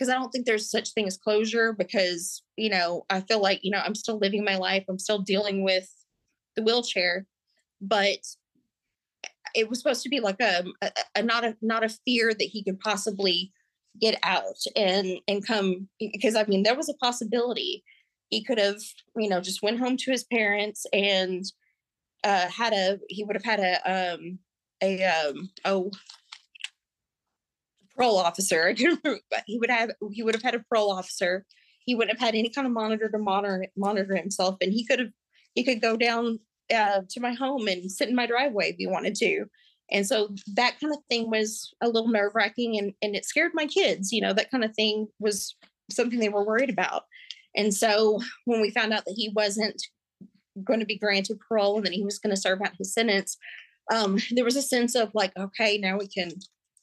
because 0.00 0.08
I 0.08 0.14
don't 0.14 0.30
think 0.30 0.46
there's 0.46 0.70
such 0.70 0.94
thing 0.94 1.06
as 1.06 1.18
closure 1.18 1.74
because, 1.74 2.42
you 2.56 2.70
know, 2.70 3.04
I 3.10 3.20
feel 3.20 3.42
like, 3.42 3.60
you 3.62 3.70
know, 3.70 3.82
I'm 3.84 3.94
still 3.94 4.18
living 4.18 4.42
my 4.42 4.56
life. 4.56 4.82
I'm 4.88 4.98
still 4.98 5.18
dealing 5.18 5.62
with 5.62 5.92
the 6.56 6.62
wheelchair, 6.62 7.26
but 7.82 8.16
it 9.54 9.68
was 9.68 9.78
supposed 9.78 10.02
to 10.02 10.08
be 10.08 10.20
like 10.20 10.40
a, 10.40 10.64
a, 10.82 10.90
a 11.16 11.22
not 11.22 11.44
a 11.44 11.56
not 11.60 11.84
a 11.84 11.96
fear 12.06 12.32
that 12.32 12.44
he 12.44 12.62
could 12.62 12.80
possibly 12.80 13.52
get 14.00 14.18
out 14.22 14.56
and 14.76 15.18
and 15.26 15.46
come 15.46 15.88
because 15.98 16.36
I 16.36 16.44
mean 16.44 16.62
there 16.62 16.76
was 16.76 16.88
a 16.88 16.94
possibility 16.94 17.82
he 18.30 18.44
could 18.44 18.58
have 18.58 18.80
you 19.16 19.28
know 19.28 19.40
just 19.40 19.62
went 19.62 19.80
home 19.80 19.96
to 19.98 20.10
his 20.10 20.24
parents 20.24 20.86
and 20.92 21.44
uh 22.24 22.48
had 22.48 22.72
a 22.72 22.98
he 23.08 23.24
would 23.24 23.36
have 23.36 23.44
had 23.44 23.60
a 23.60 24.12
um 24.14 24.38
a 24.82 25.04
um 25.04 25.50
oh 25.64 25.90
parole 27.96 28.18
officer. 28.18 28.66
I 28.68 28.74
can 28.74 28.98
remember 29.02 29.20
but 29.30 29.42
he 29.46 29.58
would 29.58 29.70
have 29.70 29.90
he 30.12 30.22
would 30.22 30.34
have 30.34 30.42
had 30.42 30.54
a 30.54 30.64
parole 30.68 30.92
officer. 30.92 31.44
He 31.84 31.94
wouldn't 31.94 32.16
have 32.18 32.24
had 32.24 32.36
any 32.36 32.50
kind 32.50 32.66
of 32.66 32.72
monitor 32.72 33.08
to 33.08 33.18
monitor 33.18 33.66
monitor 33.76 34.16
himself 34.16 34.56
and 34.60 34.72
he 34.72 34.86
could 34.86 35.00
have 35.00 35.10
he 35.54 35.64
could 35.64 35.80
go 35.80 35.96
down 35.96 36.38
uh, 36.72 37.00
to 37.08 37.20
my 37.20 37.32
home 37.32 37.68
and 37.68 37.90
sit 37.90 38.08
in 38.08 38.14
my 38.14 38.26
driveway 38.26 38.70
if 38.70 38.76
you 38.78 38.90
wanted 38.90 39.14
to 39.14 39.44
and 39.92 40.06
so 40.06 40.28
that 40.54 40.78
kind 40.80 40.92
of 40.92 41.00
thing 41.10 41.28
was 41.28 41.74
a 41.80 41.88
little 41.88 42.08
nerve 42.08 42.32
wracking 42.34 42.78
and, 42.78 42.92
and 43.02 43.16
it 43.16 43.24
scared 43.24 43.52
my 43.54 43.66
kids 43.66 44.12
you 44.12 44.20
know 44.20 44.32
that 44.32 44.50
kind 44.50 44.64
of 44.64 44.74
thing 44.74 45.06
was 45.18 45.56
something 45.90 46.20
they 46.20 46.28
were 46.28 46.44
worried 46.44 46.70
about 46.70 47.04
and 47.56 47.74
so 47.74 48.20
when 48.44 48.60
we 48.60 48.70
found 48.70 48.92
out 48.92 49.04
that 49.04 49.14
he 49.16 49.30
wasn't 49.34 49.82
going 50.64 50.80
to 50.80 50.86
be 50.86 50.98
granted 50.98 51.38
parole 51.40 51.76
and 51.76 51.86
that 51.86 51.92
he 51.92 52.04
was 52.04 52.18
going 52.18 52.34
to 52.34 52.40
serve 52.40 52.60
out 52.62 52.76
his 52.78 52.92
sentence, 52.92 53.36
um, 53.92 54.18
there 54.30 54.44
was 54.44 54.56
a 54.56 54.62
sense 54.62 54.94
of 54.94 55.10
like, 55.14 55.32
okay, 55.38 55.78
now 55.78 55.98
we 55.98 56.06
can 56.06 56.30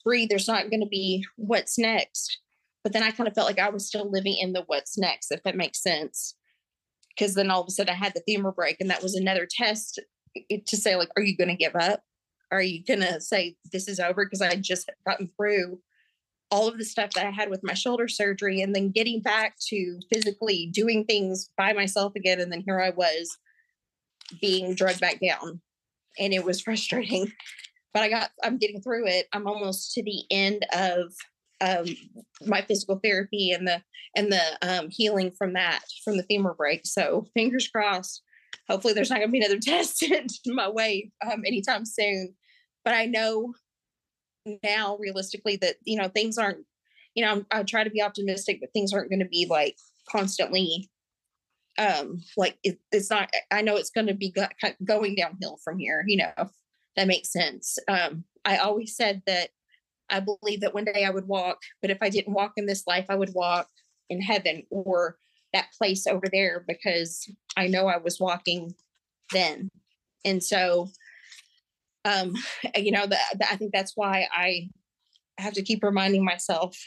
breathe. 0.04 0.30
There's 0.30 0.48
not 0.48 0.70
going 0.70 0.82
to 0.82 0.88
be 0.88 1.26
what's 1.36 1.78
next. 1.78 2.40
But 2.84 2.94
then 2.94 3.04
I 3.04 3.12
kind 3.12 3.28
of 3.28 3.36
felt 3.36 3.48
like 3.48 3.60
I 3.60 3.70
was 3.70 3.88
still 3.88 4.10
living 4.10 4.38
in 4.40 4.54
the 4.54 4.64
what's 4.68 4.98
next, 4.98 5.32
if 5.32 5.44
that 5.44 5.58
makes 5.58 5.82
sense. 5.82 6.36
Because 7.18 7.34
then 7.34 7.50
all 7.50 7.62
of 7.62 7.68
a 7.68 7.72
sudden 7.72 7.94
I 7.94 7.98
had 7.98 8.14
the 8.14 8.24
femur 8.28 8.52
break, 8.52 8.78
and 8.80 8.90
that 8.90 9.02
was 9.04 9.16
another 9.16 9.48
test 9.50 10.00
to 10.68 10.78
say, 10.78 10.96
like, 10.96 11.10
are 11.16 11.24
you 11.24 11.36
going 11.36 11.50
to 11.50 11.56
give 11.56 11.76
up? 11.76 12.02
Are 12.52 12.62
you 12.62 12.84
going 12.84 13.02
to 13.02 13.20
say 13.20 13.56
this 13.72 13.88
is 13.88 14.00
over? 14.00 14.26
Because 14.26 14.42
I 14.42 14.56
just 14.56 14.90
gotten 15.06 15.30
through 15.36 15.80
all 16.50 16.68
of 16.68 16.78
the 16.78 16.86
stuff 16.86 17.12
that 17.12 17.26
I 17.26 17.32
had 17.32 17.50
with 17.50 17.62
my 17.64 17.74
shoulder 17.74 18.08
surgery 18.08 18.62
and 18.62 18.74
then 18.74 18.92
getting 18.92 19.22
back 19.22 19.56
to 19.68 20.00
physically 20.12 20.70
doing 20.72 21.06
things 21.06 21.50
by 21.58 21.74
myself 21.74 22.14
again. 22.16 22.40
And 22.40 22.52
then 22.52 22.64
here 22.66 22.80
I 22.80 22.92
was 22.92 23.38
being 24.40 24.76
drugged 24.76 25.02
back 25.02 25.20
down. 25.20 25.62
And 26.18 26.34
it 26.34 26.46
was 26.46 26.62
frustrating. 26.64 27.32
But 27.94 28.04
I 28.04 28.10
got 28.10 28.30
I'm 28.44 28.58
getting 28.58 28.82
through 28.82 29.08
it. 29.08 29.28
I'm 29.34 29.48
almost 29.48 29.94
to 29.94 30.04
the 30.04 30.24
end 30.30 30.66
of 30.74 31.14
um, 31.62 31.86
my 32.46 32.62
physical 32.62 33.00
therapy 33.04 33.52
and 33.52 33.68
the 33.68 33.82
and 34.16 34.32
the 34.32 34.58
um, 34.62 34.88
healing 34.90 35.32
from 35.38 35.54
that 35.54 35.82
from 36.04 36.18
the 36.18 36.24
femur 36.24 36.54
break. 36.54 36.82
So 36.86 37.28
fingers 37.34 37.68
crossed. 37.68 38.22
Hopefully, 38.70 38.94
there's 38.94 39.10
not 39.10 39.20
going 39.20 39.30
to 39.30 39.32
be 39.32 39.40
another 39.40 39.60
test 39.62 40.04
in 40.04 40.28
my 40.48 40.70
way 40.70 41.12
um, 41.26 41.44
anytime 41.46 41.86
soon. 41.86 42.36
But 42.84 42.94
I 42.94 43.06
know 43.06 43.54
now 44.64 44.98
realistically 44.98 45.58
that 45.58 45.76
you 45.84 45.98
know 45.98 46.08
things 46.08 46.38
aren't 46.38 46.66
you 47.16 47.26
know 47.26 47.44
i 47.52 47.64
try 47.64 47.84
to 47.84 47.90
be 47.90 48.02
optimistic 48.02 48.60
but 48.60 48.70
things 48.74 48.94
aren't 48.94 49.10
going 49.10 49.20
to 49.20 49.28
be 49.28 49.46
like 49.50 49.76
constantly 50.10 50.90
um 51.78 52.22
like 52.38 52.58
it, 52.64 52.80
it's 52.92 53.10
not 53.10 53.30
i 53.52 53.62
know 53.62 53.76
it's 53.76 53.90
going 53.90 54.08
to 54.08 54.14
be 54.14 54.32
go- 54.32 54.72
going 54.84 55.16
downhill 55.16 55.58
from 55.64 55.78
here 55.78 56.04
you 56.08 56.18
know 56.18 56.50
that 56.96 57.08
makes 57.08 57.32
sense 57.32 57.78
um 57.88 58.24
i 58.46 58.58
always 58.58 58.96
said 58.96 59.22
that 59.26 59.50
i 60.10 60.20
believe 60.20 60.62
that 60.62 60.74
one 60.74 60.86
day 60.86 61.04
i 61.06 61.10
would 61.10 61.28
walk 61.28 61.58
but 61.82 61.92
if 61.92 61.98
i 62.02 62.10
didn't 62.10 62.34
walk 62.34 62.54
in 62.58 62.66
this 62.66 62.86
life 62.88 63.06
i 63.10 63.16
would 63.16 63.34
walk 63.34 63.68
in 64.10 64.22
heaven 64.22 64.64
or 64.70 65.18
that 65.54 65.68
place 65.78 66.08
over 66.08 66.28
there 66.32 66.64
because 66.68 67.30
i 67.56 67.68
know 67.68 67.88
i 67.88 67.98
was 67.98 68.20
walking 68.20 68.74
then 69.32 69.70
and 70.26 70.44
so 70.44 70.90
um, 72.08 72.36
you 72.76 72.92
know, 72.92 73.06
that 73.06 73.22
I 73.52 73.56
think 73.56 73.72
that's 73.74 73.94
why 73.96 74.28
I 74.32 74.70
have 75.38 75.54
to 75.54 75.64
keep 75.64 75.84
reminding 75.84 76.24
myself 76.24 76.78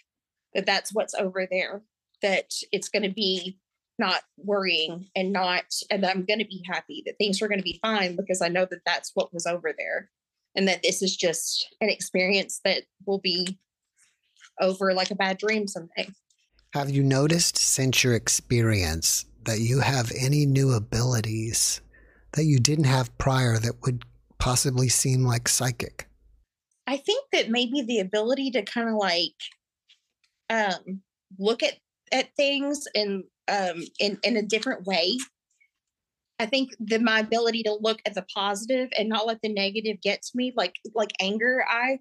that 0.55 0.67
that's 0.67 0.93
what's 0.93 1.15
over 1.15 1.47
there, 1.51 1.83
that 2.23 2.51
it's 2.73 2.89
going 2.89 3.05
to 3.05 3.15
be 3.15 3.59
not 3.99 4.23
worrying 4.39 5.09
and 5.15 5.33
not, 5.33 5.65
and 5.91 6.03
that 6.03 6.17
I'm 6.17 6.25
going 6.25 6.39
to 6.39 6.47
be 6.47 6.65
happy, 6.67 7.03
that 7.07 7.17
things 7.19 7.41
are 7.41 7.49
going 7.49 7.61
to 7.61 7.65
be 7.65 7.79
fine 7.83 8.17
because 8.17 8.41
I 8.41 8.49
know 8.49 8.67
that 8.71 8.81
that's 8.87 9.13
what 9.15 9.33
was 9.33 9.47
over 9.47 9.75
there. 9.77 10.11
And 10.61 10.69
that 10.69 10.83
this 10.83 11.01
is 11.01 11.17
just 11.17 11.75
an 11.81 11.89
experience 11.89 12.61
that 12.67 12.83
will 13.07 13.19
be 13.19 13.57
over 14.61 14.93
like 14.93 15.11
a 15.11 15.15
bad 15.15 15.39
dream 15.39 15.67
someday. 15.67 16.11
Have 16.75 16.91
you 16.91 17.03
noticed 17.03 17.57
since 17.57 18.05
your 18.05 18.13
experience 18.13 19.25
that 19.45 19.61
you 19.61 19.81
have 19.81 20.13
any 20.15 20.45
new 20.45 20.73
abilities 20.73 21.81
that 22.33 22.45
you 22.45 22.59
didn't 22.59 22.85
have 22.85 23.17
prior 23.17 23.57
that 23.57 23.81
would 23.87 24.05
possibly 24.37 24.91
seem 24.91 25.25
like 25.25 25.49
psychic? 25.49 26.11
I 26.87 26.99
think 26.99 27.25
that 27.33 27.49
maybe 27.49 27.81
the 27.81 28.01
ability 28.01 28.51
to 28.51 28.63
kind 28.63 28.91
of 28.91 28.97
like 28.97 29.33
um, 30.51 31.01
look 31.39 31.63
at 31.63 31.79
at 32.13 32.37
things 32.37 32.87
in 32.95 33.25
um, 33.49 33.83
in 33.99 34.19
in 34.23 34.37
a 34.37 34.43
different 34.43 34.85
way. 34.85 35.17
I 36.41 36.47
think 36.47 36.71
that 36.81 37.03
my 37.03 37.21
ability 37.21 37.63
to 37.65 37.79
look 37.81 38.01
at 38.07 38.15
the 38.15 38.25
positive 38.35 38.89
and 38.99 39.09
not 39.09 39.27
let 39.27 39.43
the 39.43 39.53
negative 39.53 40.01
get 40.03 40.23
to 40.23 40.31
me, 40.35 40.53
like 40.57 40.75
like 40.95 41.11
anger. 41.21 41.65
I 41.69 41.99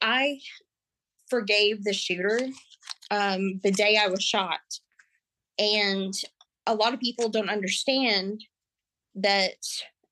I 0.00 0.40
forgave 1.28 1.84
the 1.84 1.92
shooter 1.92 2.40
um, 3.10 3.60
the 3.62 3.70
day 3.70 3.98
I 4.00 4.08
was 4.08 4.22
shot, 4.22 4.60
and 5.58 6.14
a 6.66 6.74
lot 6.74 6.94
of 6.94 7.00
people 7.00 7.28
don't 7.28 7.50
understand 7.50 8.42
that 9.14 9.56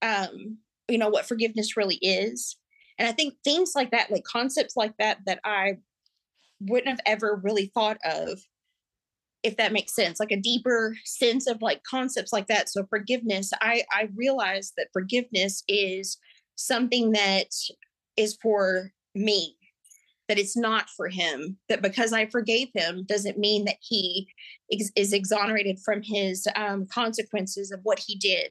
um, 0.03 0.59
you 0.89 0.99
know 0.99 1.09
what 1.09 1.27
forgiveness 1.27 1.77
really 1.77 1.97
is 1.97 2.57
and 2.99 3.09
i 3.09 3.13
think 3.13 3.35
things 3.43 3.73
like 3.75 3.91
that 3.91 4.11
like 4.11 4.25
concepts 4.25 4.77
like 4.77 4.95
that 4.99 5.19
that 5.27 5.41
i 5.45 5.77
wouldn't 6.61 6.89
have 6.89 7.01
ever 7.07 7.41
really 7.43 7.71
thought 7.75 7.99
of 8.05 8.39
if 9.45 9.57
that 9.59 9.73
makes 9.73 9.95
sense 9.95 10.19
like 10.19 10.33
a 10.33 10.41
deeper 10.41 10.97
sense 11.05 11.47
of 11.47 11.61
like 11.61 11.83
concepts 11.85 12.33
like 12.33 12.49
that. 12.49 12.69
So 12.69 12.85
forgiveness 12.89 13.53
i 13.61 13.85
i 13.93 14.09
realized 14.15 14.73
that 14.77 14.89
forgiveness 14.93 15.63
is 15.69 16.19
something 16.57 17.13
that 17.13 17.49
is 18.17 18.37
for 18.43 18.91
me 19.15 19.57
that 20.29 20.39
it's 20.39 20.57
not 20.57 20.89
for 20.91 21.09
him 21.09 21.59
that 21.69 21.83
because 21.83 22.13
i 22.13 22.27
forgave 22.27 22.69
him 22.75 23.05
doesn't 23.07 23.39
mean 23.39 23.65
that 23.65 23.77
he 23.81 24.27
is, 24.71 24.91
is 24.97 25.13
exonerated 25.13 25.79
from 25.85 26.03
his 26.03 26.47
um, 26.57 26.87
consequences 26.87 27.71
of 27.71 27.81
what 27.83 27.99
he 27.99 28.17
did. 28.17 28.51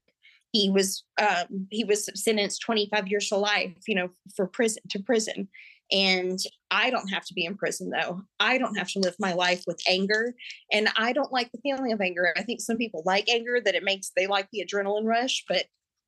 He 0.52 0.70
was 0.70 1.04
um, 1.20 1.68
he 1.72 1.84
was 1.84 2.08
sentenced 2.14 2.62
25 2.62 3.08
years 3.08 3.30
to 3.30 3.38
life 3.38 3.74
you 3.88 3.96
know 3.96 4.10
for 4.36 4.46
prison 4.46 4.84
to 4.90 5.00
prison 5.00 5.48
and 5.94 6.40
i 6.72 6.90
don't 6.90 7.08
have 7.10 7.24
to 7.24 7.34
be 7.34 7.46
in 7.46 7.56
prison 7.56 7.90
though. 7.90 8.22
I 8.40 8.58
don't 8.58 8.76
have 8.76 8.90
to 8.90 9.00
live 9.00 9.16
my 9.20 9.34
life 9.34 9.64
with 9.68 9.82
anger. 9.88 10.34
And 10.72 10.90
i 10.98 11.14
don't 11.14 11.32
like 11.32 11.52
the 11.52 11.62
feeling 11.62 11.94
of 11.94 12.02
anger. 12.02 12.34
I 12.36 12.44
think 12.44 12.60
some 12.60 12.78
people 12.78 13.04
like 13.06 13.30
anger 13.30 13.62
that 13.64 13.76
it 13.76 13.84
makes 13.84 14.12
they 14.16 14.28
like 14.28 14.50
the 14.52 14.66
adrenaline 14.66 15.06
rush 15.06 15.44
but 15.48 15.66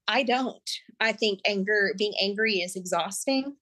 i 0.07 0.23
don't. 0.23 0.69
I 0.99 1.11
think 1.11 1.39
anger 1.45 1.93
being 1.97 2.13
angry 2.21 2.55
is 2.55 2.75
exhausting. 2.75 3.55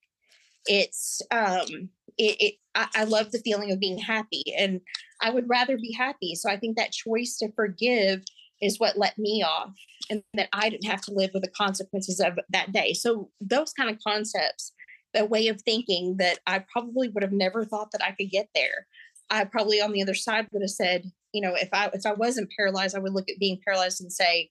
It's 0.66 1.20
um 1.30 1.90
it, 2.16 2.36
it 2.40 2.54
I, 2.74 2.88
I 2.94 3.04
love 3.04 3.30
the 3.30 3.40
feeling 3.40 3.70
of 3.70 3.80
being 3.80 3.98
happy 3.98 4.44
and 4.56 4.80
i 5.20 5.30
would 5.30 5.48
rather 5.48 5.76
be 5.76 5.92
happy. 5.92 6.34
So 6.34 6.50
i 6.50 6.56
think 6.56 6.76
that 6.76 6.92
choice 6.92 7.36
to 7.38 7.52
forgive 7.52 8.22
is 8.62 8.78
what 8.78 8.96
let 8.96 9.18
me 9.18 9.42
off 9.42 9.74
and 10.10 10.22
that 10.34 10.48
I 10.52 10.68
didn't 10.68 10.86
have 10.86 11.00
to 11.02 11.12
live 11.12 11.30
with 11.32 11.42
the 11.42 11.50
consequences 11.50 12.20
of 12.20 12.38
that 12.50 12.72
day. 12.72 12.92
So 12.92 13.30
those 13.40 13.72
kind 13.72 13.90
of 13.90 13.98
concepts, 14.06 14.72
the 15.14 15.24
way 15.24 15.48
of 15.48 15.62
thinking 15.62 16.16
that 16.18 16.40
I 16.46 16.58
probably 16.58 17.08
would 17.08 17.22
have 17.22 17.32
never 17.32 17.64
thought 17.64 17.92
that 17.92 18.04
I 18.04 18.12
could 18.12 18.30
get 18.30 18.48
there. 18.54 18.86
I 19.30 19.44
probably 19.44 19.80
on 19.80 19.92
the 19.92 20.02
other 20.02 20.14
side 20.14 20.48
would 20.52 20.62
have 20.62 20.70
said, 20.70 21.10
you 21.32 21.40
know, 21.40 21.54
if 21.54 21.68
I 21.72 21.90
if 21.94 22.04
I 22.04 22.12
wasn't 22.12 22.52
paralyzed, 22.56 22.96
I 22.96 23.00
would 23.00 23.14
look 23.14 23.30
at 23.30 23.38
being 23.38 23.60
paralyzed 23.64 24.00
and 24.00 24.12
say, 24.12 24.50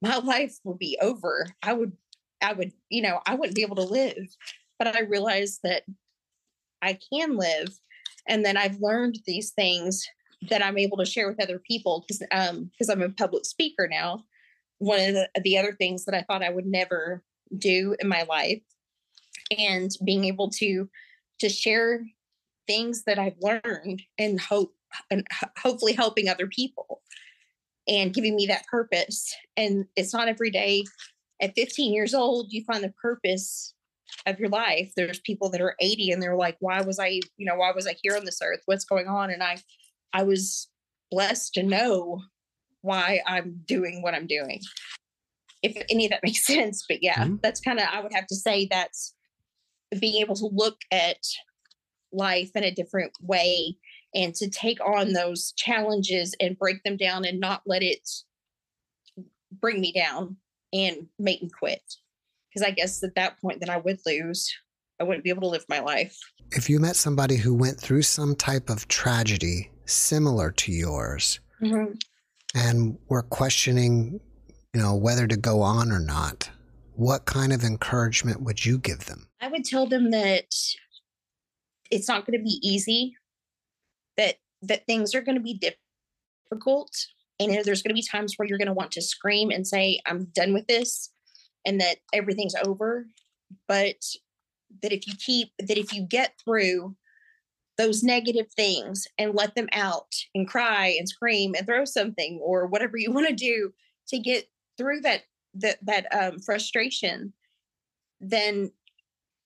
my 0.00 0.16
life 0.24 0.56
would 0.64 0.78
be 0.78 0.98
over. 1.02 1.48
I 1.62 1.72
would 1.72 1.92
I 2.40 2.52
would, 2.52 2.72
you 2.90 3.02
know, 3.02 3.20
I 3.26 3.34
wouldn't 3.34 3.56
be 3.56 3.62
able 3.62 3.76
to 3.76 3.82
live. 3.82 4.26
But 4.78 4.94
I 4.96 5.00
realized 5.00 5.60
that 5.62 5.82
I 6.82 6.98
can 7.12 7.36
live 7.36 7.68
and 8.28 8.44
then 8.44 8.56
I've 8.56 8.80
learned 8.80 9.18
these 9.26 9.50
things 9.50 10.04
that 10.50 10.64
I'm 10.64 10.78
able 10.78 10.98
to 10.98 11.06
share 11.06 11.28
with 11.28 11.42
other 11.42 11.58
people 11.58 12.04
because 12.06 12.22
um 12.30 12.70
because 12.72 12.88
I'm 12.88 13.02
a 13.02 13.10
public 13.10 13.44
speaker 13.44 13.88
now. 13.90 14.24
One 14.78 15.00
of 15.00 15.14
the, 15.14 15.28
the 15.42 15.58
other 15.58 15.72
things 15.72 16.04
that 16.04 16.14
I 16.14 16.22
thought 16.22 16.42
I 16.42 16.50
would 16.50 16.66
never 16.66 17.22
do 17.56 17.96
in 18.00 18.08
my 18.08 18.24
life, 18.24 18.60
and 19.56 19.90
being 20.04 20.24
able 20.24 20.50
to 20.50 20.88
to 21.40 21.48
share 21.48 22.04
things 22.66 23.04
that 23.04 23.18
I've 23.18 23.36
learned 23.40 24.02
and 24.18 24.40
hope 24.40 24.74
and 25.10 25.26
hopefully 25.58 25.92
helping 25.92 26.28
other 26.28 26.46
people 26.46 27.02
and 27.88 28.14
giving 28.14 28.36
me 28.36 28.46
that 28.46 28.66
purpose. 28.66 29.34
And 29.56 29.86
it's 29.96 30.14
not 30.14 30.28
every 30.28 30.50
day. 30.50 30.84
At 31.42 31.54
15 31.56 31.92
years 31.92 32.14
old, 32.14 32.52
you 32.52 32.64
find 32.64 32.82
the 32.82 32.94
purpose 33.02 33.74
of 34.26 34.38
your 34.38 34.48
life. 34.48 34.92
There's 34.96 35.18
people 35.20 35.50
that 35.50 35.60
are 35.60 35.74
80 35.80 36.12
and 36.12 36.22
they're 36.22 36.36
like, 36.36 36.56
why 36.60 36.80
was 36.82 36.98
I, 36.98 37.20
you 37.36 37.46
know, 37.46 37.56
why 37.56 37.72
was 37.72 37.86
I 37.86 37.96
here 38.02 38.16
on 38.16 38.24
this 38.24 38.40
earth? 38.42 38.60
What's 38.66 38.84
going 38.84 39.08
on? 39.08 39.30
And 39.30 39.42
I 39.42 39.56
I 40.12 40.22
was 40.22 40.68
blessed 41.10 41.54
to 41.54 41.62
know 41.62 42.22
why 42.82 43.20
I'm 43.26 43.60
doing 43.66 44.00
what 44.00 44.14
I'm 44.14 44.26
doing. 44.26 44.60
If 45.62 45.76
any 45.90 46.06
of 46.06 46.10
that 46.10 46.22
makes 46.22 46.46
sense. 46.46 46.84
But 46.88 47.02
yeah, 47.02 47.24
mm-hmm. 47.24 47.36
that's 47.42 47.60
kind 47.60 47.80
of, 47.80 47.86
I 47.90 48.00
would 48.00 48.12
have 48.12 48.26
to 48.28 48.36
say 48.36 48.68
that's 48.70 49.14
being 50.00 50.20
able 50.20 50.36
to 50.36 50.48
look 50.52 50.78
at 50.90 51.18
life 52.12 52.50
in 52.54 52.64
a 52.64 52.74
different 52.74 53.12
way 53.20 53.76
and 54.14 54.34
to 54.36 54.48
take 54.48 54.78
on 54.80 55.12
those 55.12 55.52
challenges 55.56 56.34
and 56.40 56.58
break 56.58 56.82
them 56.84 56.96
down 56.96 57.24
and 57.24 57.40
not 57.40 57.62
let 57.66 57.82
it 57.82 58.08
bring 59.60 59.80
me 59.80 59.92
down 59.92 60.36
and 60.72 61.08
make 61.18 61.42
me 61.42 61.50
quit. 61.50 61.82
Because 62.48 62.66
I 62.66 62.70
guess 62.70 63.02
at 63.02 63.16
that 63.16 63.40
point, 63.40 63.60
then 63.60 63.70
I 63.70 63.78
would 63.78 63.98
lose. 64.06 64.52
I 65.00 65.04
wouldn't 65.04 65.24
be 65.24 65.30
able 65.30 65.42
to 65.42 65.48
live 65.48 65.64
my 65.68 65.80
life. 65.80 66.16
If 66.52 66.70
you 66.70 66.78
met 66.78 66.94
somebody 66.94 67.36
who 67.36 67.54
went 67.54 67.80
through 67.80 68.02
some 68.02 68.36
type 68.36 68.70
of 68.70 68.86
tragedy 68.86 69.70
similar 69.86 70.52
to 70.52 70.72
yours 70.72 71.40
mm-hmm. 71.60 71.94
and 72.54 72.96
were 73.08 73.22
questioning, 73.22 74.20
you 74.72 74.80
know, 74.80 74.94
whether 74.94 75.26
to 75.26 75.36
go 75.36 75.62
on 75.62 75.90
or 75.90 75.98
not, 75.98 76.48
what 76.94 77.24
kind 77.24 77.52
of 77.52 77.64
encouragement 77.64 78.42
would 78.42 78.64
you 78.64 78.78
give 78.78 79.06
them? 79.06 79.26
I 79.44 79.48
would 79.48 79.64
tell 79.64 79.86
them 79.86 80.10
that 80.12 80.54
it's 81.90 82.08
not 82.08 82.24
going 82.24 82.38
to 82.38 82.42
be 82.42 82.58
easy, 82.62 83.14
that 84.16 84.36
that 84.62 84.86
things 84.86 85.14
are 85.14 85.20
going 85.20 85.36
to 85.36 85.42
be 85.42 85.60
difficult, 86.50 86.90
and 87.38 87.52
there's 87.62 87.82
going 87.82 87.90
to 87.90 88.00
be 88.00 88.06
times 88.10 88.34
where 88.36 88.48
you're 88.48 88.56
going 88.56 88.68
to 88.68 88.72
want 88.72 88.92
to 88.92 89.02
scream 89.02 89.50
and 89.50 89.66
say, 89.66 90.00
"I'm 90.06 90.28
done 90.34 90.54
with 90.54 90.66
this," 90.66 91.10
and 91.66 91.78
that 91.82 91.98
everything's 92.14 92.54
over. 92.64 93.06
But 93.68 93.96
that 94.82 94.92
if 94.92 95.06
you 95.06 95.12
keep 95.18 95.50
that 95.58 95.76
if 95.76 95.92
you 95.92 96.06
get 96.08 96.40
through 96.42 96.96
those 97.76 98.02
negative 98.02 98.46
things 98.56 99.06
and 99.18 99.34
let 99.34 99.54
them 99.54 99.68
out 99.72 100.14
and 100.34 100.48
cry 100.48 100.96
and 100.98 101.06
scream 101.06 101.54
and 101.54 101.66
throw 101.66 101.84
something 101.84 102.40
or 102.42 102.66
whatever 102.66 102.96
you 102.96 103.12
want 103.12 103.28
to 103.28 103.34
do 103.34 103.74
to 104.08 104.18
get 104.18 104.48
through 104.78 105.02
that 105.02 105.24
that 105.52 105.76
that 105.84 106.06
um, 106.14 106.38
frustration 106.38 107.34
then 108.20 108.70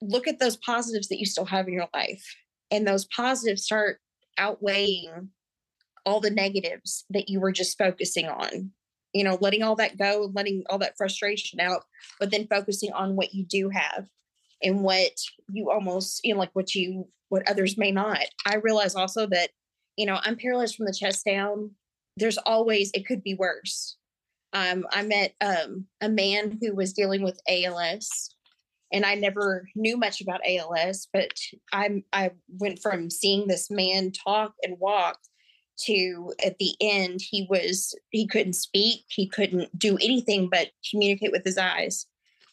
look 0.00 0.28
at 0.28 0.38
those 0.38 0.56
positives 0.56 1.08
that 1.08 1.18
you 1.18 1.26
still 1.26 1.44
have 1.44 1.66
in 1.66 1.74
your 1.74 1.88
life 1.94 2.24
and 2.70 2.86
those 2.86 3.06
positives 3.06 3.64
start 3.64 3.98
outweighing 4.36 5.30
all 6.06 6.20
the 6.20 6.30
negatives 6.30 7.04
that 7.10 7.28
you 7.28 7.40
were 7.40 7.52
just 7.52 7.76
focusing 7.76 8.26
on. 8.26 8.70
You 9.14 9.24
know 9.24 9.38
letting 9.40 9.62
all 9.62 9.74
that 9.76 9.96
go 9.96 10.30
letting 10.34 10.64
all 10.68 10.78
that 10.78 10.98
frustration 10.98 11.60
out 11.60 11.84
but 12.20 12.30
then 12.30 12.46
focusing 12.46 12.92
on 12.92 13.16
what 13.16 13.32
you 13.32 13.42
do 13.42 13.70
have 13.70 14.06
and 14.62 14.82
what 14.82 15.12
you 15.50 15.70
almost 15.70 16.20
you 16.24 16.34
know 16.34 16.38
like 16.38 16.50
what 16.52 16.74
you 16.74 17.08
what 17.30 17.48
others 17.48 17.78
may 17.78 17.90
not. 17.90 18.26
I 18.46 18.56
realize 18.56 18.94
also 18.94 19.26
that 19.28 19.50
you 19.96 20.04
know 20.04 20.20
i'm 20.22 20.36
paralyzed 20.36 20.76
from 20.76 20.86
the 20.86 20.92
chest 20.92 21.24
down. 21.24 21.70
There's 22.18 22.38
always 22.38 22.90
it 22.92 23.06
could 23.06 23.22
be 23.22 23.34
worse. 23.34 23.96
Um, 24.52 24.86
i 24.92 25.02
met 25.02 25.34
um, 25.40 25.86
a 26.02 26.08
man 26.08 26.58
who 26.60 26.74
was 26.74 26.92
dealing 26.92 27.22
with 27.22 27.40
als 27.48 28.30
and 28.92 29.04
i 29.04 29.14
never 29.14 29.68
knew 29.74 29.96
much 29.96 30.20
about 30.20 30.40
als 30.46 31.08
but 31.12 31.30
i 31.72 32.02
i 32.12 32.30
went 32.58 32.80
from 32.80 33.10
seeing 33.10 33.46
this 33.46 33.70
man 33.70 34.10
talk 34.12 34.54
and 34.62 34.78
walk 34.78 35.18
to 35.78 36.32
at 36.44 36.58
the 36.58 36.74
end 36.80 37.20
he 37.20 37.46
was 37.48 37.94
he 38.10 38.26
couldn't 38.26 38.54
speak 38.54 39.04
he 39.08 39.28
couldn't 39.28 39.76
do 39.78 39.96
anything 39.98 40.48
but 40.48 40.70
communicate 40.90 41.30
with 41.30 41.44
his 41.44 41.58
eyes 41.58 42.06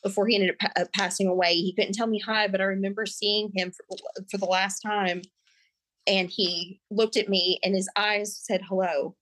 before 0.06 0.28
he 0.28 0.36
ended 0.36 0.56
up 0.62 0.72
uh, 0.76 0.86
passing 0.94 1.26
away. 1.26 1.56
He 1.56 1.74
couldn't 1.74 1.96
tell 1.96 2.06
me 2.06 2.20
hi, 2.20 2.48
but 2.48 2.62
I 2.62 2.66
remember 2.66 3.08
seeing 3.08 3.52
him 3.56 3.72
for, 3.72 3.98
for 4.30 4.38
the 4.38 4.46
last 4.46 4.80
time. 4.80 5.24
And 6.06 6.30
he 6.30 6.80
looked 6.92 7.18
at 7.18 7.28
me 7.28 7.60
and 7.64 7.74
his 7.74 7.90
eyes 7.96 8.40
said 8.40 8.62
hello. 8.70 9.16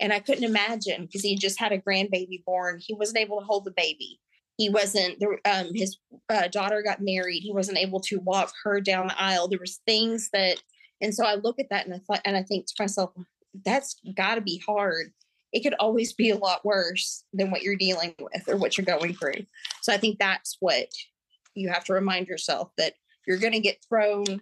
And 0.00 0.14
I 0.14 0.18
couldn't 0.18 0.44
imagine 0.44 1.02
because 1.04 1.20
he 1.20 1.36
just 1.36 1.60
had 1.60 1.72
a 1.72 1.78
grandbaby 1.78 2.42
born. 2.46 2.80
He 2.80 2.94
wasn't 2.94 3.18
able 3.18 3.38
to 3.38 3.44
hold 3.44 3.66
the 3.66 3.70
baby. 3.76 4.18
He 4.60 4.68
wasn't, 4.68 5.22
um, 5.44 5.70
his 5.74 5.96
uh, 6.28 6.48
daughter 6.48 6.82
got 6.82 7.00
married. 7.00 7.40
He 7.42 7.52
wasn't 7.52 7.78
able 7.78 8.00
to 8.00 8.18
walk 8.20 8.52
her 8.64 8.80
down 8.80 9.08
the 9.08 9.20
aisle. 9.20 9.48
There 9.48 9.58
was 9.58 9.80
things 9.86 10.28
that, 10.32 10.56
and 11.00 11.14
so 11.14 11.24
I 11.24 11.36
look 11.36 11.58
at 11.58 11.70
that 11.70 11.86
and 11.86 11.94
I 11.94 11.98
thought, 11.98 12.20
and 12.24 12.36
I 12.36 12.42
think 12.42 12.66
to 12.66 12.74
myself, 12.78 13.12
that's 13.64 13.96
got 14.14 14.34
to 14.34 14.40
be 14.40 14.62
hard 14.66 15.12
it 15.52 15.60
could 15.60 15.74
always 15.74 16.12
be 16.12 16.30
a 16.30 16.36
lot 16.36 16.64
worse 16.64 17.24
than 17.32 17.50
what 17.50 17.62
you're 17.62 17.76
dealing 17.76 18.14
with 18.20 18.48
or 18.48 18.56
what 18.56 18.76
you're 18.76 18.84
going 18.84 19.14
through. 19.14 19.46
So 19.82 19.92
I 19.92 19.96
think 19.96 20.18
that's 20.18 20.56
what 20.60 20.88
you 21.54 21.68
have 21.68 21.84
to 21.84 21.92
remind 21.92 22.28
yourself 22.28 22.70
that 22.78 22.94
you're 23.26 23.38
going 23.38 23.52
to 23.52 23.60
get 23.60 23.84
thrown 23.88 24.40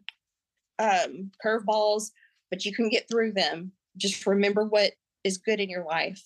um, 0.79 1.31
curveballs, 1.45 2.11
but 2.51 2.65
you 2.65 2.75
can 2.75 2.89
get 2.89 3.09
through 3.11 3.33
them. 3.33 3.73
Just 3.97 4.27
remember 4.27 4.65
what 4.65 4.93
is 5.25 5.39
good 5.39 5.61
in 5.61 5.71
your 5.71 5.85
life 5.85 6.23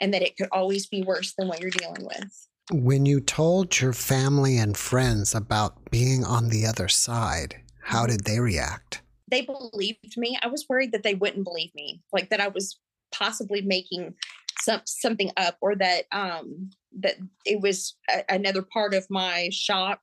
and 0.00 0.12
that 0.14 0.22
it 0.22 0.36
could 0.36 0.48
always 0.50 0.86
be 0.86 1.02
worse 1.02 1.34
than 1.36 1.48
what 1.48 1.60
you're 1.60 1.70
dealing 1.70 2.04
with. 2.04 2.48
When 2.70 3.06
you 3.06 3.20
told 3.20 3.80
your 3.80 3.92
family 3.92 4.56
and 4.56 4.76
friends 4.76 5.34
about 5.34 5.90
being 5.90 6.24
on 6.24 6.48
the 6.48 6.64
other 6.64 6.88
side, 6.88 7.56
how 7.82 8.06
did 8.06 8.24
they 8.24 8.38
react? 8.38 9.02
They 9.28 9.42
believed 9.42 10.16
me. 10.16 10.38
I 10.40 10.46
was 10.46 10.66
worried 10.68 10.92
that 10.92 11.02
they 11.02 11.14
wouldn't 11.14 11.44
believe 11.44 11.74
me, 11.74 12.02
like 12.12 12.30
that 12.30 12.40
I 12.40 12.48
was 12.48 12.78
possibly 13.10 13.62
making 13.62 14.14
some 14.60 14.80
something 14.86 15.30
up 15.36 15.56
or 15.60 15.74
that 15.76 16.04
um 16.12 16.70
that 17.00 17.16
it 17.44 17.60
was 17.60 17.96
a, 18.08 18.22
another 18.28 18.62
part 18.62 18.94
of 18.94 19.06
my 19.10 19.48
shock 19.52 20.00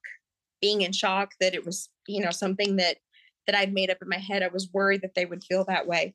being 0.61 0.81
in 0.81 0.91
shock 0.91 1.31
that 1.39 1.55
it 1.55 1.65
was 1.65 1.89
you 2.07 2.21
know 2.21 2.31
something 2.31 2.75
that 2.75 2.97
that 3.47 3.55
I'd 3.55 3.73
made 3.73 3.89
up 3.89 3.99
in 4.01 4.09
my 4.09 4.17
head 4.17 4.43
I 4.43 4.49
was 4.49 4.69
worried 4.73 5.01
that 5.01 5.15
they 5.15 5.25
would 5.25 5.43
feel 5.43 5.63
that 5.65 5.87
way 5.87 6.13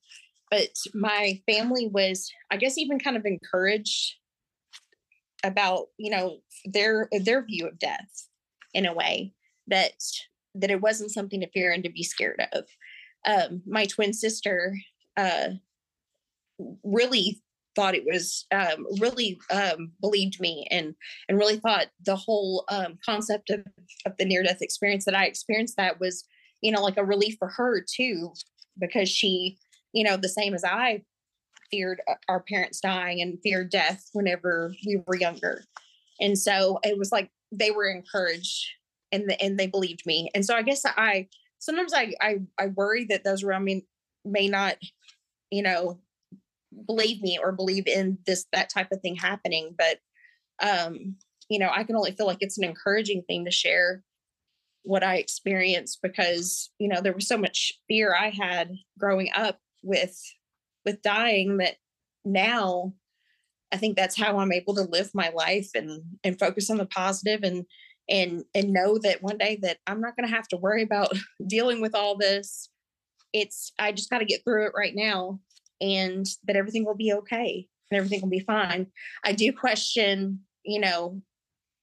but 0.50 0.68
my 0.94 1.40
family 1.50 1.88
was 1.88 2.30
I 2.50 2.56
guess 2.56 2.76
even 2.76 2.98
kind 2.98 3.16
of 3.16 3.24
encouraged 3.24 4.14
about 5.44 5.88
you 5.98 6.10
know 6.10 6.38
their 6.64 7.08
their 7.12 7.44
view 7.44 7.68
of 7.68 7.78
death 7.78 8.28
in 8.72 8.86
a 8.86 8.94
way 8.94 9.32
that 9.68 9.92
that 10.56 10.70
it 10.70 10.80
wasn't 10.80 11.12
something 11.12 11.40
to 11.40 11.50
fear 11.50 11.72
and 11.72 11.84
to 11.84 11.90
be 11.90 12.02
scared 12.02 12.42
of. 12.52 12.64
Um, 13.26 13.62
my 13.66 13.86
twin 13.86 14.12
sister 14.12 14.76
uh, 15.16 15.50
really 16.82 17.42
thought 17.74 17.94
it 17.94 18.04
was 18.06 18.46
um, 18.52 18.86
really 19.00 19.38
um, 19.50 19.92
believed 20.00 20.40
me 20.40 20.66
and 20.70 20.94
and 21.28 21.38
really 21.38 21.56
thought 21.56 21.88
the 22.04 22.16
whole 22.16 22.64
um, 22.68 22.98
concept 23.04 23.50
of, 23.50 23.64
of 24.06 24.16
the 24.18 24.24
near 24.24 24.42
death 24.42 24.62
experience 24.62 25.04
that 25.04 25.14
I 25.14 25.26
experienced 25.26 25.76
that 25.76 26.00
was 26.00 26.24
you 26.60 26.72
know 26.72 26.82
like 26.82 26.96
a 26.96 27.04
relief 27.04 27.36
for 27.38 27.48
her 27.48 27.84
too 27.84 28.32
because 28.78 29.08
she 29.08 29.58
you 29.92 30.04
know 30.04 30.16
the 30.16 30.28
same 30.28 30.54
as 30.54 30.64
I 30.64 31.02
feared 31.74 32.00
uh, 32.08 32.14
our 32.28 32.40
parents 32.40 32.80
dying 32.80 33.20
and 33.20 33.38
feared 33.42 33.70
death 33.70 34.08
whenever 34.12 34.74
we 34.86 35.02
were 35.06 35.16
younger. 35.16 35.64
And 36.20 36.38
so 36.38 36.78
it 36.84 36.96
was 36.96 37.10
like 37.10 37.30
they 37.50 37.70
were 37.70 37.86
encouraged 37.86 38.66
and 39.10 39.28
the, 39.28 39.40
and 39.42 39.58
they 39.58 39.66
believed 39.66 40.06
me. 40.06 40.30
And 40.34 40.44
so 40.44 40.54
I 40.54 40.62
guess 40.62 40.82
I 40.84 41.28
sometimes 41.58 41.92
I 41.92 42.14
I, 42.20 42.40
I 42.58 42.66
worry 42.68 43.06
that 43.06 43.24
those 43.24 43.42
around 43.42 43.64
me 43.64 43.86
may 44.24 44.48
not 44.48 44.76
you 45.50 45.62
know 45.62 45.98
believe 46.86 47.22
me 47.22 47.38
or 47.40 47.52
believe 47.52 47.86
in 47.86 48.18
this 48.26 48.46
that 48.52 48.70
type 48.70 48.88
of 48.92 49.00
thing 49.00 49.16
happening. 49.16 49.74
But 49.76 49.98
um 50.62 51.16
you 51.48 51.58
know 51.58 51.70
i 51.74 51.84
can 51.84 51.96
only 51.96 52.12
feel 52.12 52.26
like 52.26 52.38
it's 52.40 52.58
an 52.58 52.64
encouraging 52.64 53.22
thing 53.22 53.44
to 53.44 53.50
share 53.50 54.02
what 54.82 55.02
i 55.02 55.16
experienced 55.16 56.00
because 56.02 56.70
you 56.78 56.88
know 56.88 57.00
there 57.00 57.12
was 57.12 57.26
so 57.26 57.36
much 57.36 57.72
fear 57.88 58.14
i 58.14 58.30
had 58.30 58.72
growing 58.98 59.30
up 59.34 59.58
with 59.82 60.16
with 60.84 61.02
dying 61.02 61.58
that 61.58 61.76
now 62.24 62.92
i 63.72 63.76
think 63.76 63.96
that's 63.96 64.18
how 64.18 64.38
i'm 64.38 64.52
able 64.52 64.74
to 64.74 64.82
live 64.82 65.10
my 65.14 65.30
life 65.30 65.70
and 65.74 66.02
and 66.22 66.38
focus 66.38 66.70
on 66.70 66.78
the 66.78 66.86
positive 66.86 67.42
and 67.42 67.64
and 68.08 68.44
and 68.54 68.72
know 68.72 68.98
that 68.98 69.22
one 69.22 69.38
day 69.38 69.58
that 69.60 69.78
i'm 69.86 70.00
not 70.00 70.16
going 70.16 70.28
to 70.28 70.34
have 70.34 70.48
to 70.48 70.56
worry 70.56 70.82
about 70.82 71.12
dealing 71.46 71.80
with 71.80 71.94
all 71.94 72.16
this 72.16 72.70
it's 73.32 73.72
i 73.78 73.92
just 73.92 74.10
got 74.10 74.18
to 74.18 74.24
get 74.24 74.42
through 74.44 74.66
it 74.66 74.72
right 74.76 74.94
now 74.94 75.38
and 75.80 76.26
that 76.44 76.56
everything 76.56 76.84
will 76.84 76.94
be 76.94 77.12
okay 77.12 77.66
and 77.90 77.98
everything 77.98 78.20
will 78.20 78.28
be 78.28 78.40
fine. 78.40 78.86
I 79.24 79.32
do 79.32 79.52
question, 79.52 80.40
you 80.64 80.80
know, 80.80 81.20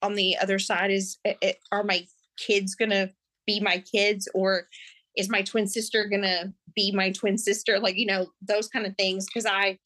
on 0.01 0.15
the 0.15 0.37
other 0.37 0.59
side 0.59 0.91
is 0.91 1.17
it, 1.23 1.37
it, 1.41 1.57
are 1.71 1.83
my 1.83 2.05
kids 2.37 2.75
going 2.75 2.89
to 2.91 3.11
be 3.45 3.59
my 3.59 3.83
kids 3.91 4.27
or 4.33 4.67
is 5.15 5.29
my 5.29 5.41
twin 5.41 5.67
sister 5.67 6.09
to 6.09 6.53
be 6.75 6.91
my 6.91 7.11
twin 7.11 7.37
sister? 7.37 7.79
Like 7.79 7.97
you 7.97 8.05
know 8.05 8.27
those 8.41 8.67
kind 8.67 8.85
of 8.85 8.95
things 8.97 9.25
because 9.25 9.45
I 9.45 9.77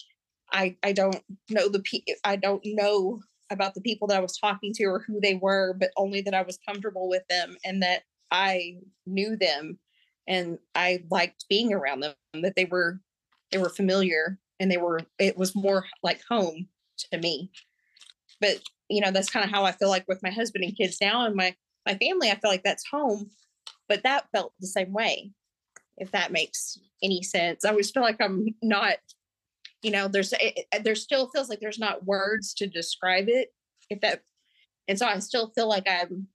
I 0.51 0.76
I 0.84 0.91
don't 0.91 1.21
know 1.49 1.69
the 1.69 1.82
pe- 1.82 2.13
I 2.23 2.36
don't 2.36 2.61
know 2.65 3.21
about 3.51 3.76
the 3.76 3.82
people 3.82 4.07
that 4.07 4.17
I 4.17 4.21
was 4.21 4.38
talking 4.38 4.73
to 4.73 4.86
or 4.86 4.99
who 4.99 5.19
they 5.21 5.36
were 5.36 5.76
but 5.80 5.91
only 5.97 6.21
that 6.21 6.34
I 6.34 6.41
was 6.41 6.57
comfortable 6.67 7.07
with 7.07 7.21
them 7.30 7.57
and 7.63 7.82
that 7.84 8.03
I 8.32 8.78
knew 9.05 9.36
them 9.38 9.78
and 10.28 10.57
I 10.73 11.03
liked 11.11 11.45
being 11.47 11.71
around 11.71 11.99
them 11.99 12.15
that 12.41 12.55
they 12.55 12.65
were 12.65 12.99
they 13.51 13.59
were 13.59 13.69
familiar 13.69 14.39
and 14.59 14.71
they 14.71 14.78
were 14.78 15.01
it 15.19 15.38
was 15.38 15.55
more 15.55 15.86
like 16.01 16.21
home 16.28 16.67
to 17.11 17.17
me. 17.19 17.51
But 18.41 18.61
you 18.89 19.01
know 19.01 19.11
that's 19.11 19.30
kind 19.30 19.43
of 19.43 19.51
how 19.51 19.63
i 19.63 19.71
feel 19.71 19.89
like 19.89 20.07
with 20.07 20.21
my 20.23 20.30
husband 20.30 20.63
and 20.63 20.78
kids 20.78 20.97
now 21.01 21.26
and 21.26 21.36
my 21.36 21.55
my 21.86 21.95
family 21.95 22.30
i 22.30 22.36
feel 22.36 22.51
like 22.51 22.63
that's 22.63 22.86
home 22.88 23.30
but 23.88 24.03
that 24.03 24.27
felt 24.31 24.53
the 24.59 24.67
same 24.67 24.93
way 24.93 25.31
if 25.97 26.11
that 26.11 26.31
makes 26.31 26.77
any 27.01 27.21
sense 27.21 27.65
i 27.65 27.69
always 27.69 27.91
feel 27.91 28.03
like 28.03 28.21
i'm 28.21 28.47
not 28.61 28.97
you 29.86 29.91
know, 29.91 30.07
there's 30.07 30.33
it, 30.39 30.65
there 30.83 30.95
still 30.95 31.29
feels 31.29 31.47
like 31.47 31.59
there's 31.59 31.77
not 31.77 32.05
words 32.05 32.55
to 32.55 32.65
describe 32.65 33.29
it. 33.29 33.53
If 33.91 34.01
that, 34.01 34.23
and 34.88 34.97
so 34.97 35.05
I 35.05 35.19
still 35.19 35.51
feel 35.53 35.69
like 35.69 35.88
I'm 35.88 36.27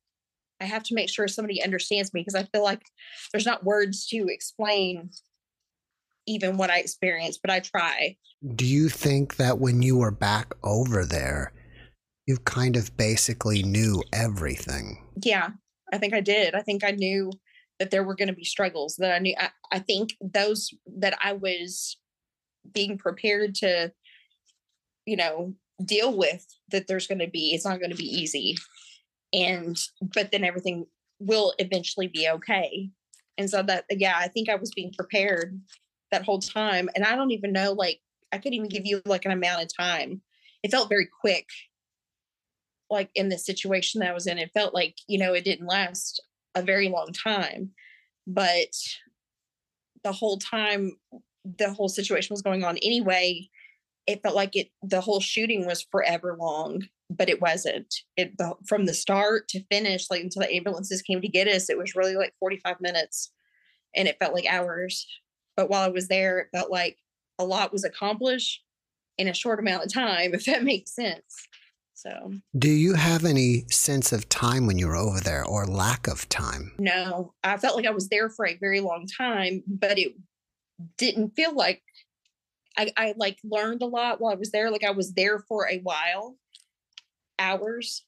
I 0.60 0.66
have 0.66 0.84
to 0.84 0.94
make 0.94 1.08
sure 1.08 1.26
somebody 1.26 1.60
understands 1.60 2.14
me 2.14 2.20
because 2.20 2.36
I 2.36 2.44
feel 2.44 2.62
like 2.62 2.82
there's 3.32 3.46
not 3.46 3.64
words 3.64 4.06
to 4.08 4.28
explain 4.28 5.10
even 6.28 6.58
what 6.58 6.70
I 6.70 6.78
experienced, 6.78 7.40
but 7.42 7.50
I 7.50 7.58
try. 7.58 8.16
Do 8.54 8.64
you 8.64 8.88
think 8.88 9.36
that 9.36 9.58
when 9.58 9.82
you 9.82 9.96
were 9.96 10.12
back 10.12 10.54
over 10.62 11.04
there, 11.04 11.52
you 12.28 12.36
kind 12.38 12.76
of 12.76 12.96
basically 12.96 13.64
knew 13.64 14.00
everything? 14.12 15.02
Yeah, 15.24 15.48
I 15.92 15.98
think 15.98 16.14
I 16.14 16.20
did. 16.20 16.54
I 16.54 16.62
think 16.62 16.84
I 16.84 16.92
knew 16.92 17.30
that 17.78 17.90
there 17.90 18.04
were 18.04 18.14
going 18.14 18.28
to 18.28 18.34
be 18.34 18.44
struggles 18.44 18.96
that 18.96 19.12
I 19.12 19.18
knew. 19.18 19.34
I, 19.38 19.48
I 19.72 19.78
think 19.78 20.14
those 20.20 20.70
that 20.98 21.16
I 21.22 21.32
was 21.32 21.96
being 22.72 22.98
prepared 22.98 23.54
to, 23.56 23.92
you 25.06 25.16
know, 25.16 25.54
deal 25.84 26.16
with 26.16 26.46
that 26.70 26.86
there's 26.86 27.06
going 27.06 27.20
to 27.20 27.26
be, 27.28 27.54
it's 27.54 27.64
not 27.64 27.78
going 27.78 27.90
to 27.90 27.96
be 27.96 28.04
easy. 28.04 28.56
And, 29.32 29.80
but 30.14 30.30
then 30.30 30.44
everything 30.44 30.86
will 31.18 31.54
eventually 31.58 32.08
be 32.08 32.28
okay. 32.28 32.90
And 33.38 33.48
so 33.48 33.62
that, 33.62 33.84
yeah, 33.90 34.16
I 34.18 34.28
think 34.28 34.48
I 34.48 34.56
was 34.56 34.70
being 34.72 34.92
prepared 34.92 35.58
that 36.10 36.24
whole 36.24 36.40
time. 36.40 36.90
And 36.94 37.04
I 37.04 37.16
don't 37.16 37.30
even 37.30 37.52
know, 37.52 37.72
like, 37.72 38.00
I 38.32 38.36
couldn't 38.38 38.54
even 38.54 38.68
give 38.68 38.84
you 38.84 39.00
like 39.06 39.24
an 39.24 39.32
amount 39.32 39.62
of 39.62 39.74
time. 39.74 40.20
It 40.62 40.70
felt 40.70 40.90
very 40.90 41.08
quick, 41.20 41.46
like 42.90 43.10
in 43.14 43.28
the 43.28 43.38
situation 43.38 44.00
that 44.00 44.10
I 44.10 44.14
was 44.14 44.26
in. 44.26 44.38
It 44.38 44.52
felt 44.52 44.74
like, 44.74 44.96
you 45.06 45.18
know, 45.18 45.32
it 45.32 45.44
didn't 45.44 45.66
last 45.66 46.22
a 46.54 46.62
very 46.62 46.88
long 46.88 47.12
time. 47.12 47.70
But 48.26 48.74
the 50.02 50.12
whole 50.12 50.38
time 50.38 50.92
the 51.44 51.72
whole 51.72 51.88
situation 51.88 52.34
was 52.34 52.42
going 52.42 52.64
on 52.64 52.76
anyway, 52.78 53.48
it 54.06 54.22
felt 54.22 54.34
like 54.34 54.56
it 54.56 54.68
the 54.82 55.00
whole 55.00 55.20
shooting 55.20 55.66
was 55.66 55.86
forever 55.90 56.36
long, 56.38 56.82
but 57.08 57.28
it 57.28 57.40
wasn't. 57.40 57.94
It 58.16 58.36
the, 58.38 58.54
from 58.66 58.86
the 58.86 58.94
start 58.94 59.48
to 59.48 59.64
finish, 59.70 60.10
like 60.10 60.22
until 60.22 60.42
the 60.42 60.54
ambulances 60.54 61.02
came 61.02 61.20
to 61.20 61.28
get 61.28 61.48
us, 61.48 61.70
it 61.70 61.78
was 61.78 61.94
really 61.94 62.16
like 62.16 62.34
45 62.40 62.80
minutes 62.80 63.32
and 63.94 64.08
it 64.08 64.16
felt 64.20 64.34
like 64.34 64.46
hours. 64.46 65.06
But 65.56 65.68
while 65.68 65.82
I 65.82 65.88
was 65.88 66.08
there, 66.08 66.38
it 66.40 66.48
felt 66.52 66.70
like 66.70 66.98
a 67.38 67.44
lot 67.44 67.72
was 67.72 67.84
accomplished 67.84 68.62
in 69.18 69.28
a 69.28 69.34
short 69.34 69.58
amount 69.58 69.84
of 69.84 69.92
time, 69.92 70.34
if 70.34 70.44
that 70.46 70.64
makes 70.64 70.94
sense. 70.94 71.48
So, 72.00 72.32
do 72.58 72.70
you 72.70 72.94
have 72.94 73.26
any 73.26 73.64
sense 73.68 74.10
of 74.10 74.26
time 74.30 74.66
when 74.66 74.78
you 74.78 74.86
were 74.86 74.96
over 74.96 75.20
there 75.20 75.44
or 75.44 75.66
lack 75.66 76.06
of 76.08 76.26
time? 76.30 76.72
No, 76.78 77.34
I 77.44 77.58
felt 77.58 77.76
like 77.76 77.86
I 77.86 77.90
was 77.90 78.08
there 78.08 78.30
for 78.30 78.46
a 78.46 78.56
very 78.56 78.80
long 78.80 79.06
time, 79.18 79.62
but 79.66 79.98
it 79.98 80.14
didn't 80.96 81.36
feel 81.36 81.54
like 81.54 81.82
I, 82.78 82.90
I 82.96 83.14
like 83.18 83.36
learned 83.44 83.82
a 83.82 83.86
lot 83.86 84.18
while 84.18 84.32
I 84.32 84.36
was 84.36 84.50
there. 84.50 84.70
Like 84.70 84.82
I 84.82 84.92
was 84.92 85.12
there 85.12 85.40
for 85.40 85.68
a 85.68 85.80
while, 85.80 86.38
hours, 87.38 88.02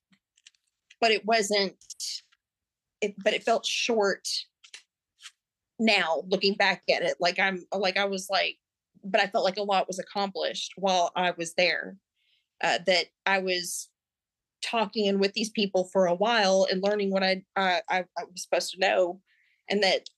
but 0.99 1.11
it 1.11 1.26
wasn't, 1.26 1.76
it, 3.03 3.14
but 3.22 3.34
it 3.34 3.45
felt 3.45 3.66
short 3.66 4.26
now 5.78 6.22
looking 6.28 6.55
back 6.55 6.82
at 6.88 7.03
it 7.03 7.16
like 7.18 7.40
i'm 7.40 7.64
like 7.76 7.97
i 7.97 8.05
was 8.05 8.28
like 8.30 8.57
but 9.03 9.20
i 9.20 9.26
felt 9.26 9.43
like 9.43 9.57
a 9.57 9.62
lot 9.62 9.88
was 9.88 9.99
accomplished 9.99 10.70
while 10.76 11.11
i 11.16 11.32
was 11.32 11.55
there 11.55 11.97
uh, 12.62 12.78
that 12.86 13.06
i 13.26 13.38
was 13.38 13.88
talking 14.62 15.08
and 15.08 15.20
with 15.20 15.32
these 15.32 15.50
people 15.50 15.88
for 15.92 16.06
a 16.06 16.14
while 16.14 16.66
and 16.70 16.82
learning 16.82 17.10
what 17.10 17.22
I, 17.22 17.42
uh, 17.56 17.80
I 17.90 18.04
i 18.18 18.24
was 18.24 18.42
supposed 18.42 18.72
to 18.72 18.78
know 18.78 19.20
and 19.68 19.82
that 19.82 20.08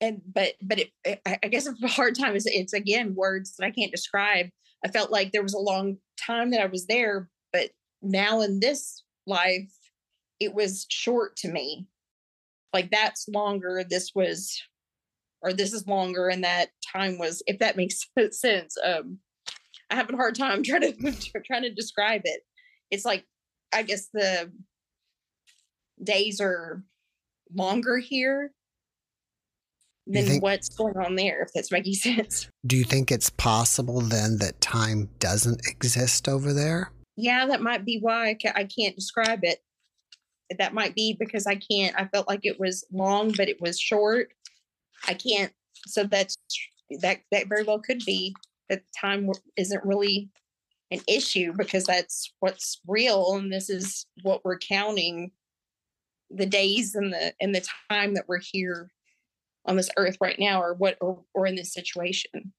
and 0.00 0.22
but 0.32 0.54
but 0.62 0.78
it, 0.78 0.88
it, 1.04 1.20
i 1.26 1.48
guess 1.48 1.66
it's 1.66 1.82
a 1.82 1.88
hard 1.88 2.16
time. 2.16 2.34
Is 2.34 2.46
it's 2.46 2.72
again 2.72 3.14
words 3.14 3.56
that 3.56 3.66
i 3.66 3.70
can't 3.70 3.92
describe. 3.92 4.46
I 4.84 4.88
felt 4.88 5.10
like 5.10 5.32
there 5.32 5.42
was 5.42 5.54
a 5.54 5.58
long 5.58 5.98
time 6.18 6.50
that 6.52 6.62
i 6.62 6.66
was 6.66 6.86
there 6.86 7.28
but 7.52 7.70
now 8.00 8.40
in 8.40 8.60
this 8.60 9.02
life 9.26 9.70
it 10.40 10.54
was 10.54 10.86
short 10.88 11.36
to 11.36 11.48
me. 11.48 11.86
Like 12.72 12.90
that's 12.90 13.28
longer. 13.28 13.84
This 13.88 14.12
was 14.14 14.60
or 15.40 15.52
this 15.52 15.72
is 15.72 15.86
longer 15.86 16.28
and 16.28 16.42
that 16.44 16.70
time 16.92 17.18
was 17.18 17.42
if 17.46 17.58
that 17.60 17.76
makes 17.76 18.00
sense 18.30 18.76
um 18.84 19.18
i 19.90 19.94
have 19.94 20.10
a 20.10 20.16
hard 20.16 20.34
time 20.34 20.62
trying 20.62 20.82
to 20.82 20.92
trying 21.46 21.62
to 21.62 21.72
describe 21.72 22.22
it 22.24 22.40
it's 22.90 23.04
like 23.04 23.24
i 23.72 23.82
guess 23.82 24.08
the 24.12 24.50
days 26.02 26.40
are 26.40 26.82
longer 27.54 27.98
here 27.98 28.52
than 30.06 30.24
think, 30.24 30.42
what's 30.42 30.70
going 30.70 30.96
on 30.96 31.16
there 31.16 31.42
if 31.42 31.50
that's 31.54 31.72
making 31.72 31.94
sense 31.94 32.48
do 32.66 32.76
you 32.76 32.84
think 32.84 33.10
it's 33.10 33.30
possible 33.30 34.00
then 34.00 34.38
that 34.38 34.60
time 34.60 35.08
doesn't 35.18 35.66
exist 35.66 36.28
over 36.28 36.52
there 36.52 36.92
yeah 37.16 37.46
that 37.46 37.60
might 37.60 37.84
be 37.84 37.98
why 38.00 38.30
I, 38.30 38.34
ca- 38.34 38.52
I 38.54 38.64
can't 38.64 38.94
describe 38.94 39.40
it 39.42 39.60
that 40.56 40.74
might 40.74 40.94
be 40.94 41.16
because 41.18 41.46
I 41.46 41.56
can't. 41.56 41.94
I 41.98 42.06
felt 42.06 42.28
like 42.28 42.40
it 42.42 42.58
was 42.58 42.84
long, 42.92 43.32
but 43.36 43.48
it 43.48 43.60
was 43.60 43.78
short. 43.78 44.28
I 45.06 45.14
can't. 45.14 45.52
So 45.86 46.04
that's 46.04 46.36
that. 47.00 47.18
That 47.30 47.48
very 47.48 47.64
well 47.64 47.80
could 47.80 48.04
be 48.04 48.34
that 48.68 48.82
time 48.98 49.30
isn't 49.56 49.84
really 49.84 50.30
an 50.90 51.00
issue 51.06 51.52
because 51.56 51.84
that's 51.84 52.32
what's 52.40 52.80
real, 52.86 53.34
and 53.34 53.52
this 53.52 53.68
is 53.70 54.06
what 54.22 54.44
we're 54.44 54.58
counting 54.58 55.32
the 56.30 56.46
days 56.46 56.94
and 56.94 57.12
the 57.12 57.32
and 57.40 57.54
the 57.54 57.66
time 57.90 58.14
that 58.14 58.24
we're 58.28 58.40
here 58.40 58.90
on 59.66 59.76
this 59.76 59.90
earth 59.96 60.16
right 60.20 60.38
now, 60.38 60.60
or 60.62 60.74
what, 60.74 60.96
or, 61.00 61.20
or 61.34 61.46
in 61.46 61.54
this 61.54 61.72
situation. 61.72 62.52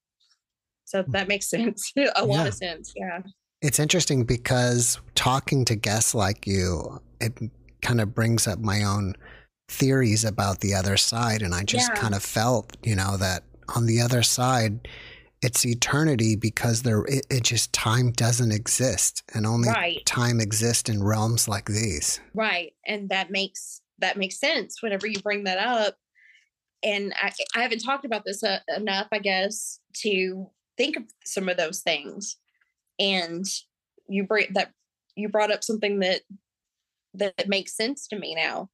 So 0.85 1.03
hmm. 1.03 1.11
that 1.11 1.27
makes 1.27 1.49
sense. 1.49 1.91
a 2.15 2.25
lot 2.25 2.47
of 2.47 2.53
sense. 2.53 2.93
Yeah. 2.95 3.21
It's 3.61 3.79
interesting 3.79 4.23
because 4.23 4.99
talking 5.15 5.65
to 5.65 5.75
guests 5.75 6.15
like 6.15 6.47
you, 6.47 7.01
it 7.19 7.37
kind 7.81 7.99
of 7.99 8.15
brings 8.15 8.47
up 8.47 8.59
my 8.59 8.83
own 8.83 9.15
theories 9.67 10.23
about 10.23 10.61
the 10.61 10.73
other 10.73 10.97
side. 10.97 11.41
And 11.41 11.53
I 11.53 11.63
just 11.63 11.89
yeah. 11.89 11.99
kind 11.99 12.15
of 12.15 12.23
felt, 12.23 12.77
you 12.83 12.95
know, 12.95 13.17
that 13.17 13.43
on 13.75 13.85
the 13.85 14.01
other 14.01 14.23
side, 14.23 14.87
it's 15.41 15.65
eternity 15.65 16.35
because 16.35 16.81
there 16.81 17.03
it, 17.05 17.25
it 17.29 17.43
just 17.43 17.71
time 17.71 18.11
doesn't 18.11 18.51
exist 18.51 19.23
and 19.33 19.45
only 19.45 19.69
right. 19.69 20.05
time 20.05 20.39
exists 20.39 20.89
in 20.89 21.03
realms 21.03 21.47
like 21.47 21.65
these. 21.65 22.19
Right. 22.33 22.73
And 22.85 23.09
that 23.09 23.31
makes 23.31 23.81
that 23.99 24.17
makes 24.17 24.39
sense 24.39 24.81
whenever 24.81 25.07
you 25.07 25.19
bring 25.21 25.45
that 25.45 25.57
up. 25.57 25.95
And 26.83 27.13
I, 27.21 27.31
I 27.55 27.61
haven't 27.61 27.83
talked 27.83 28.05
about 28.05 28.23
this 28.25 28.43
uh, 28.43 28.59
enough, 28.75 29.07
I 29.11 29.19
guess, 29.19 29.79
to 29.97 30.49
think 30.77 30.95
of 30.95 31.03
some 31.25 31.49
of 31.49 31.57
those 31.57 31.81
things. 31.81 32.37
And 32.97 33.45
you 34.07 34.25
bring 34.25 34.47
that 34.53 34.71
you 35.15 35.29
brought 35.29 35.51
up 35.51 35.63
something 35.63 35.99
that 35.99 36.21
that 37.13 37.47
makes 37.47 37.75
sense 37.75 38.07
to 38.07 38.19
me 38.19 38.35
now. 38.35 38.69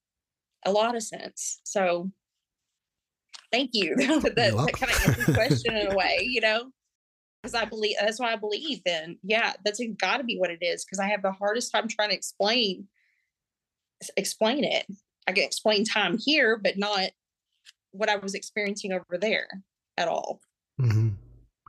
A 0.66 0.72
lot 0.72 0.96
of 0.96 1.04
sense. 1.04 1.60
So 1.64 2.12
thank 3.56 3.72
you. 3.74 3.96
that, 3.98 4.36
that 4.36 4.74
kind 4.74 4.92
of 4.92 5.08
answers 5.08 5.26
the 5.26 5.34
question 5.34 5.76
in 5.76 5.92
a 5.92 5.96
way, 5.96 6.20
you 6.22 6.42
know? 6.42 6.72
Because 7.42 7.56
I 7.56 7.66
believe 7.66 7.96
that's 8.00 8.20
why 8.20 8.34
I 8.34 8.36
believe 8.36 8.82
then. 8.86 9.18
Yeah, 9.24 9.54
that's 9.64 9.80
gotta 10.02 10.24
be 10.24 10.38
what 10.38 10.50
it 10.50 10.60
is. 10.62 10.84
Because 10.84 11.00
I 11.00 11.08
have 11.08 11.22
the 11.22 11.32
hardest 11.32 11.72
time 11.72 11.88
trying 11.88 12.10
to 12.10 12.16
explain 12.16 12.88
explain 14.18 14.64
it. 14.64 14.86
I 15.28 15.32
can 15.32 15.44
explain 15.44 15.86
time 15.86 16.18
here, 16.20 16.58
but 16.58 16.78
not 16.78 17.12
what 17.92 18.10
I 18.10 18.18
was 18.18 18.34
experiencing 18.34 18.92
over 18.92 19.18
there 19.20 19.48
at 19.98 20.08
all. 20.08 20.42
Mm-hmm. 20.82 21.10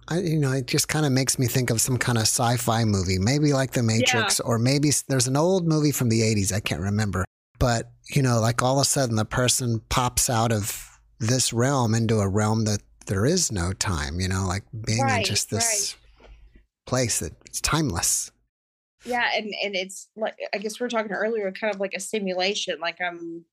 I, 0.09 0.21
you 0.21 0.39
know, 0.39 0.53
it 0.53 0.67
just 0.67 0.89
kind 0.89 1.05
of 1.05 1.13
makes 1.13 1.39
me 1.39 1.47
think 1.47 1.71
of 1.71 1.81
some 1.81 1.99
kind 1.99 2.17
of 2.17 2.23
sci-fi 2.23 2.85
movie, 2.85 3.19
maybe 3.19 3.53
like 3.53 3.73
The 3.73 3.83
Matrix, 3.83 4.39
yeah. 4.39 4.47
or 4.47 4.59
maybe 4.59 4.91
there's 5.09 5.27
an 5.27 5.37
old 5.37 5.67
movie 5.67 5.93
from 5.93 6.09
the 6.09 6.23
'80s. 6.23 6.53
I 6.53 6.61
can't 6.61 6.81
remember, 6.81 7.25
but 7.59 7.91
you 8.11 8.23
know, 8.23 8.41
like 8.41 8.63
all 8.63 8.79
of 8.79 8.83
a 8.83 8.85
sudden 8.87 9.17
the 9.17 9.25
person 9.25 9.83
pops 9.89 10.31
out 10.31 10.53
of 10.53 10.86
this 11.19 11.53
realm 11.53 11.95
into 11.95 12.19
a 12.19 12.29
realm 12.29 12.65
that 12.65 12.81
there 13.07 13.25
is 13.25 13.51
no 13.51 13.73
time. 13.73 14.21
You 14.21 14.29
know, 14.29 14.47
like 14.47 14.65
being 14.87 15.03
right, 15.03 15.19
in 15.19 15.25
just 15.25 15.51
this 15.51 15.97
right. 16.21 16.29
place 16.87 17.21
that 17.21 17.33
it's 17.47 17.61
timeless. 17.61 18.31
Yeah, 19.05 19.31
and 19.37 19.55
and 19.63 19.75
it's 19.75 20.09
like 20.17 20.37
I 20.55 20.59
guess 20.59 20.81
we 20.81 20.87
are 20.87 20.91
talking 20.91 21.13
earlier, 21.13 21.51
kind 21.53 21.75
of 21.75 21.81
like 21.81 21.95
a 21.95 22.01
simulation. 22.01 22.79
Like 22.81 23.01
I'm, 23.01 23.45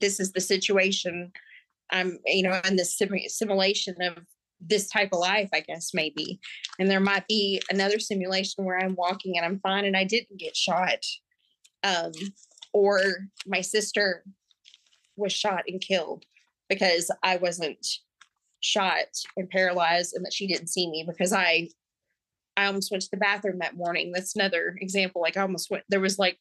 this 0.00 0.20
is 0.20 0.32
the 0.32 0.40
situation. 0.40 1.32
I'm, 1.90 2.18
you 2.26 2.42
know, 2.42 2.60
in 2.64 2.76
this 2.76 2.96
sim- 2.96 3.28
simulation 3.28 4.00
of 4.02 4.18
this 4.60 4.88
type 4.88 5.10
of 5.12 5.20
life, 5.20 5.48
I 5.52 5.60
guess, 5.60 5.92
maybe. 5.94 6.40
And 6.78 6.90
there 6.90 7.00
might 7.00 7.28
be 7.28 7.60
another 7.70 7.98
simulation 7.98 8.64
where 8.64 8.78
I'm 8.78 8.96
walking 8.96 9.36
and 9.36 9.44
I'm 9.44 9.60
fine 9.60 9.84
and 9.84 9.96
I 9.96 10.04
didn't 10.04 10.38
get 10.38 10.56
shot. 10.56 11.04
Um, 11.84 12.12
or 12.72 13.28
my 13.46 13.60
sister 13.60 14.24
was 15.16 15.32
shot 15.32 15.64
and 15.68 15.80
killed 15.80 16.24
because 16.68 17.10
I 17.22 17.36
wasn't 17.36 17.86
shot 18.60 19.06
and 19.36 19.48
paralyzed 19.48 20.14
and 20.14 20.24
that 20.24 20.32
she 20.32 20.46
didn't 20.46 20.68
see 20.68 20.90
me 20.90 21.04
because 21.06 21.32
I 21.32 21.68
I 22.56 22.66
almost 22.66 22.90
went 22.90 23.02
to 23.02 23.10
the 23.10 23.18
bathroom 23.18 23.58
that 23.58 23.76
morning. 23.76 24.12
That's 24.12 24.34
another 24.34 24.78
example. 24.80 25.20
Like 25.20 25.36
I 25.36 25.42
almost 25.42 25.70
went 25.70 25.84
there 25.88 26.00
was 26.00 26.18
like 26.18 26.38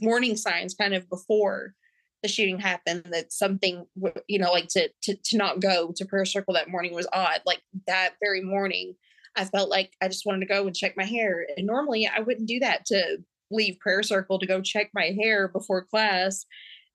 warning 0.00 0.36
signs 0.36 0.74
kind 0.74 0.94
of 0.94 1.08
before 1.08 1.74
the 2.22 2.28
shooting 2.28 2.58
happened 2.58 3.04
that 3.12 3.32
something 3.32 3.86
you 4.26 4.38
know 4.38 4.50
like 4.50 4.68
to, 4.68 4.88
to 5.02 5.14
to 5.24 5.36
not 5.36 5.60
go 5.60 5.92
to 5.94 6.04
prayer 6.04 6.24
circle 6.24 6.54
that 6.54 6.68
morning 6.68 6.92
was 6.94 7.06
odd 7.12 7.40
like 7.46 7.60
that 7.86 8.14
very 8.20 8.42
morning 8.42 8.94
I 9.38 9.44
felt 9.44 9.70
like 9.70 9.94
I 10.02 10.08
just 10.08 10.26
wanted 10.26 10.40
to 10.40 10.52
go 10.52 10.66
and 10.66 10.74
check 10.74 10.96
my 10.96 11.04
hair. 11.04 11.46
And 11.56 11.66
normally 11.66 12.08
I 12.12 12.20
wouldn't 12.20 12.48
do 12.48 12.58
that 12.60 12.84
to 12.86 13.18
leave 13.50 13.78
prayer 13.78 14.02
circle 14.02 14.38
to 14.38 14.46
go 14.46 14.60
check 14.60 14.90
my 14.92 15.16
hair 15.18 15.48
before 15.48 15.84
class. 15.84 16.44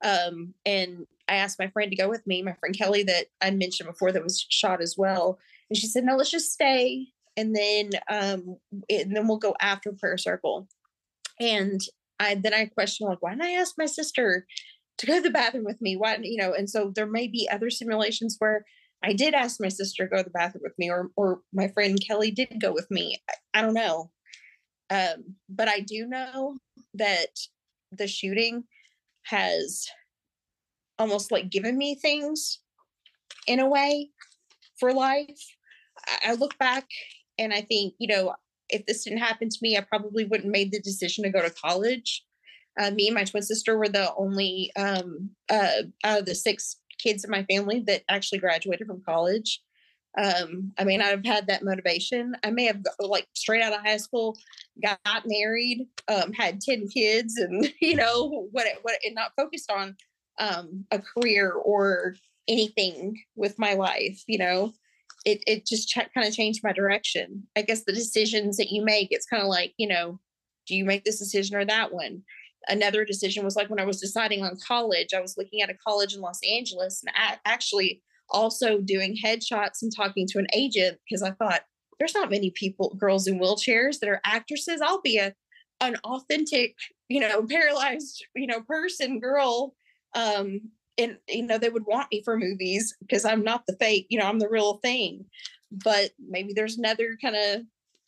Um, 0.03 0.53
and 0.65 1.07
I 1.27 1.35
asked 1.35 1.59
my 1.59 1.69
friend 1.69 1.89
to 1.91 1.97
go 1.97 2.09
with 2.09 2.25
me, 2.27 2.41
my 2.41 2.53
friend 2.53 2.77
Kelly, 2.77 3.03
that 3.03 3.27
I 3.41 3.51
mentioned 3.51 3.89
before, 3.89 4.11
that 4.11 4.23
was 4.23 4.45
shot 4.49 4.81
as 4.81 4.95
well. 4.97 5.39
And 5.69 5.77
she 5.77 5.87
said, 5.87 6.03
"No, 6.03 6.15
let's 6.15 6.31
just 6.31 6.51
stay, 6.51 7.07
and 7.37 7.55
then 7.55 7.91
um, 8.09 8.57
and 8.89 9.15
then 9.15 9.27
we'll 9.27 9.37
go 9.37 9.55
after 9.59 9.93
prayer 9.93 10.17
circle." 10.17 10.67
And 11.39 11.81
I 12.19 12.35
then 12.35 12.53
I 12.53 12.65
questioned 12.65 13.09
like, 13.09 13.21
why 13.21 13.31
didn't 13.31 13.45
I 13.45 13.51
ask 13.53 13.75
my 13.77 13.85
sister 13.85 14.45
to 14.97 15.05
go 15.05 15.15
to 15.15 15.21
the 15.21 15.29
bathroom 15.29 15.65
with 15.65 15.81
me? 15.81 15.95
Why, 15.95 16.17
you 16.21 16.37
know? 16.37 16.53
And 16.53 16.69
so 16.69 16.91
there 16.93 17.07
may 17.07 17.27
be 17.27 17.49
other 17.51 17.69
simulations 17.69 18.35
where 18.39 18.65
I 19.03 19.13
did 19.13 19.33
ask 19.33 19.59
my 19.59 19.69
sister 19.69 20.05
to 20.05 20.09
go 20.09 20.17
to 20.17 20.23
the 20.23 20.29
bathroom 20.29 20.63
with 20.63 20.77
me, 20.77 20.89
or 20.89 21.09
or 21.15 21.41
my 21.53 21.67
friend 21.69 21.99
Kelly 22.05 22.31
did 22.31 22.61
go 22.61 22.71
with 22.73 22.89
me. 22.89 23.21
I, 23.29 23.59
I 23.59 23.61
don't 23.61 23.73
know, 23.73 24.11
um, 24.89 25.35
but 25.49 25.67
I 25.67 25.79
do 25.79 26.05
know 26.07 26.57
that 26.93 27.29
the 27.91 28.07
shooting 28.07 28.63
has 29.25 29.87
almost 30.99 31.31
like 31.31 31.49
given 31.49 31.77
me 31.77 31.95
things 31.95 32.59
in 33.47 33.59
a 33.59 33.69
way 33.69 34.09
for 34.79 34.93
life. 34.93 35.55
I, 36.25 36.33
look 36.33 36.57
back 36.57 36.85
and 37.37 37.53
I 37.53 37.61
think, 37.61 37.93
you 37.99 38.07
know, 38.07 38.35
if 38.69 38.85
this 38.85 39.03
didn't 39.03 39.19
happen 39.19 39.49
to 39.49 39.57
me, 39.61 39.77
I 39.77 39.81
probably 39.81 40.25
wouldn't 40.25 40.51
made 40.51 40.71
the 40.71 40.79
decision 40.79 41.23
to 41.23 41.29
go 41.29 41.41
to 41.41 41.49
college. 41.49 42.23
Uh, 42.79 42.91
me 42.91 43.07
and 43.07 43.15
my 43.15 43.23
twin 43.23 43.43
sister 43.43 43.77
were 43.77 43.89
the 43.89 44.13
only 44.15 44.71
um, 44.75 45.29
uh, 45.49 45.83
out 46.03 46.19
of 46.19 46.25
the 46.25 46.35
six 46.35 46.77
kids 46.99 47.23
in 47.23 47.29
my 47.29 47.43
family 47.43 47.83
that 47.87 48.03
actually 48.09 48.39
graduated 48.39 48.87
from 48.87 49.03
college. 49.05 49.61
Um, 50.15 50.71
I 50.77 50.83
not 50.83 51.07
have 51.07 51.25
had 51.25 51.47
that 51.47 51.63
motivation. 51.63 52.35
I 52.43 52.51
may 52.51 52.65
have 52.65 52.81
like 52.99 53.27
straight 53.33 53.63
out 53.63 53.73
of 53.73 53.81
high 53.81 53.97
school, 53.97 54.37
got 54.81 55.23
married, 55.25 55.87
um, 56.07 56.33
had 56.33 56.61
10 56.61 56.87
kids 56.87 57.37
and, 57.37 57.71
you 57.81 57.95
know, 57.95 58.47
what, 58.51 58.67
what, 58.83 58.99
and 59.03 59.15
not 59.15 59.31
focused 59.35 59.71
on 59.71 59.95
um, 60.39 60.85
a 60.91 60.99
career 60.99 61.51
or 61.51 62.15
anything 62.47 63.21
with 63.35 63.57
my 63.57 63.73
life, 63.73 64.21
you 64.27 64.37
know, 64.37 64.73
it, 65.25 65.41
it 65.47 65.65
just 65.65 65.89
ch- 65.89 66.13
kind 66.13 66.27
of 66.27 66.33
changed 66.33 66.61
my 66.63 66.73
direction. 66.73 67.43
I 67.55 67.61
guess 67.61 67.83
the 67.85 67.93
decisions 67.93 68.57
that 68.57 68.71
you 68.71 68.83
make, 68.83 69.09
it's 69.11 69.25
kind 69.25 69.41
of 69.41 69.49
like, 69.49 69.73
you 69.77 69.87
know, 69.87 70.19
do 70.67 70.75
you 70.75 70.85
make 70.85 71.05
this 71.05 71.19
decision 71.19 71.55
or 71.55 71.65
that 71.65 71.93
one? 71.93 72.21
Another 72.67 73.03
decision 73.03 73.43
was 73.43 73.55
like 73.55 73.69
when 73.69 73.79
I 73.79 73.85
was 73.85 73.99
deciding 73.99 74.43
on 74.43 74.57
college, 74.65 75.13
I 75.13 75.19
was 75.19 75.37
looking 75.37 75.61
at 75.61 75.69
a 75.69 75.77
college 75.85 76.13
in 76.13 76.21
Los 76.21 76.39
Angeles 76.49 77.03
and 77.05 77.13
I 77.15 77.37
actually 77.45 78.01
also 78.33 78.79
doing 78.79 79.17
headshots 79.23 79.81
and 79.81 79.91
talking 79.95 80.27
to 80.27 80.39
an 80.39 80.47
agent 80.53 80.99
because 81.07 81.21
I 81.23 81.31
thought 81.31 81.61
there's 81.99 82.15
not 82.15 82.31
many 82.31 82.51
people, 82.51 82.95
girls 82.99 83.27
in 83.27 83.39
wheelchairs 83.39 83.99
that 83.99 84.09
are 84.09 84.21
actresses. 84.25 84.81
I'll 84.81 85.01
be 85.01 85.17
a 85.17 85.33
an 85.81 85.97
authentic, 86.03 86.75
you 87.09 87.19
know, 87.19 87.45
paralyzed, 87.45 88.25
you 88.35 88.47
know, 88.47 88.61
person, 88.61 89.19
girl. 89.19 89.75
Um, 90.15 90.61
and 90.97 91.17
you 91.27 91.43
know, 91.43 91.57
they 91.57 91.69
would 91.69 91.85
want 91.85 92.07
me 92.11 92.21
for 92.23 92.37
movies 92.37 92.95
because 92.99 93.25
I'm 93.25 93.43
not 93.43 93.65
the 93.67 93.75
fake, 93.79 94.07
you 94.09 94.19
know, 94.19 94.25
I'm 94.25 94.39
the 94.39 94.49
real 94.49 94.77
thing. 94.77 95.25
But 95.83 96.11
maybe 96.19 96.53
there's 96.53 96.77
another 96.77 97.17
kind 97.21 97.35
of 97.35 97.61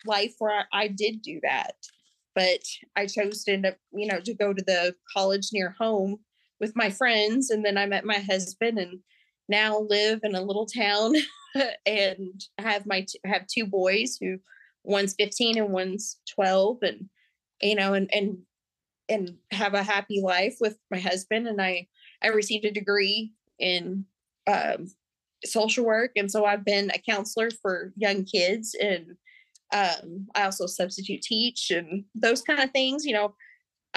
life 0.05 0.35
where 0.37 0.65
I, 0.71 0.83
I 0.83 0.87
did 0.87 1.21
do 1.21 1.39
that. 1.43 1.75
But 2.35 2.61
I 2.95 3.07
chose 3.07 3.43
to 3.45 3.53
end 3.53 3.65
up, 3.65 3.77
you 3.93 4.07
know, 4.07 4.19
to 4.19 4.33
go 4.33 4.53
to 4.53 4.63
the 4.63 4.93
college 5.15 5.49
near 5.51 5.75
home 5.79 6.17
with 6.59 6.75
my 6.75 6.89
friends. 6.89 7.49
And 7.49 7.65
then 7.65 7.77
I 7.77 7.85
met 7.85 8.05
my 8.05 8.19
husband 8.19 8.77
and 8.77 8.99
now 9.47 9.79
live 9.79 10.19
in 10.23 10.35
a 10.35 10.41
little 10.41 10.65
town 10.65 11.13
and 11.85 12.43
have 12.57 12.85
my 12.85 13.01
t- 13.01 13.19
have 13.25 13.47
two 13.47 13.65
boys 13.65 14.17
who 14.19 14.37
one's 14.83 15.15
15 15.17 15.57
and 15.57 15.69
one's 15.69 16.17
12 16.33 16.77
and 16.83 17.09
you 17.61 17.75
know 17.75 17.93
and 17.93 18.09
and 18.13 18.37
and 19.09 19.35
have 19.51 19.73
a 19.73 19.83
happy 19.83 20.21
life 20.21 20.57
with 20.59 20.77
my 20.91 20.99
husband 20.99 21.47
and 21.47 21.61
i 21.61 21.87
i 22.23 22.27
received 22.27 22.65
a 22.65 22.71
degree 22.71 23.31
in 23.59 24.05
um, 24.47 24.87
social 25.43 25.85
work 25.85 26.11
and 26.15 26.29
so 26.29 26.45
i've 26.45 26.65
been 26.65 26.91
a 26.91 26.99
counselor 26.99 27.49
for 27.61 27.93
young 27.95 28.23
kids 28.23 28.75
and 28.79 29.15
um, 29.73 30.27
i 30.35 30.43
also 30.43 30.65
substitute 30.65 31.21
teach 31.21 31.71
and 31.71 32.03
those 32.13 32.41
kind 32.41 32.59
of 32.59 32.71
things 32.71 33.05
you 33.05 33.13
know. 33.13 33.35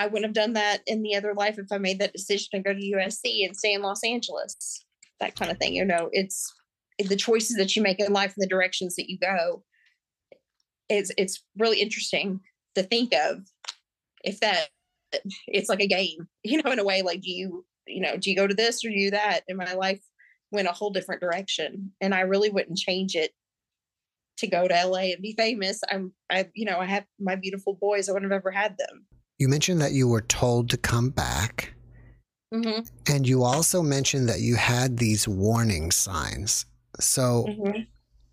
I 0.00 0.06
wouldn't 0.06 0.26
have 0.26 0.32
done 0.32 0.52
that 0.52 0.82
in 0.86 1.02
the 1.02 1.16
other 1.16 1.34
life 1.34 1.58
if 1.58 1.72
i 1.72 1.78
made 1.78 1.98
that 1.98 2.12
decision 2.12 2.46
to 2.52 2.60
go 2.60 2.72
to 2.72 2.92
usc 2.92 3.24
and 3.24 3.56
stay 3.56 3.72
in 3.72 3.82
los 3.82 4.04
angeles 4.04 4.84
that 5.20 5.36
kind 5.36 5.50
of 5.50 5.58
thing. 5.58 5.74
You 5.74 5.84
know, 5.84 6.08
it's 6.12 6.52
the 6.98 7.16
choices 7.16 7.56
that 7.56 7.76
you 7.76 7.82
make 7.82 8.00
in 8.00 8.12
life 8.12 8.34
and 8.36 8.42
the 8.42 8.48
directions 8.48 8.96
that 8.96 9.08
you 9.08 9.18
go. 9.18 9.62
It's 10.88 11.10
it's 11.18 11.42
really 11.58 11.80
interesting 11.80 12.40
to 12.74 12.82
think 12.82 13.12
of 13.14 13.40
if 14.24 14.40
that 14.40 14.68
it's 15.46 15.68
like 15.68 15.80
a 15.80 15.86
game, 15.86 16.28
you 16.44 16.62
know, 16.62 16.70
in 16.72 16.78
a 16.78 16.84
way. 16.84 17.02
Like, 17.02 17.20
do 17.20 17.30
you 17.30 17.64
you 17.86 18.00
know, 18.00 18.16
do 18.16 18.30
you 18.30 18.36
go 18.36 18.46
to 18.46 18.54
this 18.54 18.84
or 18.84 18.90
do 18.90 18.98
you 18.98 19.10
that? 19.12 19.40
And 19.48 19.56
my 19.56 19.72
life 19.72 20.00
went 20.50 20.68
a 20.68 20.72
whole 20.72 20.90
different 20.90 21.20
direction, 21.20 21.92
and 22.00 22.14
I 22.14 22.20
really 22.20 22.50
wouldn't 22.50 22.78
change 22.78 23.14
it 23.14 23.32
to 24.38 24.46
go 24.46 24.68
to 24.68 24.86
LA 24.86 25.12
and 25.12 25.22
be 25.22 25.34
famous. 25.36 25.80
I'm 25.90 26.12
I 26.30 26.48
you 26.54 26.64
know 26.64 26.78
I 26.78 26.86
have 26.86 27.04
my 27.20 27.36
beautiful 27.36 27.74
boys. 27.74 28.08
I 28.08 28.12
wouldn't 28.12 28.30
have 28.30 28.40
ever 28.40 28.50
had 28.50 28.76
them. 28.78 29.06
You 29.38 29.48
mentioned 29.48 29.80
that 29.80 29.92
you 29.92 30.08
were 30.08 30.22
told 30.22 30.70
to 30.70 30.76
come 30.76 31.10
back. 31.10 31.72
Mm-hmm. 32.52 32.80
And 33.12 33.26
you 33.26 33.42
also 33.42 33.82
mentioned 33.82 34.28
that 34.28 34.40
you 34.40 34.56
had 34.56 34.96
these 34.96 35.28
warning 35.28 35.90
signs. 35.90 36.64
So 36.98 37.46
mm-hmm. 37.48 37.82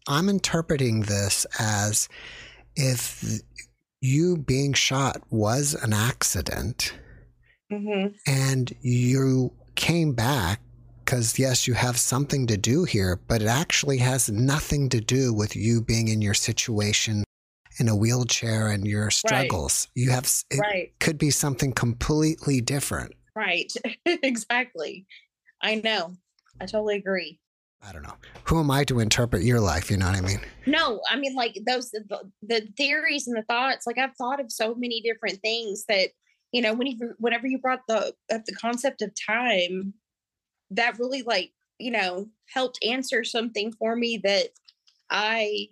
I'm 0.07 0.29
interpreting 0.29 1.01
this 1.01 1.45
as 1.59 2.07
if 2.75 3.41
you 4.01 4.37
being 4.37 4.73
shot 4.73 5.21
was 5.29 5.73
an 5.73 5.93
accident 5.93 6.93
mm-hmm. 7.71 8.13
and 8.27 8.73
you 8.81 9.51
came 9.75 10.13
back 10.13 10.61
because, 11.03 11.37
yes, 11.37 11.67
you 11.67 11.73
have 11.73 11.97
something 11.97 12.47
to 12.47 12.57
do 12.57 12.83
here, 12.83 13.19
but 13.27 13.41
it 13.41 13.47
actually 13.47 13.97
has 13.97 14.29
nothing 14.29 14.89
to 14.89 15.01
do 15.01 15.33
with 15.33 15.55
you 15.55 15.81
being 15.81 16.07
in 16.07 16.21
your 16.21 16.33
situation 16.33 17.23
in 17.79 17.89
a 17.89 17.95
wheelchair 17.95 18.69
and 18.69 18.87
your 18.87 19.11
struggles. 19.11 19.87
Right. 19.89 20.03
You 20.03 20.11
have, 20.11 20.31
it 20.49 20.59
right. 20.59 20.93
could 20.99 21.17
be 21.17 21.29
something 21.29 21.73
completely 21.73 22.61
different. 22.61 23.13
Right. 23.35 23.71
exactly. 24.05 25.05
I 25.61 25.75
know. 25.75 26.13
I 26.61 26.65
totally 26.65 26.95
agree. 26.95 27.39
I 27.87 27.91
don't 27.91 28.03
know. 28.03 28.15
Who 28.45 28.59
am 28.59 28.71
I 28.71 28.83
to 28.85 28.99
interpret 28.99 29.43
your 29.43 29.59
life? 29.59 29.91
You 29.91 29.97
know 29.97 30.07
what 30.07 30.15
I 30.15 30.21
mean? 30.21 30.41
No, 30.65 31.01
I 31.09 31.17
mean 31.17 31.35
like 31.35 31.59
those 31.67 31.91
the, 31.91 32.21
the 32.41 32.67
theories 32.77 33.27
and 33.27 33.37
the 33.37 33.43
thoughts. 33.43 33.85
Like 33.85 33.97
I've 33.97 34.15
thought 34.15 34.39
of 34.39 34.51
so 34.51 34.73
many 34.73 35.01
different 35.01 35.39
things 35.41 35.85
that 35.87 36.09
you 36.51 36.61
know 36.61 36.73
when 36.73 36.87
you 36.87 37.13
whenever 37.19 37.47
you 37.47 37.59
brought 37.59 37.81
the 37.87 38.13
up 38.33 38.45
the 38.45 38.55
concept 38.55 39.01
of 39.01 39.11
time, 39.27 39.93
that 40.71 40.97
really 40.97 41.21
like 41.21 41.51
you 41.77 41.91
know 41.91 42.27
helped 42.51 42.79
answer 42.83 43.23
something 43.23 43.71
for 43.73 43.95
me 43.95 44.19
that 44.23 44.49
I 45.11 45.67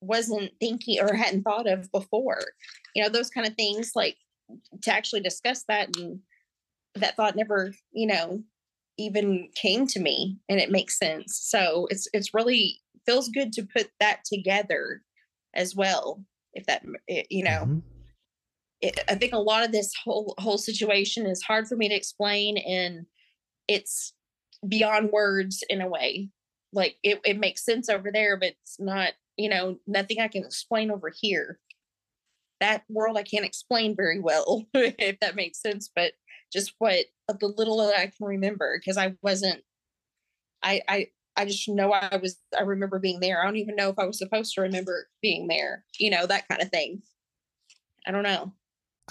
wasn't 0.00 0.50
thinking 0.58 1.00
or 1.00 1.14
hadn't 1.14 1.42
thought 1.42 1.68
of 1.68 1.92
before. 1.92 2.40
You 2.96 3.04
know 3.04 3.08
those 3.08 3.30
kind 3.30 3.46
of 3.46 3.54
things 3.54 3.92
like 3.94 4.16
to 4.82 4.92
actually 4.92 5.20
discuss 5.20 5.64
that 5.68 5.96
and 5.96 6.20
that 6.94 7.16
thought 7.16 7.36
never, 7.36 7.74
you 7.92 8.06
know, 8.06 8.42
even 8.98 9.48
came 9.54 9.86
to 9.88 10.00
me 10.00 10.38
and 10.48 10.60
it 10.60 10.70
makes 10.70 10.98
sense. 10.98 11.38
So 11.42 11.86
it's 11.90 12.08
it's 12.12 12.34
really 12.34 12.80
feels 13.06 13.28
good 13.28 13.52
to 13.54 13.66
put 13.66 13.88
that 14.00 14.24
together 14.24 15.02
as 15.54 15.74
well. 15.74 16.24
If 16.54 16.66
that 16.66 16.84
you 17.30 17.44
know, 17.44 17.64
mm-hmm. 17.64 17.78
it, 18.80 18.98
I 19.08 19.14
think 19.14 19.32
a 19.32 19.38
lot 19.38 19.64
of 19.64 19.72
this 19.72 19.92
whole 20.04 20.34
whole 20.38 20.58
situation 20.58 21.26
is 21.26 21.42
hard 21.42 21.66
for 21.66 21.76
me 21.76 21.88
to 21.88 21.94
explain, 21.94 22.58
and 22.58 23.06
it's 23.68 24.12
beyond 24.68 25.10
words 25.12 25.64
in 25.68 25.80
a 25.80 25.88
way. 25.88 26.28
Like 26.72 26.96
it, 27.02 27.20
it 27.24 27.38
makes 27.38 27.64
sense 27.64 27.88
over 27.88 28.10
there, 28.12 28.36
but 28.36 28.54
it's 28.62 28.78
not. 28.78 29.12
You 29.38 29.48
know, 29.48 29.78
nothing 29.86 30.20
I 30.20 30.28
can 30.28 30.44
explain 30.44 30.90
over 30.90 31.10
here. 31.18 31.58
That 32.60 32.84
world 32.90 33.16
I 33.16 33.22
can't 33.22 33.46
explain 33.46 33.96
very 33.96 34.20
well, 34.20 34.66
if 34.74 35.18
that 35.20 35.36
makes 35.36 35.60
sense. 35.62 35.90
But 35.94 36.12
just 36.52 36.74
what 36.78 37.06
the 37.28 37.46
little 37.46 37.78
that 37.78 37.98
I 37.98 38.06
can 38.06 38.26
remember 38.26 38.78
because 38.78 38.98
I 38.98 39.14
wasn't 39.22 39.62
I 40.62 40.82
I 40.88 41.06
I 41.36 41.46
just 41.46 41.68
know 41.68 41.92
I 41.92 42.16
was 42.16 42.36
I 42.56 42.62
remember 42.62 42.98
being 42.98 43.20
there. 43.20 43.40
I 43.40 43.44
don't 43.44 43.56
even 43.56 43.76
know 43.76 43.88
if 43.88 43.98
I 43.98 44.06
was 44.06 44.18
supposed 44.18 44.54
to 44.54 44.60
remember 44.62 45.08
being 45.22 45.48
there, 45.48 45.84
you 45.98 46.10
know, 46.10 46.26
that 46.26 46.48
kind 46.48 46.62
of 46.62 46.70
thing. 46.70 47.02
I 48.06 48.10
don't 48.10 48.22
know. 48.22 48.52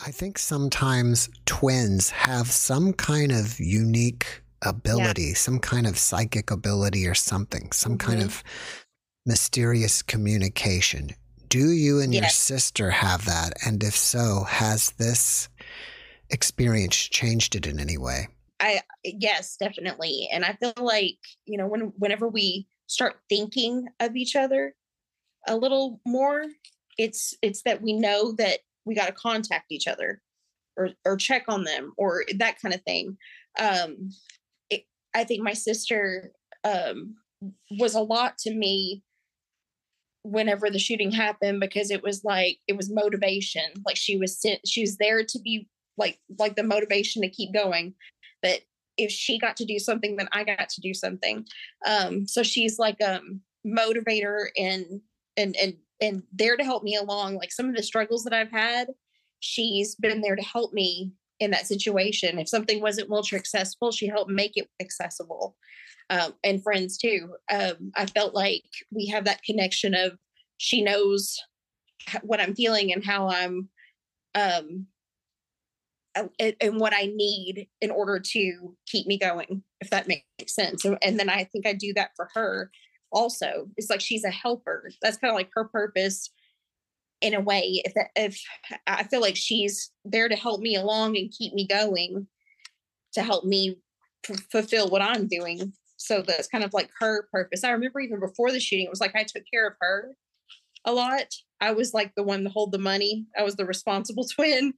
I 0.03 0.11
think 0.11 0.37
sometimes 0.37 1.29
twins 1.45 2.11
have 2.11 2.47
some 2.47 2.93
kind 2.93 3.31
of 3.31 3.59
unique 3.59 4.41
ability, 4.61 5.29
yeah. 5.29 5.33
some 5.33 5.59
kind 5.59 5.87
of 5.87 5.97
psychic 5.97 6.51
ability 6.51 7.07
or 7.07 7.15
something, 7.15 7.71
some 7.71 7.97
mm-hmm. 7.97 8.09
kind 8.09 8.23
of 8.23 8.43
mysterious 9.25 10.01
communication. 10.01 11.11
Do 11.47 11.71
you 11.71 11.99
and 11.99 12.13
yes. 12.13 12.21
your 12.21 12.29
sister 12.29 12.89
have 12.91 13.25
that? 13.25 13.53
And 13.65 13.83
if 13.83 13.95
so, 13.95 14.45
has 14.47 14.91
this 14.91 15.49
experience 16.31 16.95
changed 16.95 17.55
it 17.55 17.67
in 17.67 17.79
any 17.79 17.97
way? 17.97 18.27
I 18.59 18.81
yes, 19.03 19.57
definitely. 19.57 20.29
And 20.31 20.45
I 20.45 20.53
feel 20.53 20.73
like, 20.77 21.17
you 21.45 21.57
know, 21.57 21.67
when 21.67 21.93
whenever 21.97 22.27
we 22.27 22.67
start 22.87 23.19
thinking 23.29 23.87
of 23.99 24.15
each 24.15 24.35
other, 24.35 24.75
a 25.47 25.55
little 25.55 25.99
more. 26.05 26.45
It's 26.97 27.33
it's 27.41 27.63
that 27.63 27.81
we 27.81 27.93
know 27.93 28.33
that 28.33 28.59
we 28.85 28.95
got 28.95 29.07
to 29.07 29.13
contact 29.13 29.71
each 29.71 29.87
other 29.87 30.21
or 30.77 30.89
or 31.05 31.17
check 31.17 31.45
on 31.47 31.63
them 31.63 31.93
or 31.97 32.23
that 32.37 32.61
kind 32.61 32.75
of 32.75 32.81
thing. 32.83 33.17
Um, 33.59 34.11
it, 34.69 34.83
I 35.15 35.23
think 35.23 35.41
my 35.41 35.53
sister 35.53 36.31
um, 36.63 37.15
was 37.71 37.95
a 37.95 38.01
lot 38.01 38.37
to 38.39 38.53
me 38.53 39.03
whenever 40.23 40.69
the 40.69 40.77
shooting 40.77 41.11
happened 41.11 41.59
because 41.59 41.89
it 41.89 42.03
was 42.03 42.23
like 42.23 42.59
it 42.67 42.77
was 42.77 42.91
motivation 42.91 43.63
like 43.87 43.97
she 43.97 44.17
was 44.17 44.39
sent 44.39 44.59
she 44.67 44.81
was 44.81 44.97
there 44.97 45.23
to 45.23 45.39
be 45.39 45.67
like 46.01 46.19
like 46.37 46.55
the 46.55 46.63
motivation 46.63 47.21
to 47.21 47.29
keep 47.29 47.53
going 47.53 47.93
that 48.43 48.59
if 48.97 49.11
she 49.11 49.39
got 49.39 49.55
to 49.55 49.65
do 49.65 49.79
something 49.79 50.15
then 50.15 50.27
i 50.31 50.43
got 50.43 50.67
to 50.69 50.81
do 50.81 50.93
something 50.93 51.45
um 51.85 52.27
so 52.27 52.43
she's 52.43 52.77
like 52.77 52.97
um 53.01 53.39
motivator 53.65 54.47
and 54.57 55.01
and 55.37 55.55
and 55.55 55.75
and 56.01 56.23
there 56.33 56.57
to 56.57 56.63
help 56.63 56.83
me 56.83 56.95
along 56.95 57.35
like 57.35 57.51
some 57.51 57.69
of 57.69 57.75
the 57.75 57.83
struggles 57.83 58.23
that 58.23 58.33
i've 58.33 58.51
had 58.51 58.89
she's 59.39 59.95
been 59.95 60.21
there 60.21 60.35
to 60.35 60.43
help 60.43 60.73
me 60.73 61.11
in 61.39 61.51
that 61.51 61.65
situation 61.65 62.37
if 62.37 62.49
something 62.49 62.81
wasn't 62.81 63.09
ultra 63.09 63.37
accessible 63.37 63.91
she 63.91 64.07
helped 64.07 64.29
make 64.29 64.53
it 64.55 64.67
accessible 64.81 65.55
um, 66.11 66.33
and 66.43 66.61
friends 66.61 66.97
too. 66.97 67.35
Um, 67.51 67.93
I 67.95 68.05
felt 68.05 68.35
like 68.35 68.65
we 68.93 69.07
have 69.07 69.23
that 69.25 69.43
connection 69.43 69.95
of 69.95 70.17
she 70.57 70.83
knows 70.83 71.39
what 72.21 72.41
I'm 72.41 72.53
feeling 72.53 72.91
and 72.91 73.03
how 73.03 73.29
I'm, 73.29 73.69
um, 74.35 74.87
and, 76.15 76.79
what 76.79 76.93
I 76.93 77.05
need 77.05 77.67
in 77.79 77.91
order 77.91 78.19
to 78.19 78.75
keep 78.87 79.07
me 79.07 79.17
going, 79.17 79.63
if 79.79 79.89
that 79.89 80.07
makes 80.07 80.25
sense. 80.47 80.83
And, 80.85 80.97
and 81.01 81.19
then 81.19 81.29
I 81.29 81.45
think 81.45 81.65
I 81.65 81.73
do 81.73 81.93
that 81.95 82.11
for 82.15 82.29
her 82.33 82.71
also. 83.11 83.67
It's 83.77 83.89
like 83.89 84.01
she's 84.01 84.23
a 84.23 84.29
helper. 84.29 84.91
That's 85.01 85.17
kind 85.17 85.31
of 85.31 85.35
like 85.35 85.49
her 85.53 85.65
purpose 85.65 86.29
in 87.21 87.33
a 87.33 87.41
way. 87.41 87.83
If 87.85 87.93
if 88.15 88.41
I 88.87 89.03
feel 89.03 89.21
like 89.21 89.35
she's 89.35 89.91
there 90.03 90.27
to 90.27 90.35
help 90.35 90.61
me 90.61 90.75
along 90.75 91.17
and 91.17 91.31
keep 91.31 91.53
me 91.53 91.67
going, 91.67 92.27
to 93.13 93.23
help 93.23 93.45
me 93.45 93.77
f- 94.29 94.45
fulfill 94.51 94.89
what 94.89 95.01
I'm 95.01 95.27
doing 95.27 95.73
so 96.01 96.23
that's 96.23 96.47
kind 96.47 96.63
of 96.63 96.73
like 96.73 96.89
her 96.99 97.27
purpose. 97.31 97.63
I 97.63 97.69
remember 97.69 97.99
even 97.99 98.19
before 98.19 98.51
the 98.51 98.59
shooting, 98.59 98.85
it 98.85 98.89
was 98.89 98.99
like 98.99 99.15
I 99.15 99.23
took 99.23 99.43
care 99.53 99.67
of 99.67 99.73
her 99.81 100.15
a 100.85 100.93
lot. 100.93 101.27
I 101.59 101.71
was 101.71 101.93
like 101.93 102.13
the 102.15 102.23
one 102.23 102.43
to 102.43 102.49
hold 102.49 102.71
the 102.71 102.79
money. 102.79 103.25
I 103.37 103.43
was 103.43 103.55
the 103.55 103.65
responsible 103.65 104.25
twin. 104.35 104.73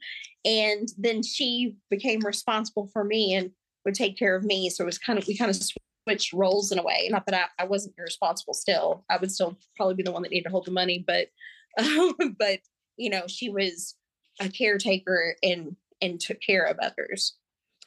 And 0.45 0.89
then 0.97 1.24
she 1.24 1.78
became 1.89 2.20
responsible 2.22 2.89
for 2.91 3.04
me 3.04 3.34
and 3.34 3.51
would 3.86 3.95
take 3.95 4.18
care 4.18 4.36
of 4.36 4.43
me. 4.43 4.70
So 4.70 4.84
it 4.84 4.86
was 4.86 4.97
kind 4.97 5.18
of, 5.18 5.28
we 5.28 5.38
kind 5.38 5.49
of 5.49 5.62
switched 6.08 6.34
roles 6.34 6.72
in 6.72 6.80
a 6.80 6.84
way. 6.84 7.08
Not 7.10 7.26
that 7.28 7.36
I, 7.60 7.64
I 7.64 7.66
wasn't 7.66 7.95
responsible 7.97 8.54
still. 8.54 9.06
I 9.10 9.18
would 9.18 9.32
still 9.32 9.58
probably 9.78 9.95
be 9.95 10.04
the 10.04 10.12
one 10.12 10.24
that 10.24 10.32
needed 10.32 10.45
to 10.45 10.51
hold 10.51 10.66
the 10.66 10.72
money, 10.72 11.04
but, 11.06 11.28
um, 11.80 12.36
but, 12.38 12.60
you 12.97 13.10
know, 13.10 13.24
she 13.28 13.49
was 13.49 13.95
a 14.39 14.49
caretaker 14.49 15.36
and, 15.41 15.76
and 16.01 16.20
took 16.20 16.41
care 16.41 16.66
of 16.66 16.78
others 16.80 17.36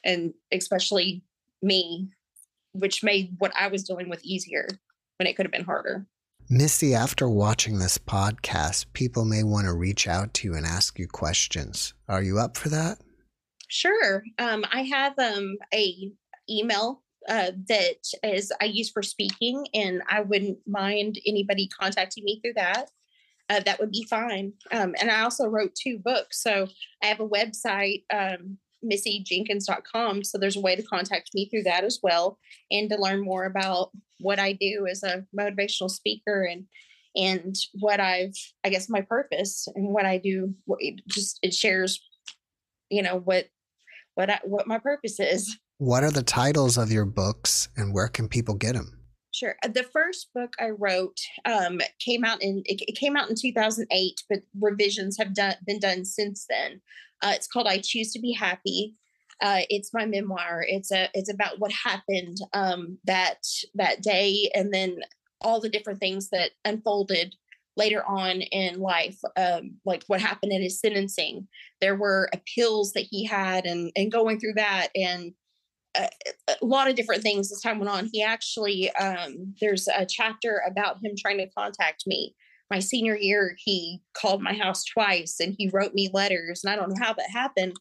and 0.03 0.33
especially 0.51 1.23
me 1.61 2.09
which 2.73 3.03
made 3.03 3.35
what 3.39 3.51
I 3.55 3.67
was 3.67 3.83
dealing 3.83 4.09
with 4.09 4.23
easier 4.23 4.67
when 5.17 5.27
it 5.27 5.35
could 5.35 5.45
have 5.45 5.51
been 5.51 5.63
harder. 5.63 6.05
Missy, 6.49 6.95
after 6.95 7.27
watching 7.27 7.77
this 7.77 7.97
podcast, 7.97 8.85
people 8.93 9.25
may 9.25 9.43
want 9.43 9.65
to 9.65 9.73
reach 9.73 10.07
out 10.07 10.33
to 10.35 10.47
you 10.47 10.53
and 10.53 10.65
ask 10.65 10.97
you 10.97 11.05
questions. 11.05 11.93
Are 12.07 12.23
you 12.23 12.39
up 12.39 12.55
for 12.55 12.69
that? 12.69 12.99
Sure. 13.67 14.23
Um, 14.39 14.63
I 14.71 14.83
have 14.83 15.19
um, 15.19 15.57
a 15.73 16.09
email 16.49 17.03
uh, 17.27 17.51
that 17.67 17.97
is 18.23 18.53
I 18.61 18.65
use 18.65 18.89
for 18.89 19.03
speaking, 19.03 19.67
and 19.73 20.01
I 20.09 20.21
wouldn't 20.21 20.59
mind 20.65 21.19
anybody 21.27 21.67
contacting 21.67 22.23
me 22.23 22.39
through 22.41 22.53
that. 22.53 22.91
Uh, 23.49 23.59
that 23.65 23.81
would 23.81 23.91
be 23.91 24.07
fine. 24.09 24.53
Um, 24.71 24.95
and 25.01 25.11
I 25.11 25.23
also 25.23 25.47
wrote 25.47 25.75
two 25.75 25.99
books, 25.99 26.41
so 26.41 26.67
I 27.03 27.07
have 27.07 27.19
a 27.19 27.27
website 27.27 28.03
um, 28.13 28.57
missyjenkins.com. 28.83 30.23
So 30.23 30.37
there's 30.37 30.55
a 30.55 30.61
way 30.61 30.75
to 30.75 30.83
contact 30.83 31.31
me 31.33 31.49
through 31.49 31.63
that 31.63 31.83
as 31.83 31.99
well 32.01 32.37
and 32.71 32.89
to 32.89 32.97
learn 32.97 33.21
more 33.21 33.45
about 33.45 33.91
what 34.19 34.39
I 34.39 34.53
do 34.53 34.87
as 34.89 35.03
a 35.03 35.25
motivational 35.37 35.89
speaker 35.89 36.43
and 36.43 36.65
and 37.15 37.55
what 37.79 37.99
I've 37.99 38.35
I 38.63 38.69
guess 38.69 38.89
my 38.89 39.01
purpose 39.01 39.67
and 39.75 39.93
what 39.93 40.05
I 40.05 40.17
do 40.17 40.53
it 40.79 41.01
just 41.07 41.39
it 41.41 41.53
shares 41.53 41.99
you 42.89 43.01
know 43.01 43.19
what 43.19 43.47
what 44.15 44.29
I, 44.31 44.39
what 44.43 44.67
my 44.67 44.79
purpose 44.79 45.19
is. 45.19 45.57
What 45.77 46.03
are 46.03 46.09
the 46.09 46.23
titles 46.23 46.77
of 46.77 46.91
your 46.91 47.05
books 47.05 47.69
and 47.77 47.93
where 47.93 48.07
can 48.07 48.27
people 48.27 48.55
get 48.55 48.73
them? 48.73 48.96
Sure. 49.37 49.55
Uh, 49.63 49.67
the 49.67 49.83
first 49.83 50.33
book 50.33 50.53
I 50.59 50.71
wrote 50.71 51.19
um, 51.45 51.79
came 51.99 52.25
out 52.25 52.41
in 52.41 52.63
it, 52.65 52.95
came 52.95 53.15
out 53.15 53.29
in 53.29 53.35
2008, 53.39 54.23
but 54.29 54.39
revisions 54.59 55.15
have 55.19 55.35
done 55.35 55.53
been 55.67 55.79
done 55.79 56.05
since 56.05 56.47
then. 56.49 56.81
Uh, 57.21 57.33
it's 57.35 57.47
called 57.47 57.67
I 57.67 57.77
Choose 57.77 58.11
to 58.13 58.19
Be 58.19 58.31
Happy. 58.31 58.95
Uh, 59.39 59.61
it's 59.69 59.93
my 59.93 60.07
memoir. 60.07 60.65
It's 60.67 60.91
a 60.91 61.09
it's 61.13 61.31
about 61.31 61.59
what 61.59 61.71
happened 61.71 62.37
um, 62.53 62.97
that 63.05 63.45
that 63.75 64.01
day, 64.01 64.49
and 64.55 64.73
then 64.73 65.01
all 65.41 65.61
the 65.61 65.69
different 65.69 65.99
things 65.99 66.29
that 66.29 66.51
unfolded 66.65 67.35
later 67.75 68.03
on 68.07 68.41
in 68.41 68.79
life, 68.79 69.19
um, 69.35 69.75
like 69.85 70.03
what 70.07 70.19
happened 70.19 70.51
in 70.51 70.63
his 70.63 70.79
sentencing. 70.79 71.47
There 71.79 71.95
were 71.95 72.27
appeals 72.33 72.93
that 72.93 73.05
he 73.11 73.23
had, 73.23 73.67
and 73.67 73.91
and 73.95 74.11
going 74.11 74.39
through 74.39 74.55
that, 74.55 74.87
and 74.95 75.33
a, 75.97 76.09
a 76.61 76.65
lot 76.65 76.89
of 76.89 76.95
different 76.95 77.23
things 77.23 77.51
as 77.51 77.61
time 77.61 77.79
went 77.79 77.91
on. 77.91 78.09
He 78.11 78.23
actually 78.23 78.91
um, 78.95 79.55
there's 79.59 79.87
a 79.87 80.05
chapter 80.05 80.61
about 80.67 80.97
him 81.03 81.13
trying 81.17 81.37
to 81.37 81.49
contact 81.49 82.03
me 82.05 82.35
my 82.69 82.79
senior 82.79 83.15
year, 83.15 83.55
he 83.57 84.01
called 84.13 84.41
my 84.41 84.53
house 84.53 84.83
twice 84.83 85.39
and 85.39 85.55
he 85.57 85.69
wrote 85.69 85.93
me 85.93 86.09
letters. 86.13 86.63
And 86.63 86.71
I 86.71 86.75
don't 86.75 86.89
know 86.89 87.05
how 87.05 87.13
that 87.13 87.29
happened, 87.29 87.73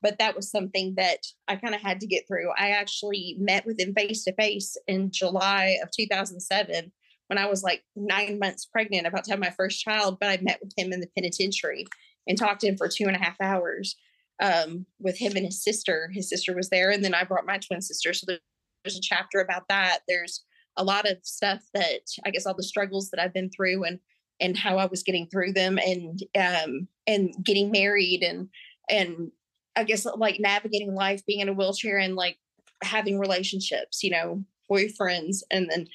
but 0.00 0.18
that 0.18 0.34
was 0.34 0.50
something 0.50 0.94
that 0.96 1.20
I 1.48 1.56
kind 1.56 1.74
of 1.74 1.80
had 1.80 2.00
to 2.00 2.06
get 2.06 2.26
through. 2.26 2.50
I 2.58 2.70
actually 2.70 3.36
met 3.38 3.64
with 3.66 3.78
him 3.78 3.94
face 3.94 4.24
to 4.24 4.34
face 4.34 4.76
in 4.88 5.10
July 5.12 5.78
of 5.82 5.90
2007 5.96 6.92
when 7.28 7.38
I 7.38 7.46
was 7.46 7.62
like 7.62 7.84
nine 7.94 8.38
months 8.38 8.66
pregnant, 8.66 9.06
about 9.06 9.24
to 9.24 9.30
have 9.30 9.40
my 9.40 9.50
first 9.50 9.80
child. 9.80 10.18
But 10.20 10.30
I 10.30 10.38
met 10.42 10.58
with 10.60 10.72
him 10.76 10.92
in 10.92 11.00
the 11.00 11.08
penitentiary 11.16 11.86
and 12.26 12.36
talked 12.36 12.62
to 12.62 12.68
him 12.68 12.76
for 12.76 12.88
two 12.88 13.04
and 13.06 13.16
a 13.16 13.20
half 13.20 13.40
hours 13.40 13.96
um, 14.42 14.84
with 14.98 15.16
him 15.16 15.36
and 15.36 15.46
his 15.46 15.62
sister. 15.62 16.10
His 16.12 16.28
sister 16.28 16.54
was 16.54 16.68
there, 16.68 16.90
and 16.90 17.02
then 17.02 17.14
I 17.14 17.24
brought 17.24 17.46
my 17.46 17.58
twin 17.58 17.80
sister. 17.80 18.12
So 18.12 18.26
there's 18.26 18.98
a 18.98 19.00
chapter 19.00 19.40
about 19.40 19.68
that. 19.68 20.00
There's 20.08 20.44
a 20.76 20.84
lot 20.84 21.08
of 21.08 21.18
stuff 21.22 21.62
that 21.74 22.00
I 22.26 22.30
guess 22.30 22.44
all 22.44 22.54
the 22.54 22.62
struggles 22.62 23.10
that 23.10 23.20
I've 23.20 23.32
been 23.32 23.50
through 23.50 23.84
and 23.84 23.98
and 24.40 24.56
how 24.56 24.78
I 24.78 24.86
was 24.86 25.02
getting 25.02 25.28
through 25.28 25.52
them 25.52 25.78
and 25.78 26.20
um 26.38 26.88
and 27.06 27.32
getting 27.44 27.70
married 27.70 28.22
and 28.22 28.48
and 28.90 29.30
I 29.76 29.84
guess 29.84 30.06
like 30.16 30.40
navigating 30.40 30.94
life 30.94 31.24
being 31.24 31.40
in 31.40 31.48
a 31.48 31.52
wheelchair 31.52 31.98
and 31.98 32.16
like 32.16 32.38
having 32.82 33.18
relationships, 33.18 34.02
you 34.02 34.10
know, 34.10 34.44
boyfriends 34.70 35.42
and 35.50 35.70
then 35.70 35.86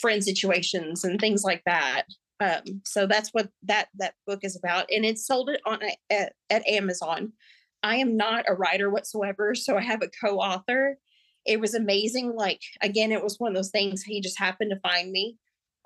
friend 0.00 0.24
situations 0.24 1.04
and 1.04 1.20
things 1.20 1.44
like 1.44 1.62
that. 1.66 2.04
Um, 2.40 2.80
so 2.84 3.06
that's 3.06 3.30
what 3.30 3.50
that 3.64 3.88
that 3.98 4.14
book 4.26 4.40
is 4.42 4.56
about, 4.56 4.86
and 4.90 5.04
it's 5.04 5.26
sold 5.26 5.50
it 5.50 5.60
on 5.66 5.80
at, 6.10 6.32
at 6.50 6.66
Amazon. 6.66 7.32
I 7.82 7.96
am 7.96 8.16
not 8.16 8.44
a 8.48 8.54
writer 8.54 8.90
whatsoever, 8.90 9.54
so 9.54 9.76
I 9.76 9.82
have 9.82 10.02
a 10.02 10.10
co-author. 10.20 10.98
It 11.44 11.60
was 11.60 11.74
amazing. 11.74 12.34
Like 12.36 12.60
again, 12.80 13.12
it 13.12 13.22
was 13.22 13.38
one 13.38 13.50
of 13.50 13.56
those 13.56 13.70
things. 13.70 14.02
He 14.02 14.20
just 14.20 14.38
happened 14.38 14.70
to 14.70 14.88
find 14.88 15.10
me 15.10 15.38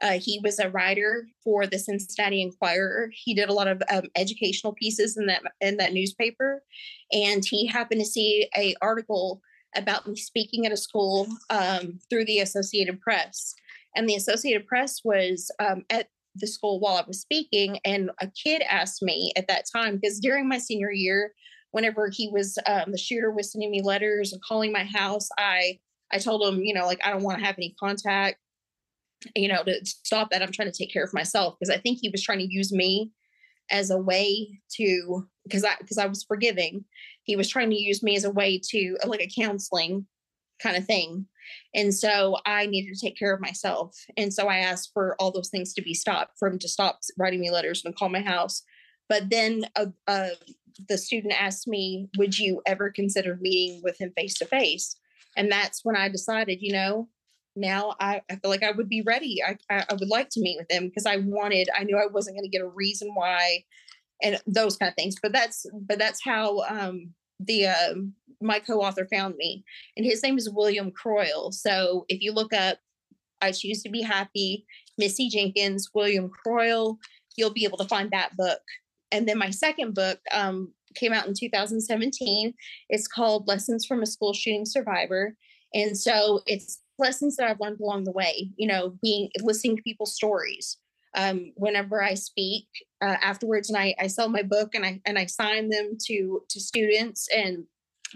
uh, 0.02 0.18
he 0.20 0.40
was 0.42 0.58
a 0.58 0.70
writer 0.70 1.26
for 1.42 1.66
the 1.66 1.78
Cincinnati 1.78 2.42
Enquirer. 2.42 3.10
He 3.12 3.34
did 3.34 3.48
a 3.48 3.52
lot 3.52 3.68
of 3.68 3.82
um, 3.90 4.04
educational 4.14 4.74
pieces 4.74 5.16
in 5.16 5.26
that 5.26 5.42
in 5.60 5.78
that 5.78 5.92
newspaper, 5.92 6.62
and 7.12 7.42
he 7.44 7.66
happened 7.66 8.00
to 8.00 8.06
see 8.06 8.48
a 8.56 8.74
article 8.82 9.40
about 9.74 10.06
me 10.06 10.16
speaking 10.16 10.66
at 10.66 10.72
a 10.72 10.76
school 10.76 11.26
um, 11.50 11.98
through 12.10 12.24
the 12.26 12.40
Associated 12.40 13.00
Press. 13.00 13.54
And 13.94 14.08
the 14.08 14.16
Associated 14.16 14.66
Press 14.66 15.00
was 15.04 15.50
um, 15.58 15.84
at 15.88 16.08
the 16.34 16.46
school 16.46 16.78
while 16.80 16.96
I 16.96 17.04
was 17.06 17.20
speaking, 17.20 17.78
and 17.84 18.10
a 18.20 18.28
kid 18.28 18.62
asked 18.68 19.02
me 19.02 19.32
at 19.36 19.48
that 19.48 19.64
time 19.72 19.96
because 19.96 20.20
during 20.20 20.46
my 20.46 20.58
senior 20.58 20.92
year, 20.92 21.32
whenever 21.76 22.08
he 22.08 22.28
was 22.32 22.58
um, 22.66 22.90
the 22.90 22.98
shooter 22.98 23.30
was 23.30 23.52
sending 23.52 23.70
me 23.70 23.82
letters 23.82 24.32
and 24.32 24.42
calling 24.42 24.72
my 24.72 24.84
house, 24.84 25.28
I 25.38 25.78
I 26.10 26.18
told 26.18 26.42
him, 26.42 26.62
you 26.62 26.74
know, 26.74 26.86
like 26.86 27.00
I 27.04 27.10
don't 27.10 27.22
want 27.22 27.38
to 27.38 27.44
have 27.44 27.56
any 27.58 27.74
contact 27.78 28.38
you 29.34 29.48
know, 29.48 29.62
to 29.64 29.74
stop 29.84 30.30
that, 30.30 30.42
I'm 30.42 30.52
trying 30.52 30.70
to 30.70 30.76
take 30.76 30.92
care 30.92 31.04
of 31.04 31.14
myself 31.14 31.56
because 31.58 31.74
I 31.74 31.80
think 31.80 31.98
he 32.00 32.10
was 32.10 32.22
trying 32.22 32.38
to 32.40 32.52
use 32.52 32.72
me 32.72 33.10
as 33.70 33.90
a 33.90 33.98
way 33.98 34.60
to 34.76 35.26
because 35.44 35.64
I 35.64 35.74
because 35.80 35.98
I 35.98 36.06
was 36.06 36.22
forgiving. 36.22 36.84
He 37.24 37.36
was 37.36 37.48
trying 37.48 37.70
to 37.70 37.80
use 37.80 38.02
me 38.02 38.16
as 38.16 38.24
a 38.24 38.30
way 38.30 38.60
to 38.70 38.96
like 39.06 39.20
a 39.20 39.30
counseling 39.34 40.06
kind 40.62 40.76
of 40.76 40.84
thing. 40.84 41.26
And 41.74 41.94
so 41.94 42.36
I 42.44 42.66
needed 42.66 42.94
to 42.94 43.00
take 43.00 43.18
care 43.18 43.32
of 43.32 43.40
myself. 43.40 43.96
And 44.16 44.32
so 44.32 44.48
I 44.48 44.58
asked 44.58 44.90
for 44.92 45.16
all 45.18 45.30
those 45.30 45.48
things 45.48 45.72
to 45.74 45.82
be 45.82 45.94
stopped, 45.94 46.32
for 46.38 46.48
him 46.48 46.58
to 46.58 46.68
stop 46.68 47.00
writing 47.18 47.40
me 47.40 47.50
letters 47.50 47.82
and 47.84 47.94
call 47.94 48.08
my 48.08 48.20
house. 48.20 48.62
But 49.08 49.30
then 49.30 49.66
uh, 49.76 50.28
the 50.88 50.98
student 50.98 51.34
asked 51.38 51.66
me, 51.66 52.08
Would 52.18 52.38
you 52.38 52.62
ever 52.66 52.90
consider 52.90 53.38
meeting 53.40 53.80
with 53.82 54.00
him 54.00 54.12
face 54.16 54.34
to 54.34 54.44
face? 54.44 54.96
And 55.36 55.50
that's 55.50 55.84
when 55.84 55.96
I 55.96 56.08
decided, 56.08 56.58
you 56.60 56.72
know, 56.72 57.08
now 57.54 57.94
I, 58.00 58.22
I 58.30 58.36
feel 58.36 58.50
like 58.50 58.62
I 58.62 58.70
would 58.70 58.88
be 58.88 59.02
ready. 59.02 59.42
I, 59.42 59.56
I, 59.70 59.84
I 59.88 59.94
would 59.94 60.08
like 60.08 60.28
to 60.30 60.40
meet 60.40 60.58
with 60.58 60.70
him 60.70 60.86
because 60.88 61.06
I 61.06 61.16
wanted, 61.16 61.68
I 61.76 61.84
knew 61.84 61.96
I 61.96 62.06
wasn't 62.06 62.36
going 62.36 62.44
to 62.44 62.50
get 62.50 62.64
a 62.64 62.68
reason 62.68 63.10
why 63.14 63.64
and 64.22 64.40
those 64.46 64.76
kind 64.76 64.88
of 64.88 64.94
things. 64.94 65.16
But 65.22 65.32
that's, 65.32 65.66
but 65.72 65.98
that's 65.98 66.22
how 66.22 66.60
um, 66.68 67.14
the, 67.40 67.66
uh, 67.66 67.94
my 68.40 68.60
co-author 68.60 69.06
found 69.06 69.36
me 69.36 69.64
and 69.96 70.04
his 70.04 70.22
name 70.22 70.36
is 70.36 70.50
William 70.50 70.90
Croyle. 70.90 71.50
So 71.52 72.04
if 72.08 72.20
you 72.20 72.32
look 72.32 72.52
up, 72.52 72.78
I 73.40 73.52
choose 73.52 73.82
to 73.82 73.90
be 73.90 74.02
happy, 74.02 74.66
Missy 74.98 75.28
Jenkins, 75.28 75.90
William 75.94 76.30
Croyle, 76.30 76.98
you'll 77.36 77.52
be 77.52 77.64
able 77.64 77.78
to 77.78 77.88
find 77.88 78.10
that 78.10 78.36
book. 78.36 78.60
And 79.12 79.28
then 79.28 79.38
my 79.38 79.50
second 79.50 79.94
book 79.94 80.18
um, 80.32 80.72
came 80.94 81.12
out 81.12 81.26
in 81.26 81.34
2017. 81.38 82.54
It's 82.88 83.08
called 83.08 83.46
Lessons 83.46 83.86
from 83.86 84.02
a 84.02 84.06
School 84.06 84.32
Shooting 84.32 84.66
Survivor. 84.66 85.36
And 85.74 85.96
so 85.96 86.40
it's 86.46 86.80
lessons 86.98 87.36
that 87.36 87.48
I've 87.48 87.60
learned 87.60 87.80
along 87.80 88.04
the 88.04 88.12
way, 88.12 88.50
you 88.56 88.66
know, 88.66 88.96
being 89.02 89.28
listening 89.40 89.76
to 89.76 89.82
people's 89.82 90.14
stories. 90.14 90.78
Um, 91.14 91.52
whenever 91.56 92.02
I 92.02 92.12
speak 92.12 92.66
uh, 93.00 93.16
afterwards, 93.22 93.70
and 93.70 93.78
I, 93.78 93.94
I 93.98 94.06
sell 94.06 94.28
my 94.28 94.42
book 94.42 94.74
and 94.74 94.84
I 94.84 95.00
and 95.06 95.18
I 95.18 95.24
sign 95.24 95.70
them 95.70 95.96
to 96.06 96.42
to 96.50 96.60
students, 96.60 97.26
and 97.34 97.64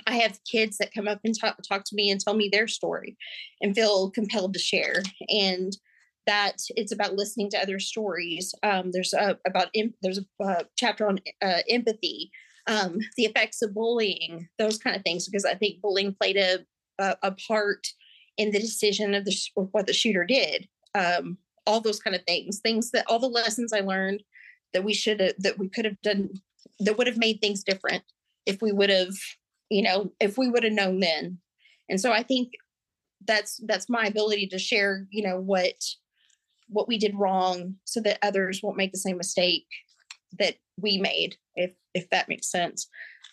I 0.07 0.17
have 0.17 0.41
kids 0.45 0.77
that 0.79 0.93
come 0.93 1.09
up 1.09 1.21
and 1.25 1.35
talk 1.39 1.57
talk 1.67 1.85
to 1.85 1.97
me 1.97 2.11
and 2.11 2.21
tell 2.21 2.35
me 2.35 2.51
their 2.53 2.69
story, 2.69 3.17
and 3.63 3.75
feel 3.75 4.11
compelled 4.11 4.53
to 4.53 4.59
share. 4.59 5.03
And 5.29 5.75
that 6.31 6.59
it's 6.77 6.93
about 6.93 7.17
listening 7.17 7.51
to 7.51 7.61
other 7.61 7.81
stories. 7.81 8.55
Um, 8.63 8.93
there's 8.93 9.13
a 9.13 9.37
about 9.45 9.75
there's 10.01 10.21
a 10.21 10.45
uh, 10.45 10.63
chapter 10.77 11.09
on 11.09 11.19
uh, 11.43 11.63
empathy, 11.69 12.31
um, 12.69 12.99
the 13.17 13.25
effects 13.25 13.63
of 13.63 13.75
bullying, 13.75 14.49
those 14.57 14.79
kind 14.79 14.95
of 14.95 15.03
things, 15.03 15.27
because 15.27 15.45
I 15.45 15.57
think 15.57 15.83
bullying 15.83 16.15
played 16.15 16.37
a 16.37 16.61
a, 17.01 17.17
a 17.25 17.33
part 17.49 17.89
in 18.37 18.53
the 18.53 18.61
decision 18.61 19.13
of 19.15 19.25
the 19.25 19.37
what 19.73 19.89
the 19.89 19.93
shooter 19.93 20.25
did. 20.25 20.69
Um, 20.95 21.39
all 21.67 21.81
those 21.81 22.01
kind 22.01 22.17
of 22.17 22.23
things, 22.27 22.61
things 22.61 22.91
that 22.93 23.05
all 23.09 23.19
the 23.19 23.27
lessons 23.27 23.73
I 23.73 23.81
learned 23.81 24.23
that 24.73 24.85
we 24.85 24.95
should 24.95 25.21
have 25.21 25.35
that 25.39 25.59
we 25.59 25.69
could 25.69 25.85
have 25.85 26.01
done 26.03 26.31
that 26.79 26.97
would 26.97 27.09
have 27.09 27.19
made 27.19 27.41
things 27.41 27.65
different 27.65 28.05
if 28.47 28.63
we 28.63 28.71
would 28.71 28.91
have, 28.91 29.15
you 29.69 29.83
know, 29.83 30.13
if 30.21 30.39
we 30.39 30.49
would 30.49 30.63
have 30.63 30.73
known 30.73 31.01
then. 31.01 31.39
And 31.89 32.01
so 32.01 32.13
I 32.13 32.23
think 32.23 32.53
that's 33.27 33.61
that's 33.67 33.89
my 33.89 34.05
ability 34.07 34.47
to 34.49 34.59
share, 34.59 35.07
you 35.11 35.23
know, 35.27 35.41
what 35.41 35.75
what 36.71 36.89
we 36.89 36.99
did 36.99 37.15
wrong 37.15 37.75
so 37.85 38.01
that 38.01 38.19
others 38.23 38.61
won't 38.63 38.77
make 38.77 38.93
the 38.93 38.99
same 38.99 39.17
mistake 39.17 39.67
that 40.39 40.57
we 40.81 40.99
made 40.99 41.37
if 41.57 41.73
if 41.95 42.09
that 42.11 42.29
makes 42.29 42.51
sense 42.51 42.89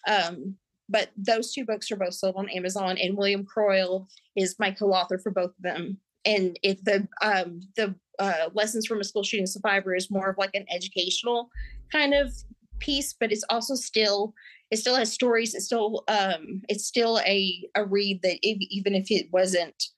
um 0.07 0.55
but 0.89 1.09
those 1.17 1.51
two 1.51 1.65
books 1.65 1.91
are 1.91 1.97
both 1.97 2.13
sold 2.13 2.35
on 2.37 2.49
Amazon, 2.49 2.97
and 2.97 3.17
William 3.17 3.45
Croyle 3.45 4.07
is 4.35 4.55
my 4.59 4.71
co-author 4.71 5.17
for 5.17 5.31
both 5.31 5.51
of 5.51 5.61
them. 5.61 5.97
And 6.25 6.57
if 6.63 6.83
the 6.83 7.07
um, 7.21 7.61
the 7.75 7.95
uh, 8.19 8.49
lessons 8.53 8.85
from 8.87 8.99
a 8.99 9.03
school 9.03 9.23
shooting 9.23 9.45
survivor 9.45 9.95
is 9.95 10.11
more 10.11 10.29
of 10.29 10.37
like 10.37 10.55
an 10.55 10.65
educational 10.73 11.49
kind 11.91 12.13
of 12.13 12.33
piece, 12.79 13.13
but 13.13 13.31
it's 13.31 13.45
also 13.49 13.75
still 13.75 14.33
it 14.71 14.77
still 14.77 14.95
has 14.95 15.11
stories. 15.11 15.53
It's 15.53 15.65
still 15.65 16.03
um, 16.07 16.61
it's 16.69 16.85
still 16.85 17.19
a 17.25 17.67
a 17.75 17.85
read 17.85 18.21
that 18.23 18.39
if, 18.41 18.57
even 18.69 18.95
if 18.95 19.11
it 19.11 19.27
wasn't 19.31 19.89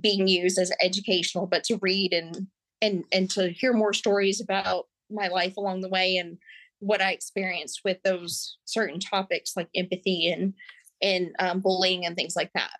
being 0.00 0.26
used 0.26 0.58
as 0.58 0.72
educational, 0.82 1.46
but 1.46 1.64
to 1.64 1.78
read 1.80 2.12
and 2.12 2.46
and 2.84 3.04
and 3.12 3.30
to 3.30 3.50
hear 3.50 3.72
more 3.72 3.92
stories 3.92 4.40
about 4.40 4.86
my 5.10 5.28
life 5.28 5.56
along 5.56 5.80
the 5.80 5.88
way 5.88 6.16
and 6.16 6.38
what 6.80 7.00
I 7.00 7.12
experienced 7.12 7.80
with 7.84 8.02
those 8.02 8.58
certain 8.64 9.00
topics 9.00 9.56
like 9.56 9.68
empathy 9.74 10.30
and 10.30 10.54
and 11.02 11.34
um, 11.38 11.60
bullying 11.60 12.06
and 12.06 12.16
things 12.16 12.36
like 12.36 12.52
that. 12.54 12.76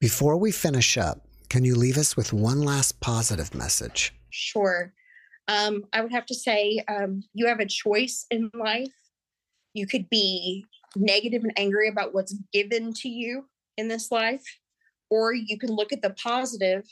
Before 0.00 0.36
we 0.36 0.52
finish 0.52 0.96
up, 0.98 1.26
can 1.48 1.64
you 1.64 1.74
leave 1.74 1.96
us 1.96 2.16
with 2.16 2.32
one 2.32 2.62
last 2.62 3.00
positive 3.00 3.54
message? 3.54 4.12
Sure. 4.30 4.92
Um, 5.48 5.84
I 5.92 6.00
would 6.00 6.12
have 6.12 6.26
to 6.26 6.34
say 6.34 6.80
um, 6.88 7.22
you 7.32 7.46
have 7.46 7.60
a 7.60 7.66
choice 7.66 8.26
in 8.30 8.50
life. 8.54 8.92
You 9.72 9.86
could 9.86 10.08
be 10.10 10.66
negative 10.96 11.42
and 11.42 11.52
angry 11.56 11.88
about 11.88 12.14
what's 12.14 12.34
given 12.52 12.92
to 12.94 13.08
you 13.08 13.46
in 13.76 13.88
this 13.88 14.10
life, 14.10 14.44
or 15.10 15.32
you 15.32 15.58
can 15.58 15.70
look 15.70 15.92
at 15.92 16.02
the 16.02 16.10
positive 16.10 16.84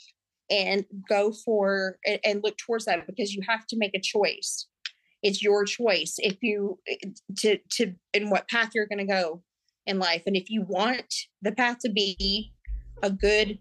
and 0.49 0.85
go 1.07 1.31
for 1.31 1.97
and 2.23 2.43
look 2.43 2.57
towards 2.57 2.85
that 2.85 3.05
because 3.07 3.33
you 3.33 3.41
have 3.47 3.65
to 3.67 3.77
make 3.77 3.95
a 3.95 3.99
choice. 3.99 4.67
It's 5.21 5.41
your 5.41 5.63
choice 5.63 6.15
if 6.17 6.37
you 6.41 6.79
eh, 6.87 7.09
to 7.37 7.57
to 7.71 7.93
in 8.13 8.29
what 8.29 8.49
path 8.49 8.71
you're 8.73 8.87
going 8.87 9.05
to 9.05 9.13
go 9.13 9.41
in 9.85 9.99
life 9.99 10.23
and 10.25 10.35
if 10.35 10.49
you 10.49 10.63
want 10.63 11.13
the 11.41 11.51
path 11.51 11.79
to 11.79 11.89
be 11.89 12.53
a 13.01 13.09
good 13.09 13.59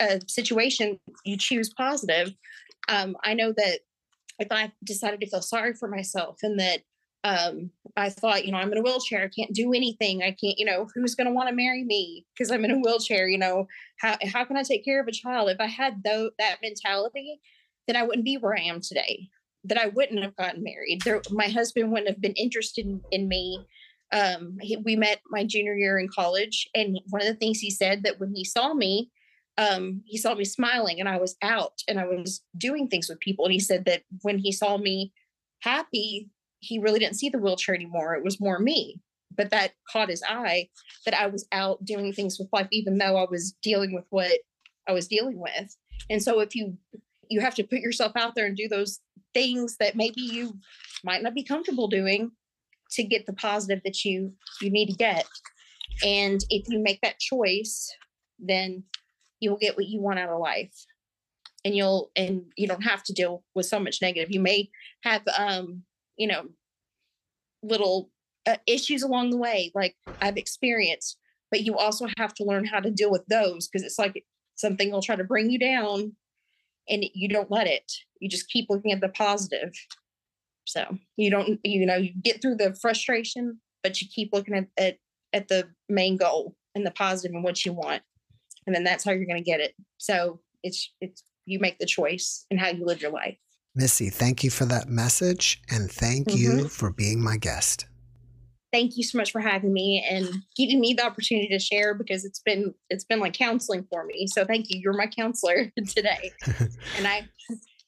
uh, 0.00 0.18
situation 0.26 0.98
you 1.24 1.36
choose 1.36 1.72
positive. 1.72 2.32
Um, 2.88 3.16
i 3.22 3.32
know 3.32 3.52
that 3.56 3.80
if 4.40 4.48
i 4.50 4.72
decided 4.84 5.20
to 5.20 5.28
feel 5.28 5.42
sorry 5.42 5.72
for 5.74 5.88
myself 5.88 6.38
and 6.42 6.58
that 6.58 6.80
um, 7.24 7.70
i 7.96 8.08
thought 8.08 8.44
you 8.44 8.52
know 8.52 8.58
i'm 8.58 8.72
in 8.72 8.78
a 8.78 8.82
wheelchair 8.82 9.22
i 9.22 9.28
can't 9.28 9.54
do 9.54 9.72
anything 9.72 10.22
i 10.22 10.30
can't 10.30 10.58
you 10.58 10.64
know 10.64 10.88
who's 10.94 11.14
going 11.14 11.26
to 11.26 11.32
want 11.32 11.48
to 11.48 11.54
marry 11.54 11.84
me 11.84 12.26
because 12.34 12.50
i'm 12.50 12.64
in 12.64 12.70
a 12.70 12.78
wheelchair 12.78 13.28
you 13.28 13.38
know 13.38 13.66
how, 13.98 14.16
how 14.32 14.44
can 14.44 14.56
i 14.56 14.62
take 14.62 14.84
care 14.84 15.00
of 15.00 15.08
a 15.08 15.12
child 15.12 15.48
if 15.48 15.60
i 15.60 15.66
had 15.66 16.02
though 16.04 16.30
that 16.38 16.56
mentality 16.62 17.40
then 17.86 17.96
i 17.96 18.02
wouldn't 18.02 18.24
be 18.24 18.36
where 18.36 18.56
i 18.56 18.62
am 18.62 18.80
today 18.80 19.28
that 19.64 19.78
I 19.78 19.88
wouldn't 19.88 20.22
have 20.22 20.36
gotten 20.36 20.62
married. 20.62 21.02
There, 21.04 21.22
my 21.30 21.48
husband 21.48 21.90
wouldn't 21.90 22.08
have 22.08 22.20
been 22.20 22.32
interested 22.32 22.86
in, 22.86 23.00
in 23.10 23.28
me. 23.28 23.64
Um, 24.12 24.58
he, 24.60 24.76
we 24.76 24.96
met 24.96 25.20
my 25.30 25.44
junior 25.44 25.74
year 25.74 25.98
in 25.98 26.08
college, 26.08 26.68
and 26.74 26.98
one 27.08 27.22
of 27.22 27.28
the 27.28 27.34
things 27.34 27.60
he 27.60 27.70
said 27.70 28.02
that 28.02 28.18
when 28.18 28.34
he 28.34 28.44
saw 28.44 28.74
me, 28.74 29.10
um, 29.58 30.02
he 30.04 30.18
saw 30.18 30.34
me 30.34 30.44
smiling, 30.44 30.98
and 30.98 31.08
I 31.08 31.18
was 31.18 31.36
out 31.42 31.74
and 31.86 32.00
I 32.00 32.06
was 32.06 32.42
doing 32.56 32.88
things 32.88 33.08
with 33.08 33.20
people. 33.20 33.44
And 33.44 33.52
he 33.52 33.60
said 33.60 33.84
that 33.84 34.02
when 34.22 34.38
he 34.38 34.50
saw 34.50 34.76
me 34.76 35.12
happy, 35.60 36.28
he 36.62 36.78
really 36.78 37.00
didn't 37.00 37.16
see 37.16 37.28
the 37.28 37.38
wheelchair 37.38 37.74
anymore. 37.74 38.14
It 38.14 38.24
was 38.24 38.40
more 38.40 38.58
me. 38.58 39.00
But 39.34 39.50
that 39.50 39.72
caught 39.90 40.10
his 40.10 40.22
eye 40.28 40.68
that 41.04 41.14
I 41.14 41.26
was 41.26 41.46
out 41.52 41.84
doing 41.84 42.12
things 42.12 42.38
with 42.38 42.48
life, 42.52 42.68
even 42.70 42.98
though 42.98 43.16
I 43.16 43.26
was 43.28 43.52
dealing 43.62 43.94
with 43.94 44.04
what 44.10 44.30
I 44.86 44.92
was 44.92 45.08
dealing 45.08 45.40
with. 45.40 45.76
And 46.10 46.22
so 46.22 46.40
if 46.40 46.54
you 46.54 46.76
you 47.28 47.40
have 47.40 47.54
to 47.54 47.64
put 47.64 47.80
yourself 47.80 48.12
out 48.14 48.34
there 48.34 48.46
and 48.46 48.56
do 48.56 48.68
those 48.68 49.00
things 49.32 49.76
that 49.78 49.96
maybe 49.96 50.20
you 50.20 50.58
might 51.02 51.22
not 51.22 51.34
be 51.34 51.42
comfortable 51.42 51.88
doing 51.88 52.30
to 52.90 53.02
get 53.02 53.24
the 53.24 53.32
positive 53.32 53.80
that 53.84 54.04
you 54.04 54.32
you 54.60 54.70
need 54.70 54.86
to 54.86 54.92
get 54.92 55.26
and 56.04 56.44
if 56.50 56.68
you 56.68 56.78
make 56.78 57.00
that 57.00 57.18
choice 57.18 57.90
then 58.38 58.84
you'll 59.40 59.56
get 59.56 59.76
what 59.76 59.86
you 59.86 59.98
want 59.98 60.18
out 60.18 60.28
of 60.28 60.38
life 60.38 60.74
and 61.64 61.74
you'll 61.74 62.10
and 62.16 62.42
you 62.56 62.68
don't 62.68 62.82
have 62.82 63.02
to 63.02 63.14
deal 63.14 63.42
with 63.54 63.64
so 63.64 63.80
much 63.80 64.02
negative 64.02 64.30
you 64.30 64.40
may 64.40 64.68
have 65.02 65.22
um 65.38 65.82
you 66.16 66.26
know 66.26 66.44
little 67.62 68.10
uh, 68.46 68.56
issues 68.66 69.02
along 69.02 69.30
the 69.30 69.36
way 69.36 69.70
like 69.74 69.94
i've 70.20 70.36
experienced 70.36 71.16
but 71.52 71.60
you 71.60 71.76
also 71.76 72.06
have 72.18 72.34
to 72.34 72.44
learn 72.44 72.64
how 72.64 72.80
to 72.80 72.90
deal 72.90 73.10
with 73.10 73.24
those 73.26 73.68
because 73.68 73.84
it's 73.84 73.98
like 73.98 74.24
something 74.56 74.90
will 74.90 75.02
try 75.02 75.14
to 75.14 75.22
bring 75.22 75.50
you 75.50 75.58
down 75.58 76.16
and 76.88 77.04
you 77.14 77.28
don't 77.28 77.50
let 77.50 77.66
it. 77.66 77.92
You 78.20 78.28
just 78.28 78.48
keep 78.48 78.66
looking 78.68 78.92
at 78.92 79.00
the 79.00 79.08
positive. 79.08 79.72
So 80.64 80.98
you 81.16 81.30
don't 81.30 81.60
you 81.64 81.84
know 81.84 81.96
you 81.96 82.12
get 82.22 82.40
through 82.40 82.56
the 82.56 82.74
frustration 82.80 83.60
but 83.82 84.00
you 84.00 84.06
keep 84.08 84.30
looking 84.32 84.54
at 84.54 84.68
at, 84.78 84.96
at 85.32 85.48
the 85.48 85.68
main 85.88 86.16
goal 86.16 86.54
and 86.76 86.86
the 86.86 86.92
positive 86.92 87.34
and 87.34 87.42
what 87.42 87.64
you 87.66 87.72
want 87.72 88.02
and 88.66 88.74
then 88.74 88.84
that's 88.84 89.04
how 89.04 89.10
you're 89.10 89.26
going 89.26 89.42
to 89.42 89.50
get 89.50 89.60
it. 89.60 89.74
So 89.98 90.40
it's 90.62 90.92
it's 91.00 91.24
you 91.46 91.58
make 91.58 91.80
the 91.80 91.86
choice 91.86 92.46
and 92.50 92.60
how 92.60 92.68
you 92.68 92.86
live 92.86 93.02
your 93.02 93.10
life 93.10 93.36
missy 93.74 94.10
thank 94.10 94.44
you 94.44 94.50
for 94.50 94.64
that 94.66 94.88
message 94.88 95.62
and 95.70 95.90
thank 95.90 96.28
mm-hmm. 96.28 96.38
you 96.38 96.68
for 96.68 96.90
being 96.90 97.22
my 97.22 97.36
guest. 97.36 97.86
Thank 98.72 98.96
you 98.96 99.02
so 99.02 99.18
much 99.18 99.32
for 99.32 99.40
having 99.40 99.72
me 99.72 100.04
and 100.08 100.26
giving 100.56 100.80
me 100.80 100.94
the 100.94 101.04
opportunity 101.04 101.48
to 101.48 101.58
share 101.58 101.94
because 101.94 102.24
it's 102.24 102.38
been 102.38 102.74
it's 102.88 103.04
been 103.04 103.20
like 103.20 103.34
counseling 103.34 103.86
for 103.90 104.04
me. 104.04 104.26
So 104.26 104.44
thank 104.44 104.70
you. 104.70 104.80
You're 104.80 104.96
my 104.96 105.06
counselor 105.06 105.70
today. 105.86 106.32
And 106.96 107.06
i 107.06 107.28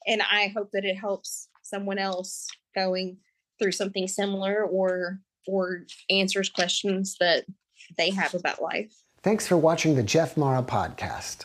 and 0.06 0.22
i 0.30 0.52
hope 0.54 0.70
that 0.72 0.84
it 0.84 0.96
helps 0.96 1.48
someone 1.62 1.98
else 1.98 2.46
going 2.74 3.16
through 3.58 3.72
something 3.72 4.06
similar 4.06 4.64
or 4.64 5.20
or 5.46 5.84
answers 6.10 6.48
questions 6.48 7.16
that 7.20 7.44
they 7.96 8.10
have 8.10 8.34
about 8.34 8.62
life. 8.62 8.94
Thanks 9.22 9.46
for 9.46 9.56
watching 9.56 9.94
the 9.94 10.02
jeff 10.02 10.36
mara 10.36 10.62
podcast 10.62 11.44